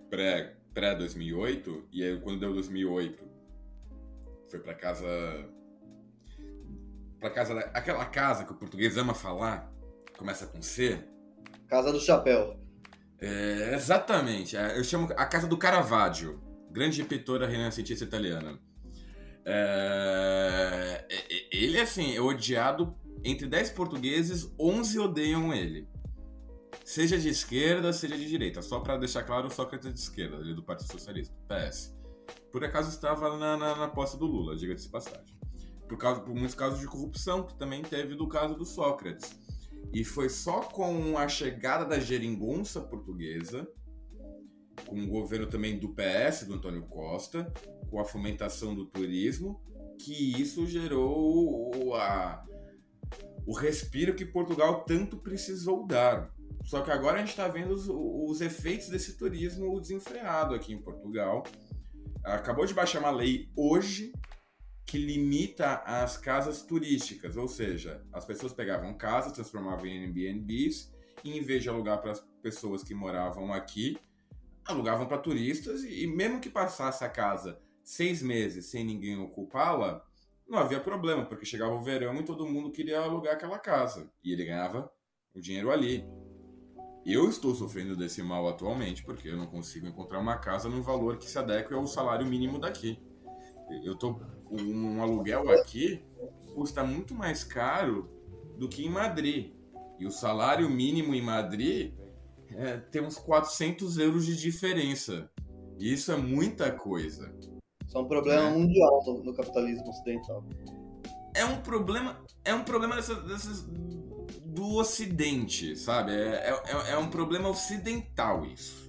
[0.09, 3.23] pré, pré-2008, e aí quando deu 2008,
[4.49, 5.07] foi para casa.
[7.19, 7.55] para casa.
[7.55, 9.73] Da, aquela casa que o português ama falar,
[10.17, 10.99] começa com C.
[11.67, 12.59] Casa do Chapéu.
[13.19, 14.55] É, exatamente.
[14.55, 16.39] É, eu chamo a Casa do Caravaggio,
[16.69, 18.59] grande pintora renascentista italiana.
[19.45, 21.05] É,
[21.51, 25.87] ele, assim, é odiado entre 10 portugueses, 11 odeiam ele.
[26.85, 28.61] Seja de esquerda, seja de direita.
[28.61, 31.97] Só para deixar claro, o Sócrates é de esquerda, ele é do Partido Socialista, PS.
[32.51, 35.35] Por acaso estava na, na, na posse do Lula, diga-se de passagem.
[35.89, 39.35] Por, causa, por muitos casos de corrupção, que também teve do caso do Sócrates.
[39.91, 43.67] E foi só com a chegada da geringonça portuguesa,
[44.85, 47.51] com o governo também do PS, do Antônio Costa,
[47.89, 49.59] com a fomentação do turismo,
[49.97, 52.45] que isso gerou a,
[53.47, 56.34] o respiro que Portugal tanto precisou dar.
[56.65, 60.81] Só que agora a gente está vendo os, os, efeitos desse turismo desenfreado aqui em
[60.81, 61.43] Portugal.
[62.23, 64.11] Acabou de baixar uma lei hoje
[64.85, 70.91] que limita as casas turísticas, ou seja, as pessoas pegavam casas, transformavam em Airbnbs
[71.23, 73.97] e em vez de alugar para as pessoas que moravam aqui,
[74.65, 80.03] alugavam para turistas e mesmo que passasse a casa seis meses sem ninguém ocupá-la,
[80.47, 84.33] não havia problema, porque chegava o verão e todo mundo queria alugar aquela casa e
[84.33, 84.91] ele ganhava
[85.33, 86.03] o dinheiro ali.
[87.05, 91.17] Eu estou sofrendo desse mal atualmente porque eu não consigo encontrar uma casa num valor
[91.17, 92.99] que se adeque ao salário mínimo daqui.
[93.83, 94.19] Eu tô
[94.49, 96.03] um aluguel aqui
[96.55, 98.09] custa muito mais caro
[98.57, 99.53] do que em Madrid.
[99.99, 101.93] E o salário mínimo em Madrid
[102.51, 105.29] é, tem uns 400 euros de diferença.
[105.77, 107.33] E isso é muita coisa.
[107.85, 108.51] Isso é um problema é.
[108.51, 110.43] mundial no, no, capitalismo ocidental.
[111.35, 113.69] É um problema, é um problema dessas, dessas
[114.55, 116.13] do Ocidente, sabe?
[116.13, 118.85] É, é, é, um problema ocidental isso.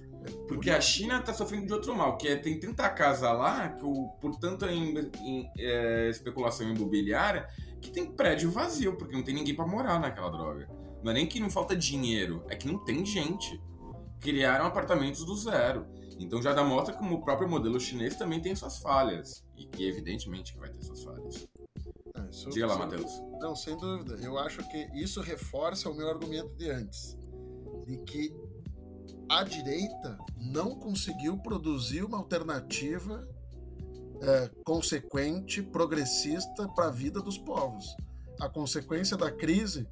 [0.47, 3.83] Porque a China está sofrendo de outro mal, que é tem tanta casa lá, que
[3.85, 4.67] o, por tanta
[5.57, 7.47] é, especulação imobiliária,
[7.81, 10.69] que tem prédio vazio, porque não tem ninguém para morar naquela droga.
[11.03, 13.61] Não é nem que não falta dinheiro, é que não tem gente.
[14.19, 15.85] Criaram apartamentos do zero.
[16.19, 19.45] Então já dá mostra como o próprio modelo chinês também tem suas falhas.
[19.55, 21.16] E que evidentemente que vai ter suas falhas.
[22.31, 23.11] Isso, Diga lá, Matheus.
[23.39, 24.15] Não, sem dúvida.
[24.15, 27.17] Eu acho que isso reforça o meu argumento de antes.
[27.85, 28.33] De que
[29.29, 33.27] a direita não conseguiu produzir uma alternativa
[34.21, 37.95] é, consequente, progressista para a vida dos povos.
[38.39, 39.87] A consequência da crise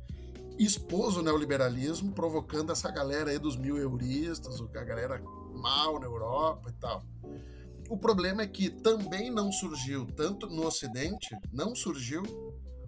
[0.58, 5.22] expôs o neoliberalismo, provocando essa galera aí dos mil euristas, a galera
[5.54, 7.04] mal na Europa e tal.
[7.88, 12.24] O problema é que também não surgiu, tanto no Ocidente, não surgiu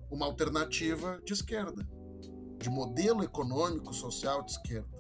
[0.10, 1.88] uma alternativa de esquerda,
[2.58, 4.98] de modelo econômico, social de esquerda.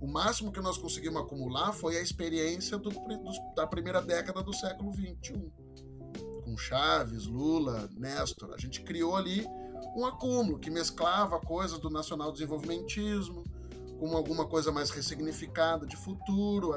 [0.00, 4.54] O máximo que nós conseguimos acumular foi a experiência do, do, da primeira década do
[4.54, 5.52] século XXI,
[6.44, 8.54] com Chaves, Lula, Néstor.
[8.54, 9.44] A gente criou ali
[9.96, 13.42] um acúmulo que mesclava coisas do nacional desenvolvimentismo
[13.98, 16.72] com alguma coisa mais ressignificada de futuro,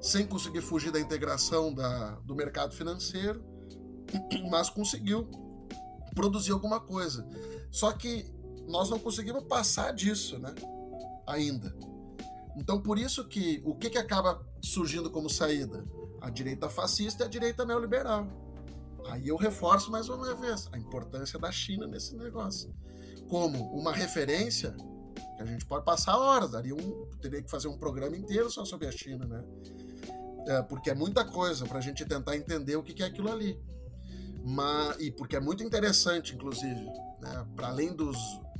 [0.00, 3.44] sem conseguir fugir da integração da, do mercado financeiro,
[4.50, 5.28] mas conseguiu
[6.14, 7.26] produzir alguma coisa.
[7.70, 8.26] Só que
[8.66, 10.54] nós não conseguimos passar disso, né?
[11.26, 11.74] Ainda.
[12.56, 15.84] Então, por isso que o que, que acaba surgindo como saída?
[16.20, 18.26] A direita fascista e a direita neoliberal.
[19.06, 22.74] Aí eu reforço mais uma vez a importância da China nesse negócio.
[23.28, 24.74] Como uma referência,
[25.36, 28.64] que a gente pode passar horas, daria um, teria que fazer um programa inteiro só
[28.64, 29.42] sobre a China, né?
[30.46, 33.30] É, porque é muita coisa para a gente tentar entender o que, que é aquilo
[33.30, 33.58] ali.
[34.42, 36.86] Mas, e porque é muito interessante, inclusive,
[37.20, 37.46] né?
[37.54, 38.16] para além dos,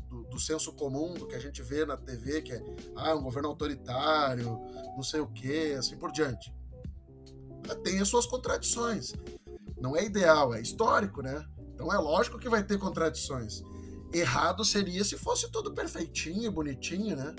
[0.09, 2.63] do, do, senso comum, do que a gente vê na TV, que é
[2.97, 4.61] ah, um governo autoritário,
[4.95, 6.53] não sei o quê, assim por diante.
[7.83, 9.15] Tem as suas contradições.
[9.81, 11.45] Não é ideal, é histórico, né?
[11.73, 13.63] Então é lógico que vai ter contradições.
[14.13, 17.35] Errado seria se fosse tudo perfeitinho, bonitinho, né?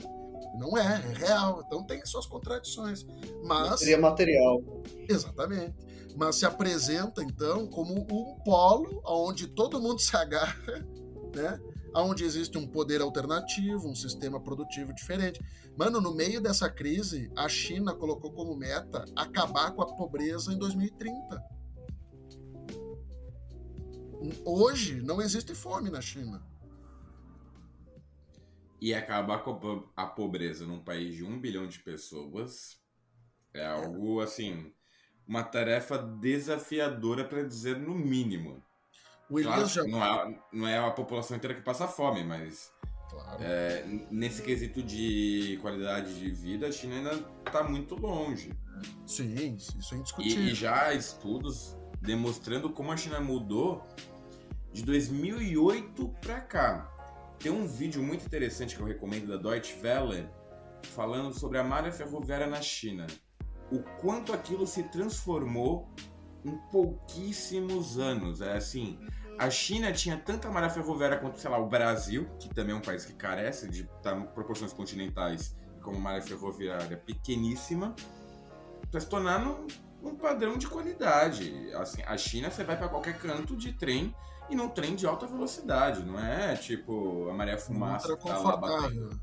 [0.58, 1.64] Não é, é real.
[1.66, 3.06] Então tem suas contradições.
[3.44, 3.80] Mas.
[3.80, 4.62] Seria material.
[5.08, 5.76] Exatamente.
[6.16, 10.86] Mas se apresenta, então, como um polo onde todo mundo se agarra,
[11.34, 11.60] né?
[11.94, 15.42] Onde existe um poder alternativo, um sistema produtivo diferente.
[15.78, 20.58] Mano, no meio dessa crise, a China colocou como meta acabar com a pobreza em
[20.58, 21.44] 2030.
[24.46, 26.42] Hoje não existe fome na China.
[28.82, 32.82] E acabar com a pobreza num país de um bilhão de pessoas
[33.54, 34.74] é algo assim,
[35.28, 38.64] uma tarefa desafiadora para dizer no mínimo.
[39.30, 39.84] O claro, já...
[39.84, 42.74] não, é, não é a população inteira que passa fome, mas
[43.12, 43.44] Claro.
[43.44, 48.54] É, nesse quesito de qualidade de vida, a China ainda está muito longe.
[49.06, 50.44] Sim, isso é indiscutível.
[50.44, 53.84] E, e já há estudos demonstrando como a China mudou
[54.72, 56.91] de 2008 para cá.
[57.42, 60.30] Tem um vídeo muito interessante que eu recomendo da Deutsche Welle
[60.94, 63.08] falando sobre a malha ferroviária na China.
[63.72, 65.90] O quanto aquilo se transformou
[66.46, 68.42] em pouquíssimos anos.
[68.42, 69.00] É assim,
[69.40, 72.82] a China tinha tanta malha ferroviária quanto, sei lá, o Brasil, que também é um
[72.82, 73.90] país que carece de
[74.36, 77.96] proporções continentais como malha ferroviária pequeníssima,
[78.92, 79.66] para se tornar num,
[80.04, 81.74] um padrão de qualidade.
[81.74, 84.14] Assim, a China você vai para qualquer canto de trem
[84.52, 88.58] e num trem de alta velocidade, não é tipo a Maria Fumaça que tá lá
[88.58, 89.22] batendo.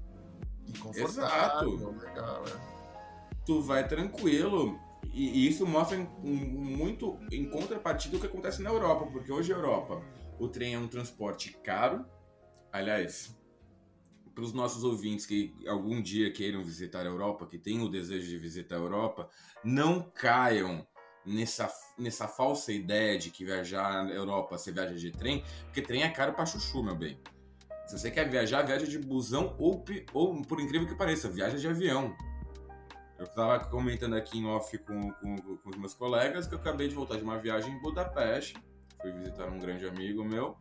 [0.95, 1.95] Exato.
[1.99, 3.45] Legal, é.
[3.45, 4.79] Tu vai tranquilo.
[5.13, 9.57] E, e isso mostra muito em contrapartida o que acontece na Europa, porque hoje a
[9.57, 10.03] Europa,
[10.39, 12.05] o trem é um transporte caro.
[12.73, 13.37] Aliás,
[14.35, 18.29] para os nossos ouvintes que algum dia queiram visitar a Europa, que tenham o desejo
[18.29, 19.29] de visitar a Europa,
[19.63, 20.87] não caiam
[21.29, 26.03] nessa, nessa falsa ideia de que viajar na Europa você viaja de trem, porque trem
[26.03, 27.19] é caro para chuchu, meu bem.
[27.87, 31.67] Se você quer viajar, viaja de busão ou, ou por incrível que pareça, viaja de
[31.69, 32.17] avião.
[33.19, 36.89] Eu estava comentando aqui em off com, com, com, os meus colegas que eu acabei
[36.89, 38.57] de voltar de uma viagem em Budapeste.
[39.01, 40.57] Fui visitar um grande amigo meu.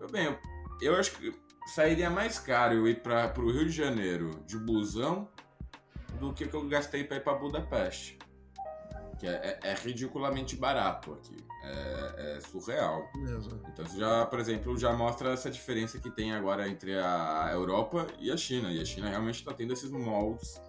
[0.00, 0.36] Eu, bem,
[0.80, 1.32] eu acho que
[1.66, 5.28] sairia mais caro eu ir para o Rio de Janeiro de busão
[6.18, 8.18] do que, que eu gastei para ir para Budapeste.
[9.24, 11.34] Que é, é, é, ridiculamente barato aqui.
[11.62, 13.10] É, é surreal.
[13.72, 18.30] Então, já, por exemplo, já mostra essa diferença que tem agora entre a Europa e
[18.30, 18.70] a China.
[18.70, 20.60] E a China realmente está tendo esses moldes.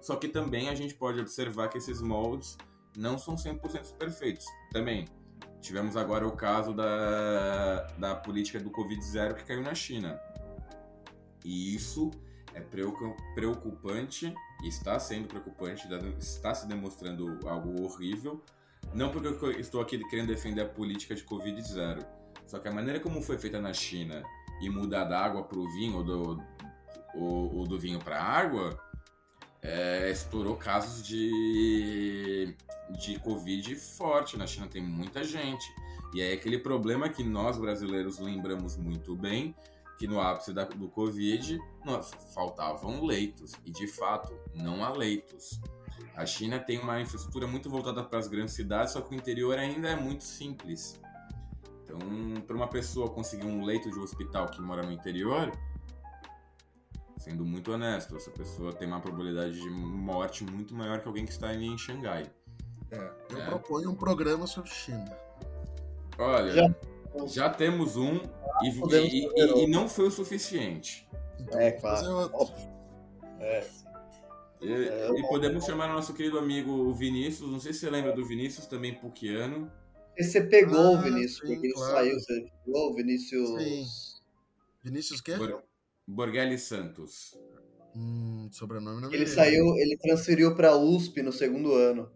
[0.00, 2.58] Só que também a gente pode observar que esses moldes
[2.96, 4.44] não são 100% perfeitos.
[4.72, 5.06] Também,
[5.60, 10.20] tivemos agora o caso da, da política do Covid-0 que caiu na China.
[11.44, 12.10] E isso
[12.54, 12.60] é
[13.34, 15.86] preocupante, está sendo preocupante,
[16.18, 18.42] está se demonstrando algo horrível.
[18.94, 22.04] Não porque eu estou aqui querendo defender a política de Covid-0,
[22.46, 24.22] só que a maneira como foi feita na China
[24.60, 26.42] e mudar da água para o vinho ou do,
[27.14, 28.78] ou, ou do vinho para água,
[29.62, 30.12] é,
[30.58, 32.56] casos de,
[32.98, 34.36] de Covid forte.
[34.36, 35.64] Na China tem muita gente.
[36.12, 39.54] E aí aquele problema que nós brasileiros lembramos muito bem,
[40.00, 41.60] que no ápice da, do Covid
[42.32, 43.52] faltavam leitos.
[43.66, 45.60] E de fato, não há leitos.
[46.16, 49.58] A China tem uma infraestrutura muito voltada para as grandes cidades, só que o interior
[49.58, 50.98] ainda é muito simples.
[51.84, 51.98] Então,
[52.46, 55.52] para uma pessoa conseguir um leito de hospital que mora no interior,
[57.18, 61.32] sendo muito honesto, essa pessoa tem uma probabilidade de morte muito maior que alguém que
[61.32, 62.24] está ali em Xangai.
[62.90, 63.44] É, eu é.
[63.44, 65.14] proponho um programa sobre China.
[66.18, 66.74] Olha, já,
[67.26, 68.18] já temos um
[68.62, 71.08] e, e, e, não foi o suficiente.
[71.38, 72.30] Então, é, claro.
[73.40, 73.66] É.
[74.60, 77.50] E, é, e, podemos chamar o nosso querido amigo Vinícius.
[77.50, 79.70] Não sei se você lembra do Vinícius, também puquiano.
[80.16, 82.06] E você pegou ah, o Vinícius, sim, porque claro.
[82.06, 82.20] ele saiu.
[82.20, 83.62] Você pegou o Vinícius.
[83.62, 83.84] Sim.
[84.82, 85.36] Vinícius quê?
[85.36, 85.62] Bor
[86.06, 87.38] Borghelli Santos.
[87.94, 92.10] Hum, sobrenome não Ele saiu, ele transferiu para USP no segundo ano.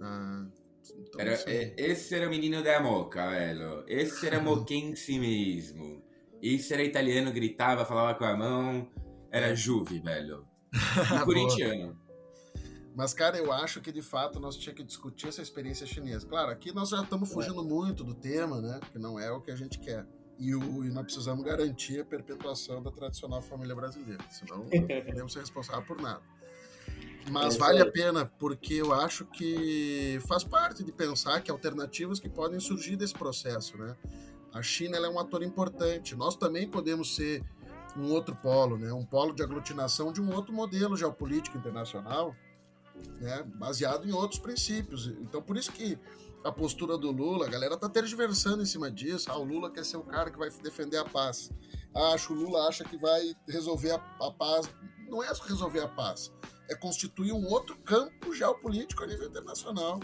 [0.00, 0.46] Ah.
[1.12, 3.84] Então era, é, esse era o menino da moca, velho.
[3.86, 6.02] Esse era moquense mesmo.
[6.40, 8.88] Esse era italiano, gritava, falava com a mão.
[9.30, 10.46] Era Juve, velho.
[11.20, 12.00] E corintiano.
[12.94, 16.26] Mas, cara, eu acho que de fato nós tínhamos que discutir essa experiência chinesa.
[16.26, 17.64] Claro, aqui nós já estamos fugindo é.
[17.64, 18.80] muito do tema, né?
[18.90, 20.06] Que não é o que a gente quer.
[20.38, 24.22] E, o, e nós precisamos garantir a perpetuação da tradicional família brasileira.
[24.30, 26.22] Senão não podemos ser responsáveis por nada.
[27.30, 32.18] Mas é vale a pena, porque eu acho que faz parte de pensar que alternativas
[32.18, 33.96] que podem surgir desse processo, né?
[34.52, 36.14] A China é um ator importante.
[36.14, 37.42] Nós também podemos ser
[37.96, 38.92] um outro polo, né?
[38.92, 42.34] Um polo de aglutinação de um outro modelo geopolítico internacional,
[43.20, 43.44] né?
[43.54, 45.06] Baseado em outros princípios.
[45.06, 45.98] Então, por isso que
[46.44, 49.30] a postura do Lula, a galera tá tergiversando em cima disso.
[49.30, 51.50] Ah, o Lula quer ser o cara que vai defender a paz.
[51.94, 54.68] Ah, acho o Lula acha que vai resolver a, a paz.
[55.08, 56.32] Não é resolver a paz
[56.72, 60.00] é constituir um outro campo geopolítico a nível internacional.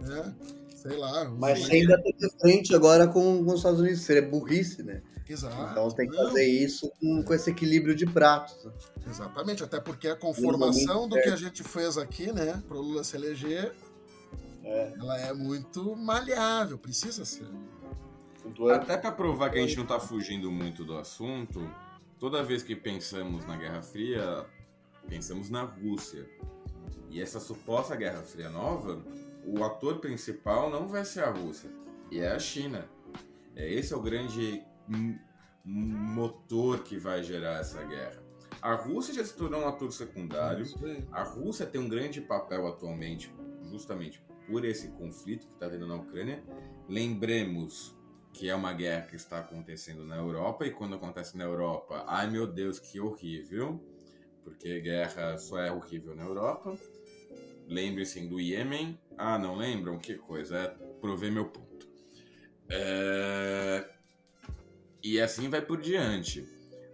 [0.00, 0.34] Né?
[0.74, 1.28] Sei lá.
[1.28, 5.02] Mas ainda tem de frente agora com, com os Estados Unidos, seria burrice, né?
[5.28, 5.70] Exato.
[5.70, 8.64] Então tem que fazer isso com, com esse equilíbrio de pratos.
[8.64, 8.72] Né?
[9.08, 13.04] Exatamente, até porque a conformação do que a gente fez aqui, né, para o Lula
[13.04, 13.72] se eleger,
[14.64, 14.92] é.
[14.98, 17.46] ela é muito maleável, precisa ser.
[18.74, 21.70] Até para provar que a gente não está fugindo muito do assunto,
[22.18, 24.44] toda vez que pensamos na Guerra Fria,
[25.08, 26.28] Pensamos na Rússia.
[27.10, 29.04] E essa suposta Guerra Fria nova,
[29.44, 31.70] o ator principal não vai ser a Rússia,
[32.10, 32.88] e é a China.
[33.54, 34.64] É, esse é o grande
[35.64, 38.22] motor que vai gerar essa guerra.
[38.60, 40.64] A Rússia já se tornou um ator secundário.
[41.10, 43.34] A Rússia tem um grande papel atualmente,
[43.70, 46.42] justamente por esse conflito que está tendo na Ucrânia.
[46.88, 47.94] Lembremos
[48.32, 52.30] que é uma guerra que está acontecendo na Europa, e quando acontece na Europa, ai
[52.30, 53.78] meu Deus, que horrível,
[54.44, 56.76] porque guerra só é horrível na Europa.
[57.68, 58.98] Lembre-se do Iêmen.
[59.16, 59.98] Ah, não lembram?
[59.98, 60.68] Que coisa, é
[61.00, 61.88] prover meu ponto.
[62.68, 63.88] É...
[65.02, 66.46] E assim vai por diante.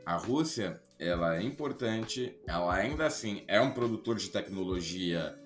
[0.05, 5.39] A Rússia, ela é importante, ela ainda assim é um produtor de tecnologia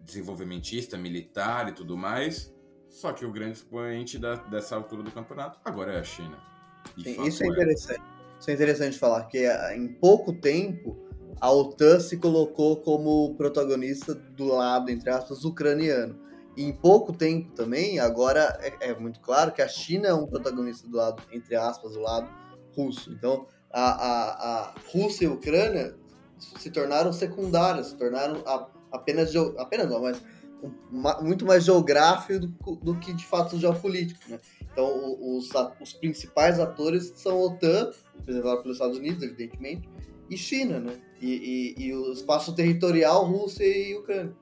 [0.00, 2.54] desenvolvimentista, militar e tudo mais,
[2.88, 6.38] só que o grande expoente da, dessa altura do campeonato agora é a China.
[7.02, 8.02] Sim, isso é interessante.
[8.40, 11.05] Isso é interessante falar, que eh, em pouco tempo
[11.40, 16.18] a OTAN se colocou como protagonista do lado, entre aspas, ucraniano.
[16.56, 20.26] E em pouco tempo também, agora é, é, muito claro que a China é um
[20.26, 22.28] protagonista do lado, entre aspas, do lado
[22.74, 23.12] russo.
[23.12, 25.94] Então, a, a, a Rússia e a Ucrânia
[26.38, 30.22] se tornaram secundárias, se tornaram a, apenas, apenas não, mas
[31.20, 34.40] muito mais geográfico do, do, que de fato geopolítico, né?
[34.72, 35.50] Então, os,
[35.80, 39.88] os principais atores são a OTAN, representado pelos Estados Unidos, evidentemente,
[40.30, 40.98] e China, né?
[41.20, 44.36] E, e, e, o espaço territorial Rússia e Ucrânia.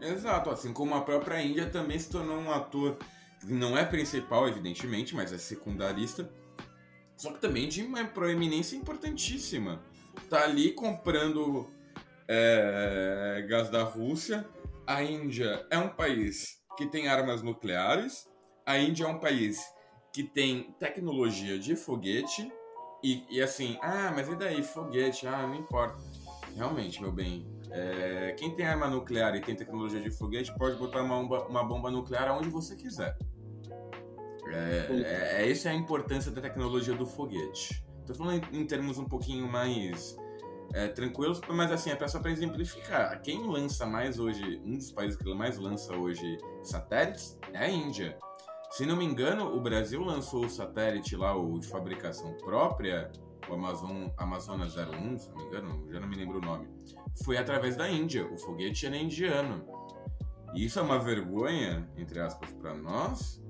[0.00, 2.98] Exato, assim como a própria Índia também se tornou um ator
[3.40, 6.30] que não é principal, evidentemente, mas é secundarista,
[7.16, 9.82] só que também de uma proeminência importantíssima.
[10.28, 11.66] Tá ali comprando
[12.28, 14.46] é, gás da Rússia
[14.86, 18.28] a Índia é um país que tem armas nucleares,
[18.66, 19.60] a Índia é um país
[20.12, 22.52] que tem tecnologia de foguete,
[23.02, 25.26] e, e assim, ah, mas e daí, foguete?
[25.26, 25.98] Ah, não importa.
[26.56, 31.02] Realmente, meu bem, é, quem tem arma nuclear e tem tecnologia de foguete pode botar
[31.02, 33.16] uma bomba, uma bomba nuclear aonde você quiser.
[34.46, 37.84] É, é, é, essa é a importância da tecnologia do foguete.
[38.00, 40.16] Estou falando em, em termos um pouquinho mais
[40.74, 43.20] é, tranquilos, mas assim, é só para exemplificar.
[43.22, 48.18] Quem lança mais hoje, um dos países que mais lança hoje satélites é a Índia.
[48.72, 53.12] Se não me engano, o Brasil lançou o satélite lá, o de fabricação própria,
[53.46, 56.68] o Amazon, Amazonas 01, se não me engano, já não me lembro o nome.
[57.22, 59.62] Foi através da Índia, o foguete era indiano.
[60.54, 63.42] E isso é uma vergonha, entre aspas, para nós,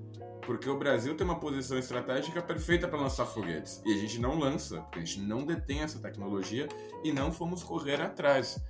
[0.44, 3.80] porque o Brasil tem uma posição estratégica perfeita para lançar foguetes.
[3.86, 6.66] E a gente não lança, porque a gente não detém essa tecnologia
[7.04, 8.60] e não fomos correr atrás.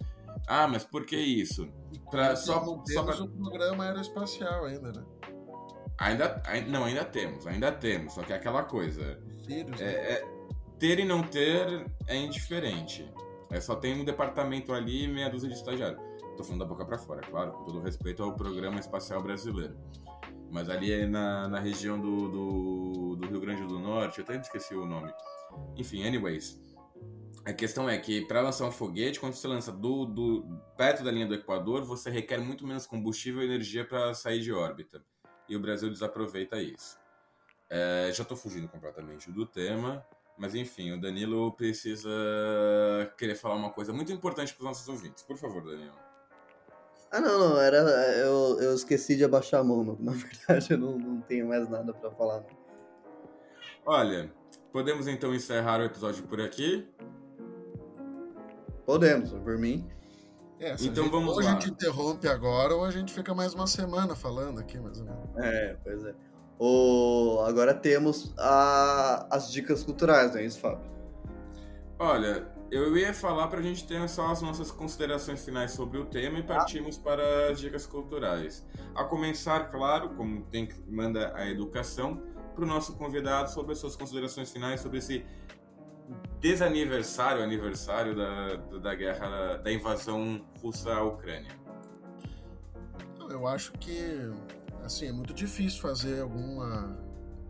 [0.47, 1.67] Ah, mas por que isso?
[2.11, 3.25] Pra, só, não temos só pra...
[3.25, 5.03] um programa aeroespacial ainda, né?
[6.03, 9.23] Ainda, ainda, não, ainda temos, ainda temos, só que é aquela coisa.
[9.47, 9.93] Sirius, é, né?
[9.93, 10.29] é,
[10.77, 13.09] ter e não ter é indiferente.
[13.51, 16.01] É, só tem um departamento ali e meia dúzia de estagiários.
[16.37, 19.77] Tô falando da boca para fora, claro, com todo respeito ao Programa Espacial Brasileiro.
[20.51, 24.37] Mas ali é na, na região do, do, do Rio Grande do Norte, eu até
[24.37, 25.13] esqueci o nome.
[25.77, 26.61] Enfim, anyways.
[27.45, 31.13] A questão é que para lançar um foguete, quando você lança do, do, perto da
[31.13, 35.01] linha do Equador, você requer muito menos combustível e energia para sair de órbita.
[35.53, 36.99] E o Brasil desaproveita isso.
[37.69, 40.03] É, já estou fugindo completamente do tema,
[40.39, 42.09] mas enfim, o Danilo precisa
[43.19, 45.23] querer falar uma coisa muito importante para os nossos ouvintes.
[45.23, 45.93] Por favor, Danilo.
[47.11, 47.77] Ah, não, não, era.
[48.17, 49.95] Eu, eu esqueci de abaixar a mão.
[50.01, 52.43] Na verdade, eu não, não tenho mais nada para falar.
[53.85, 54.33] Olha,
[54.73, 56.89] podemos então encerrar o episódio por aqui?
[58.87, 59.87] Podemos, por mim.
[60.63, 61.51] É, então gente, vamos ou lá.
[61.51, 65.01] Ou a gente interrompe agora ou a gente fica mais uma semana falando aqui, mais
[65.01, 65.37] ou menos.
[65.39, 66.15] É, pois é.
[66.57, 67.41] O...
[67.45, 69.27] Agora temos a...
[69.29, 70.89] as dicas culturais, não é isso, Fábio?
[71.99, 76.05] Olha, eu ia falar para a gente ter só as nossas considerações finais sobre o
[76.05, 77.03] tema e partimos ah.
[77.03, 78.65] para as dicas culturais.
[78.95, 82.23] A começar, claro, como tem que manda a educação,
[82.55, 85.25] para o nosso convidado sobre as suas considerações finais sobre esse
[86.41, 91.57] desaniversário, aniversário da, da guerra, da invasão russa à Ucrânia.
[93.31, 94.31] Eu acho que
[94.85, 96.99] assim é muito difícil fazer alguma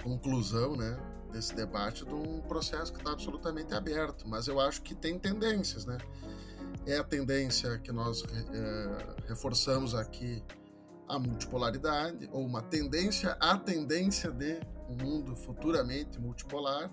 [0.02, 0.98] conclusão, né?
[1.32, 5.86] desse debate de um processo que está absolutamente aberto, mas eu acho que tem tendências,
[5.86, 5.98] né?
[6.86, 10.42] É a tendência que nós é, reforçamos aqui
[11.08, 16.90] a multipolaridade, ou uma tendência, a tendência de um mundo futuramente multipolar.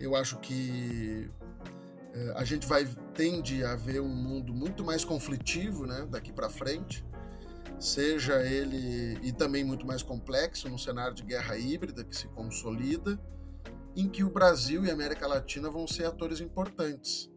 [0.00, 1.30] Eu acho que
[2.14, 6.48] é, a gente vai tende a ver um mundo muito mais conflitivo, né, daqui para
[6.48, 7.04] frente,
[7.80, 13.18] seja ele e também muito mais complexo no cenário de guerra híbrida que se consolida
[13.96, 17.28] em que o Brasil e a América Latina vão ser atores importantes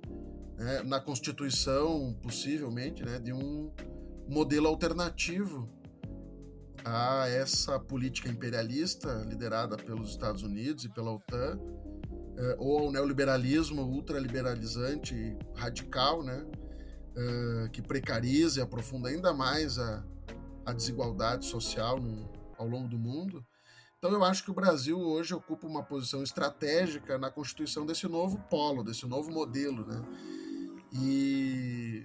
[0.55, 3.71] né, na constituição, possivelmente, né, de um
[4.27, 5.67] modelo alternativo
[6.85, 11.59] a essa política imperialista liderada pelos Estados Unidos e pela OTAN
[12.41, 16.45] uh, ou ao neoliberalismo ultraliberalizante radical, né?
[17.15, 20.03] Uh, que precariza e aprofunda ainda mais a,
[20.65, 23.45] a desigualdade social no, ao longo do mundo.
[23.97, 28.39] Então eu acho que o Brasil hoje ocupa uma posição estratégica na constituição desse novo
[28.49, 30.01] polo, desse novo modelo, né?
[30.91, 32.03] E,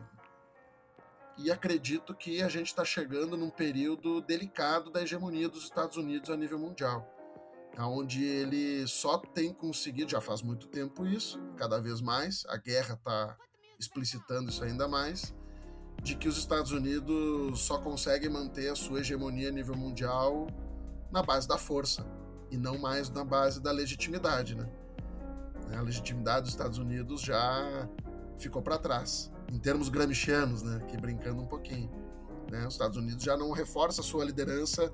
[1.39, 6.29] e acredito que a gente está chegando num período delicado da hegemonia dos Estados Unidos
[6.29, 7.11] a nível mundial,
[7.79, 12.95] onde ele só tem conseguido, já faz muito tempo isso, cada vez mais, a guerra
[12.95, 13.37] está
[13.79, 15.35] explicitando isso ainda mais,
[16.03, 20.47] de que os Estados Unidos só conseguem manter a sua hegemonia a nível mundial
[21.11, 22.07] na base da força
[22.51, 24.69] e não mais na base da legitimidade, né?
[25.77, 27.89] A legitimidade dos Estados Unidos já
[28.39, 30.81] ficou para trás, em termos gramscianos, né?
[30.89, 31.91] Que brincando um pouquinho,
[32.51, 32.67] né?
[32.67, 34.93] Os Estados Unidos já não reforça a sua liderança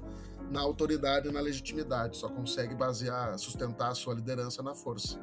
[0.52, 5.18] na autoridade e na legitimidade, só consegue basear, sustentar a sua liderança na força.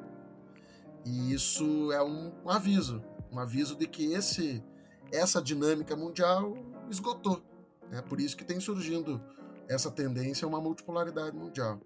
[1.06, 4.64] E isso é um, um aviso, um aviso de que esse
[5.12, 6.56] essa dinâmica mundial
[6.90, 7.44] esgotou.
[7.92, 8.02] É né?
[8.02, 9.22] por isso que tem surgindo
[9.68, 11.82] essa tendência a uma multipolaridade mundial.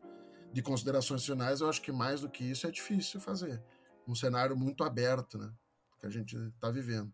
[0.52, 3.62] De considerações finais, eu acho que mais do que isso é difícil fazer.
[4.08, 5.52] Um cenário muito aberto, né?
[6.00, 7.14] Que a gente está vivendo.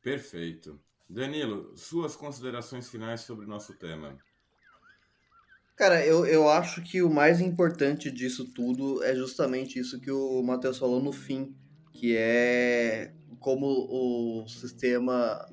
[0.00, 0.80] Perfeito.
[1.08, 4.16] Danilo, suas considerações finais sobre o nosso tema.
[5.80, 10.42] Cara, eu, eu acho que o mais importante disso tudo é justamente isso que o
[10.42, 11.56] Matheus falou no fim,
[11.90, 15.48] que é como o sistema,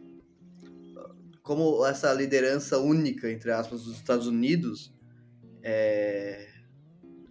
[1.42, 4.94] como essa liderança única, entre aspas, dos Estados Unidos,
[5.64, 6.50] é,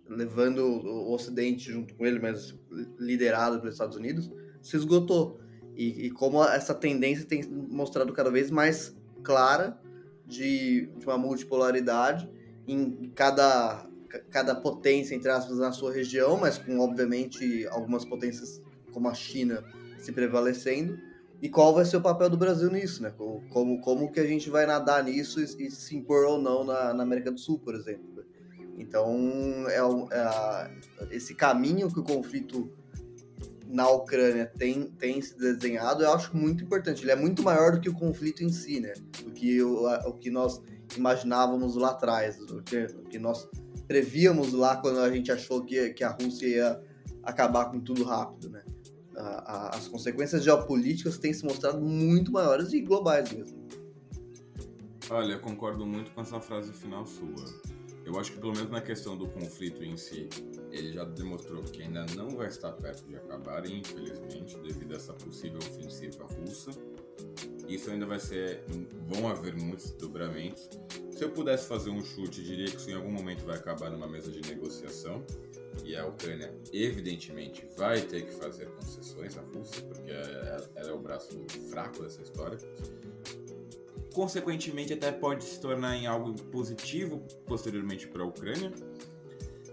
[0.09, 2.59] levando o Ocidente junto com ele, mas
[2.99, 4.33] liderado pelos Estados Unidos,
[4.63, 5.39] se esgotou.
[5.77, 9.79] E, e como essa tendência tem mostrado cada vez mais clara
[10.27, 12.35] de, de uma multipolaridade
[12.67, 13.87] em cada,
[14.31, 18.61] cada potência, entre aspas, na sua região, mas com, obviamente, algumas potências
[18.93, 19.63] como a China
[19.99, 20.99] se prevalecendo.
[21.41, 23.13] E qual vai ser o papel do Brasil nisso, né?
[23.51, 26.95] Como, como que a gente vai nadar nisso e, e se impor ou não na,
[26.95, 28.25] na, América do Sul, por exemplo.
[28.79, 29.79] Então, é,
[30.17, 32.71] é esse caminho que o conflito
[33.69, 37.03] na Ucrânia tem, tem se desenhado, eu acho muito importante.
[37.03, 38.95] Ele é muito maior do que o conflito em si, né?
[39.23, 40.63] Do que o, o que nós
[40.97, 43.49] imaginávamos lá atrás, do que, do que nós
[43.87, 46.83] prevíamos lá quando a gente achou que, que a Rússia ia
[47.23, 48.63] acabar com tudo rápido, né?
[49.17, 53.67] a, a, as consequências geopolíticas têm se mostrado muito maiores e globais mesmo.
[55.09, 57.45] Olha, eu concordo muito com essa frase final sua.
[58.05, 60.29] Eu acho que pelo menos na questão do conflito em si,
[60.71, 65.13] ele já demonstrou que ainda não vai estar perto de acabar, infelizmente, devido a essa
[65.13, 66.71] possível ofensiva russa.
[67.69, 68.65] Isso ainda vai ser.
[69.09, 70.69] vão haver muitos dobramentos.
[71.11, 74.07] Se eu pudesse fazer um chute, diria que isso em algum momento vai acabar numa
[74.07, 75.25] mesa de negociação
[75.85, 80.99] e a Ucrânia evidentemente vai ter que fazer concessões à Rússia, porque ela é o
[80.99, 82.59] braço fraco dessa história.
[84.15, 88.73] Consequentemente, até pode se tornar em algo positivo posteriormente para a Ucrânia,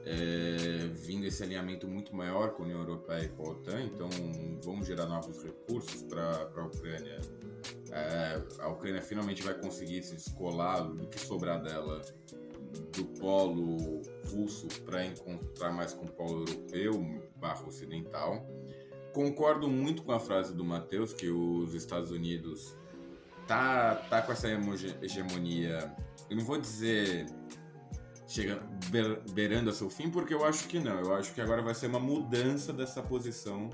[0.05, 4.09] é, vindo esse alinhamento muito maior com a União Europeia e com a OTAN, então
[4.63, 7.21] vamos gerar novos recursos para a Ucrânia.
[7.91, 12.01] É, a Ucrânia finalmente vai conseguir se descolar do que sobrar dela
[12.95, 14.01] do polo
[14.31, 18.45] russo para encontrar mais com o polo europeu barra ocidental.
[19.13, 22.75] Concordo muito com a frase do Matheus que os Estados Unidos
[23.47, 24.47] tá, tá com essa
[25.01, 25.93] hegemonia,
[26.29, 27.27] eu não vou dizer
[28.33, 28.59] chega
[29.31, 30.99] beirando a seu fim, porque eu acho que não.
[30.99, 33.69] Eu acho que agora vai ser uma mudança dessa posição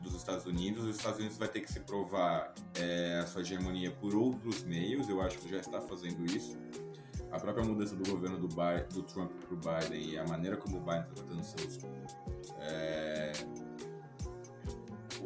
[0.00, 0.84] dos Estados Unidos.
[0.84, 5.10] Os Estados Unidos vai ter que se provar é, a sua hegemonia por outros meios.
[5.10, 6.56] Eu acho que já está fazendo isso
[7.30, 10.56] a própria mudança do governo do, Biden, do Trump para o Biden e a maneira
[10.56, 11.78] como o Biden está tratando seus,
[12.60, 13.32] é,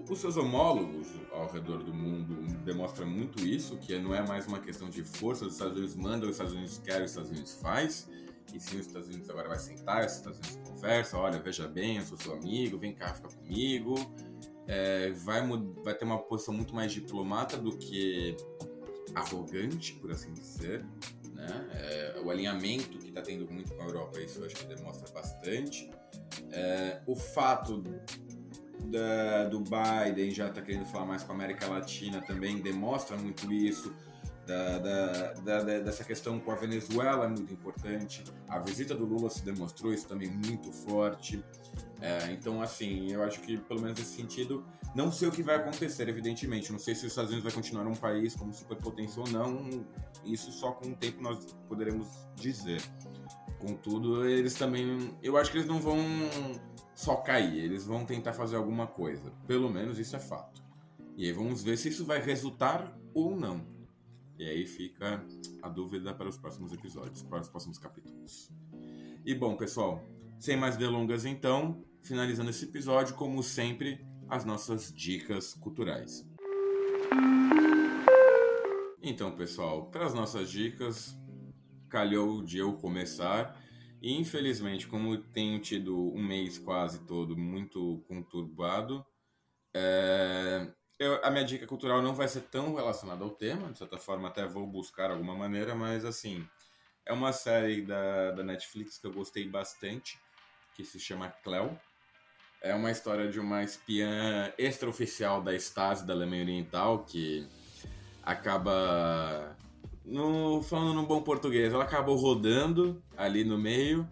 [0.08, 1.06] os seus homólogos
[1.38, 5.46] ao redor do mundo demonstra muito isso, que não é mais uma questão de força,
[5.46, 8.08] os Estados Unidos mandam, os Estados Unidos querem, os Estados Unidos faz,
[8.54, 11.96] e sim, os Estados Unidos agora vai sentar, os Estados Unidos conversa, olha, veja bem,
[11.96, 13.94] eu sou seu amigo, vem cá, fica comigo,
[14.66, 15.42] é, vai,
[15.82, 18.36] vai ter uma posição muito mais diplomata do que
[19.14, 20.84] arrogante, por assim dizer,
[21.38, 21.68] né?
[21.72, 25.08] É, o alinhamento que está tendo muito com a Europa, isso eu acho que demonstra
[25.12, 25.90] bastante.
[26.50, 27.82] É, o fato
[28.84, 33.52] da, do Biden já está querendo falar mais com a América Latina também demonstra muito
[33.52, 33.94] isso.
[34.46, 38.24] Da, da, da, dessa questão com a Venezuela é muito importante.
[38.48, 41.44] A visita do Lula se demonstrou isso também muito forte.
[42.00, 44.64] É, então, assim, eu acho que pelo menos nesse sentido,
[44.94, 46.72] não sei o que vai acontecer, evidentemente.
[46.72, 49.84] Não sei se os Estados Unidos vai continuar um país como superpotência ou não.
[50.24, 52.80] Isso só com o tempo nós poderemos dizer.
[53.58, 55.14] Contudo, eles também.
[55.22, 55.98] Eu acho que eles não vão
[56.98, 59.30] só cair, eles vão tentar fazer alguma coisa.
[59.46, 60.60] Pelo menos isso é fato.
[61.16, 63.64] E aí vamos ver se isso vai resultar ou não.
[64.36, 65.24] E aí fica
[65.62, 68.50] a dúvida para os próximos episódios, para os próximos capítulos.
[69.24, 70.02] E bom, pessoal,
[70.40, 76.28] sem mais delongas então, finalizando esse episódio, como sempre, as nossas dicas culturais.
[79.00, 81.16] Então, pessoal, para as nossas dicas,
[81.88, 83.56] calhou de eu começar.
[84.02, 89.04] Infelizmente, como tenho tido um mês quase todo muito conturbado,
[89.74, 90.70] é...
[90.98, 94.28] eu, a minha dica cultural não vai ser tão relacionada ao tema, de certa forma
[94.28, 96.46] até vou buscar alguma maneira, mas assim,
[97.04, 100.18] é uma série da, da Netflix que eu gostei bastante,
[100.74, 101.78] que se chama Cleo.
[102.60, 107.48] É uma história de uma espiã extraoficial da Stasi da Alemanha Oriental que
[108.22, 109.56] acaba
[110.08, 114.08] no, falando num bom português, ela acabou rodando ali no meio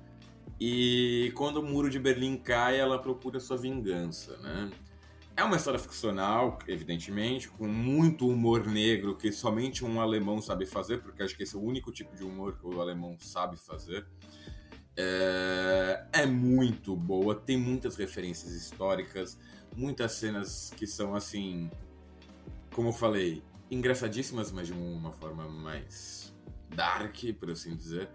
[0.60, 4.70] e quando o muro de Berlim cai, ela procura sua vingança, né?
[5.36, 11.02] É uma história ficcional, evidentemente, com muito humor negro que somente um alemão sabe fazer,
[11.02, 14.06] porque acho que esse é o único tipo de humor que o alemão sabe fazer.
[14.96, 19.38] É, é muito boa, tem muitas referências históricas,
[19.76, 21.70] muitas cenas que são assim,
[22.74, 26.34] como eu falei, engraçadíssimas, mas de uma forma mais
[26.68, 28.08] dark, por assim dizer.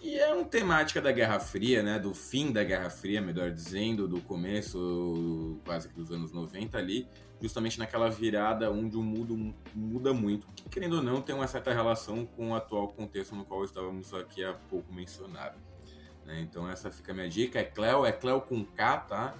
[0.00, 1.98] E é uma temática da Guerra Fria, né?
[1.98, 7.06] Do fim da Guerra Fria, melhor dizendo, do começo quase que dos anos 90 ali,
[7.40, 11.72] justamente naquela virada onde o mundo muda muito, que querendo ou não tem uma certa
[11.72, 15.58] relação com o atual contexto no qual estávamos aqui há pouco mencionado.
[16.24, 16.40] Né?
[16.40, 19.34] Então essa fica a minha dica, é Cleo, é Cleo com K, tá?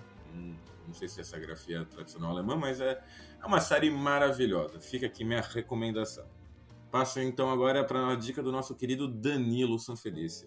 [0.90, 3.00] Não sei se essa grafia é tradicional alemã, mas é
[3.42, 4.78] é uma série maravilhosa.
[4.80, 6.26] Fica aqui minha recomendação.
[6.90, 10.46] Passo então agora para a dica do nosso querido Danilo Sanfelice.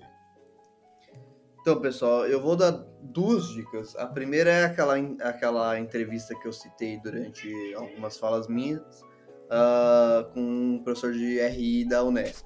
[1.61, 2.71] Então, pessoal, eu vou dar
[3.01, 3.95] duas dicas.
[3.95, 10.75] A primeira é aquela, aquela entrevista que eu citei durante algumas falas minhas uh, com
[10.75, 12.45] o professor de RI da Unesp,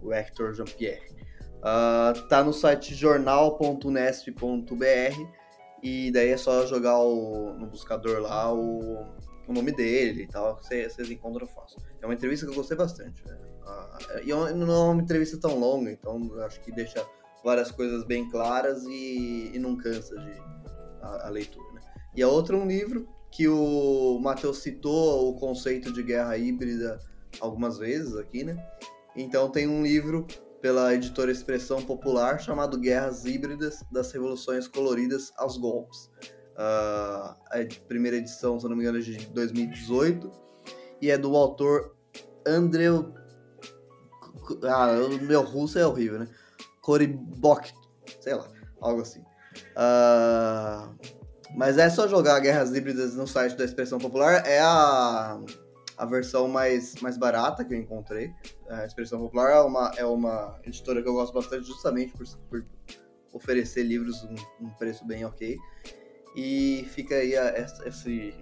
[0.00, 1.14] o Hector Jean-Pierre.
[1.58, 5.35] Uh, tá no site jornal.unesp.br
[5.86, 9.04] e daí é só jogar o, no buscador lá o,
[9.46, 11.80] o nome dele e tal, vocês encontram fácil.
[12.00, 13.24] É uma entrevista que eu gostei bastante.
[13.26, 13.38] Né?
[13.64, 17.06] Ah, e não é uma entrevista tão longa, então acho que deixa
[17.44, 20.32] várias coisas bem claras e, e não cansa de
[21.02, 21.72] a, a leitura.
[21.72, 21.80] Né?
[22.14, 26.98] E a outra é um livro que o Matheus citou o conceito de guerra híbrida
[27.40, 28.56] algumas vezes aqui, né?
[29.14, 30.26] Então tem um livro
[30.66, 36.10] pela editora Expressão Popular chamado Guerras Híbridas das Revoluções Coloridas aos Golpes.
[36.56, 40.28] Uh, a primeira edição, se não me engano, é de 2018.
[41.00, 41.94] E é do autor
[42.44, 43.14] Andreu.
[44.64, 46.28] Ah, o meu russo é horrível, né?
[46.80, 47.72] Koribok,
[48.18, 48.48] sei lá,
[48.80, 49.20] algo assim.
[49.20, 50.96] Uh,
[51.54, 54.44] mas é só jogar Guerras Híbridas no site da Expressão Popular.
[54.44, 55.40] É a,
[55.96, 58.32] a versão mais, mais barata que eu encontrei.
[58.68, 62.66] A Expressão Popular é uma, é uma editora que eu gosto bastante, justamente por, por
[63.32, 65.56] oferecer livros um, um preço bem ok.
[66.36, 68.34] E fica aí a, esse,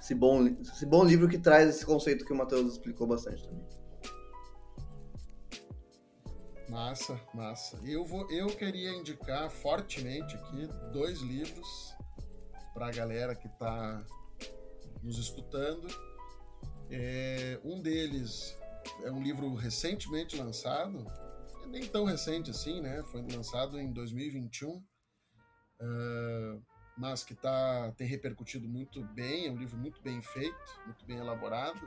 [0.00, 3.64] esse, bom, esse bom livro que traz esse conceito que o Matheus explicou bastante também.
[6.68, 7.78] Massa, massa.
[7.84, 11.94] Eu, vou, eu queria indicar fortemente aqui dois livros
[12.72, 14.04] para a galera que está
[15.00, 15.86] nos escutando.
[16.96, 18.56] É, um deles
[19.02, 21.04] é um livro recentemente lançado,
[21.66, 23.02] nem tão recente assim, né?
[23.10, 24.76] Foi lançado em 2021.
[25.80, 26.62] Uh,
[26.96, 30.56] mas que tá, tem repercutido muito bem, é um livro muito bem feito,
[30.86, 31.80] muito bem elaborado,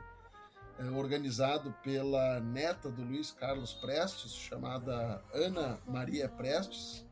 [0.78, 7.08] é organizado pela neta do Luiz Carlos Prestes, chamada Ana Maria Prestes,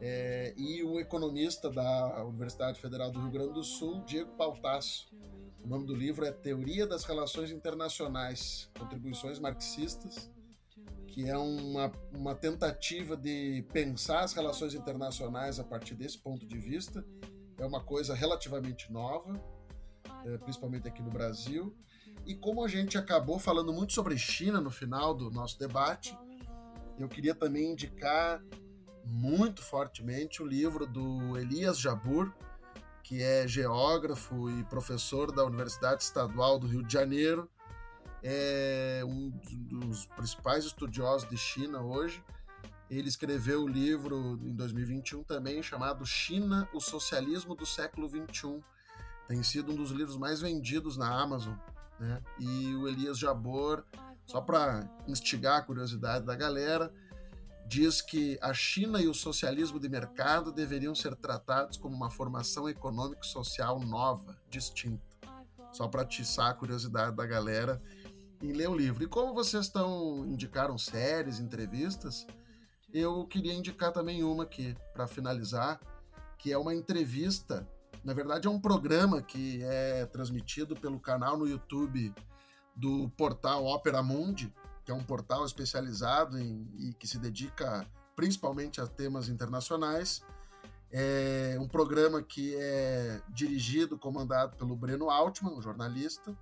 [0.00, 5.10] é, e o economista da Universidade Federal do Rio Grande do Sul, Diego Pautasso.
[5.64, 10.28] O nome do livro é Teoria das Relações Internacionais, Contribuições Marxistas,
[11.06, 16.58] que é uma, uma tentativa de pensar as relações internacionais a partir desse ponto de
[16.58, 17.04] vista.
[17.58, 19.40] É uma coisa relativamente nova,
[20.24, 21.76] é, principalmente aqui no Brasil.
[22.26, 26.18] E como a gente acabou falando muito sobre China no final do nosso debate,
[26.98, 28.42] eu queria também indicar
[29.04, 32.32] muito fortemente o livro do Elias Jabur,
[33.12, 37.46] que é geógrafo e professor da Universidade Estadual do Rio de Janeiro,
[38.22, 39.30] é um
[39.68, 42.24] dos principais estudiosos de China hoje.
[42.88, 48.64] Ele escreveu o um livro em 2021 também chamado China, o Socialismo do Século XXI.
[49.28, 51.54] Tem sido um dos livros mais vendidos na Amazon.
[52.00, 52.18] Né?
[52.40, 53.84] E o Elias Jabor,
[54.24, 56.90] só para instigar a curiosidade da galera,
[57.72, 62.68] diz que a China e o socialismo de mercado deveriam ser tratados como uma formação
[62.68, 65.02] econômico-social nova, distinta.
[65.72, 67.80] Só para atiçar a curiosidade da galera
[68.42, 69.02] em ler o livro.
[69.02, 72.26] E como vocês estão indicaram séries, entrevistas,
[72.92, 75.80] eu queria indicar também uma aqui para finalizar,
[76.36, 77.66] que é uma entrevista.
[78.04, 82.14] Na verdade, é um programa que é transmitido pelo canal no YouTube
[82.76, 84.52] do portal Opera Mundi,
[84.84, 87.86] que é um portal especializado em, e que se dedica
[88.16, 90.22] principalmente a temas internacionais.
[90.90, 96.36] É um programa que é dirigido, comandado pelo Breno Altman, um jornalista,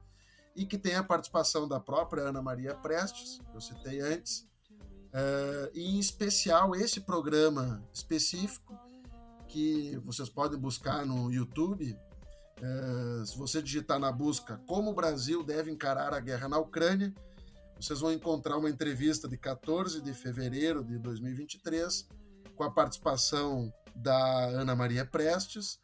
[0.57, 4.49] e que tem a participação da própria Ana Maria Prestes, que eu citei antes,
[5.13, 8.79] é, e em especial esse programa específico
[9.49, 11.97] que vocês podem buscar no YouTube.
[12.63, 17.13] É, se você digitar na busca como o Brasil deve encarar a guerra na Ucrânia,
[17.81, 22.07] vocês vão encontrar uma entrevista de 14 de fevereiro de 2023
[22.55, 25.81] com a participação da Ana Maria Prestes,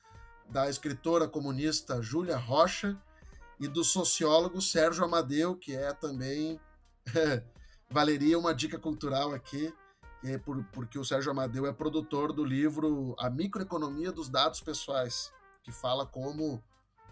[0.51, 3.01] da escritora comunista Júlia Rocha
[3.59, 6.61] e do sociólogo Sérgio Amadeu, que é também
[7.89, 9.73] valeria uma dica cultural aqui,
[10.23, 15.33] é por, porque o Sérgio Amadeu é produtor do livro A Microeconomia dos Dados Pessoais,
[15.65, 16.63] que fala como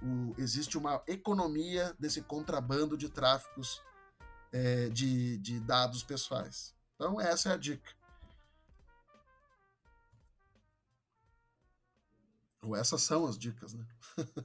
[0.03, 3.81] o, existe uma economia desse contrabando de tráficos
[4.55, 6.73] é, de, de dados pessoais.
[6.95, 7.91] Então, essa é a dica.
[12.63, 13.85] Ou essas são as dicas, né?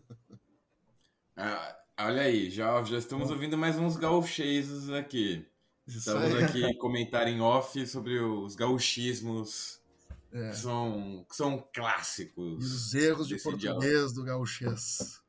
[1.38, 5.48] ah, olha aí, já, já estamos ouvindo mais uns gauchês aqui.
[5.86, 9.80] Estamos aqui comentar em off sobre os gauchismos
[10.31, 10.49] é.
[10.49, 12.64] que, são, que são clássicos.
[12.64, 14.14] E os erros de português diálogo.
[14.15, 15.22] do gauchês.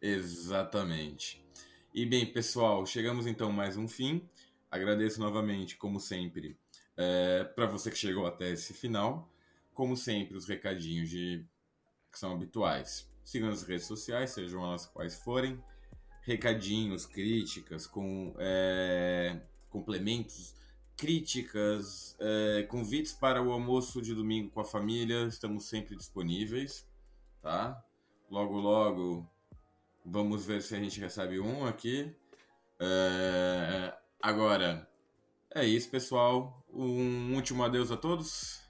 [0.00, 1.46] Exatamente.
[1.94, 4.22] E bem, pessoal, chegamos então mais um fim.
[4.70, 6.54] Agradeço novamente, como sempre,
[6.94, 9.26] é, para você que chegou até esse final.
[9.72, 11.44] Como sempre, os recadinhos de
[12.12, 13.10] que são habituais.
[13.24, 15.58] Sigam nas redes sociais, sejam elas quais forem.
[16.22, 19.40] Recadinhos, críticas, com é,
[19.70, 20.54] complementos,
[20.94, 25.26] críticas, é, convites para o almoço de domingo com a família.
[25.26, 26.86] Estamos sempre disponíveis,
[27.40, 27.82] tá?
[28.30, 29.26] Logo, logo,
[30.10, 32.14] vamos ver se a gente recebe um aqui.
[32.80, 34.88] É, agora,
[35.54, 36.64] é isso, pessoal.
[36.72, 38.60] Um último adeus a todos.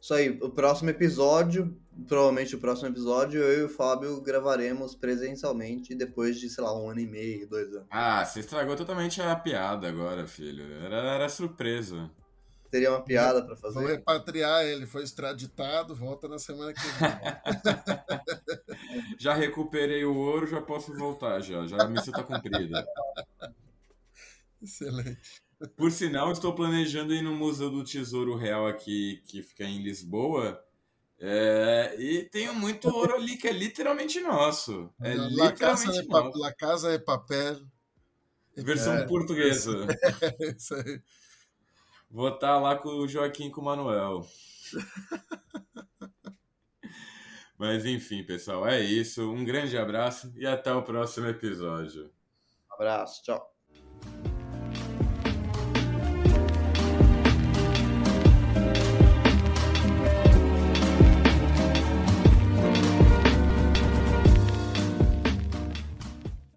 [0.00, 1.76] Isso aí, o próximo episódio,
[2.06, 6.88] provavelmente o próximo episódio, eu e o Fábio gravaremos presencialmente depois de, sei lá, um
[6.88, 7.88] ano e meio, dois anos.
[7.90, 10.64] Ah, você estragou totalmente a piada agora, filho.
[10.82, 12.10] Era, era surpresa.
[12.70, 13.74] Teria uma piada para fazer?
[13.74, 17.10] Vou repatriar ele, foi extraditado, volta na semana que vem.
[19.18, 21.66] já recuperei o ouro, já posso voltar, já.
[21.66, 22.86] Já a missão tá cumprida.
[24.60, 25.40] Excelente.
[25.76, 30.62] Por sinal, estou planejando ir no Museu do Tesouro Real aqui, que fica em Lisboa.
[31.20, 34.88] É, e tenho muito ouro ali que é literalmente nosso.
[35.00, 36.38] É La literalmente casa nosso.
[36.38, 37.60] La Casa é Papel.
[38.56, 39.86] Versão é, portuguesa.
[40.40, 41.00] É, isso aí.
[42.10, 44.26] Vou estar tá lá com o Joaquim com o Manuel.
[47.58, 49.30] Mas enfim, pessoal, é isso.
[49.32, 52.10] Um grande abraço e até o próximo episódio.
[52.70, 53.52] Um abraço, tchau.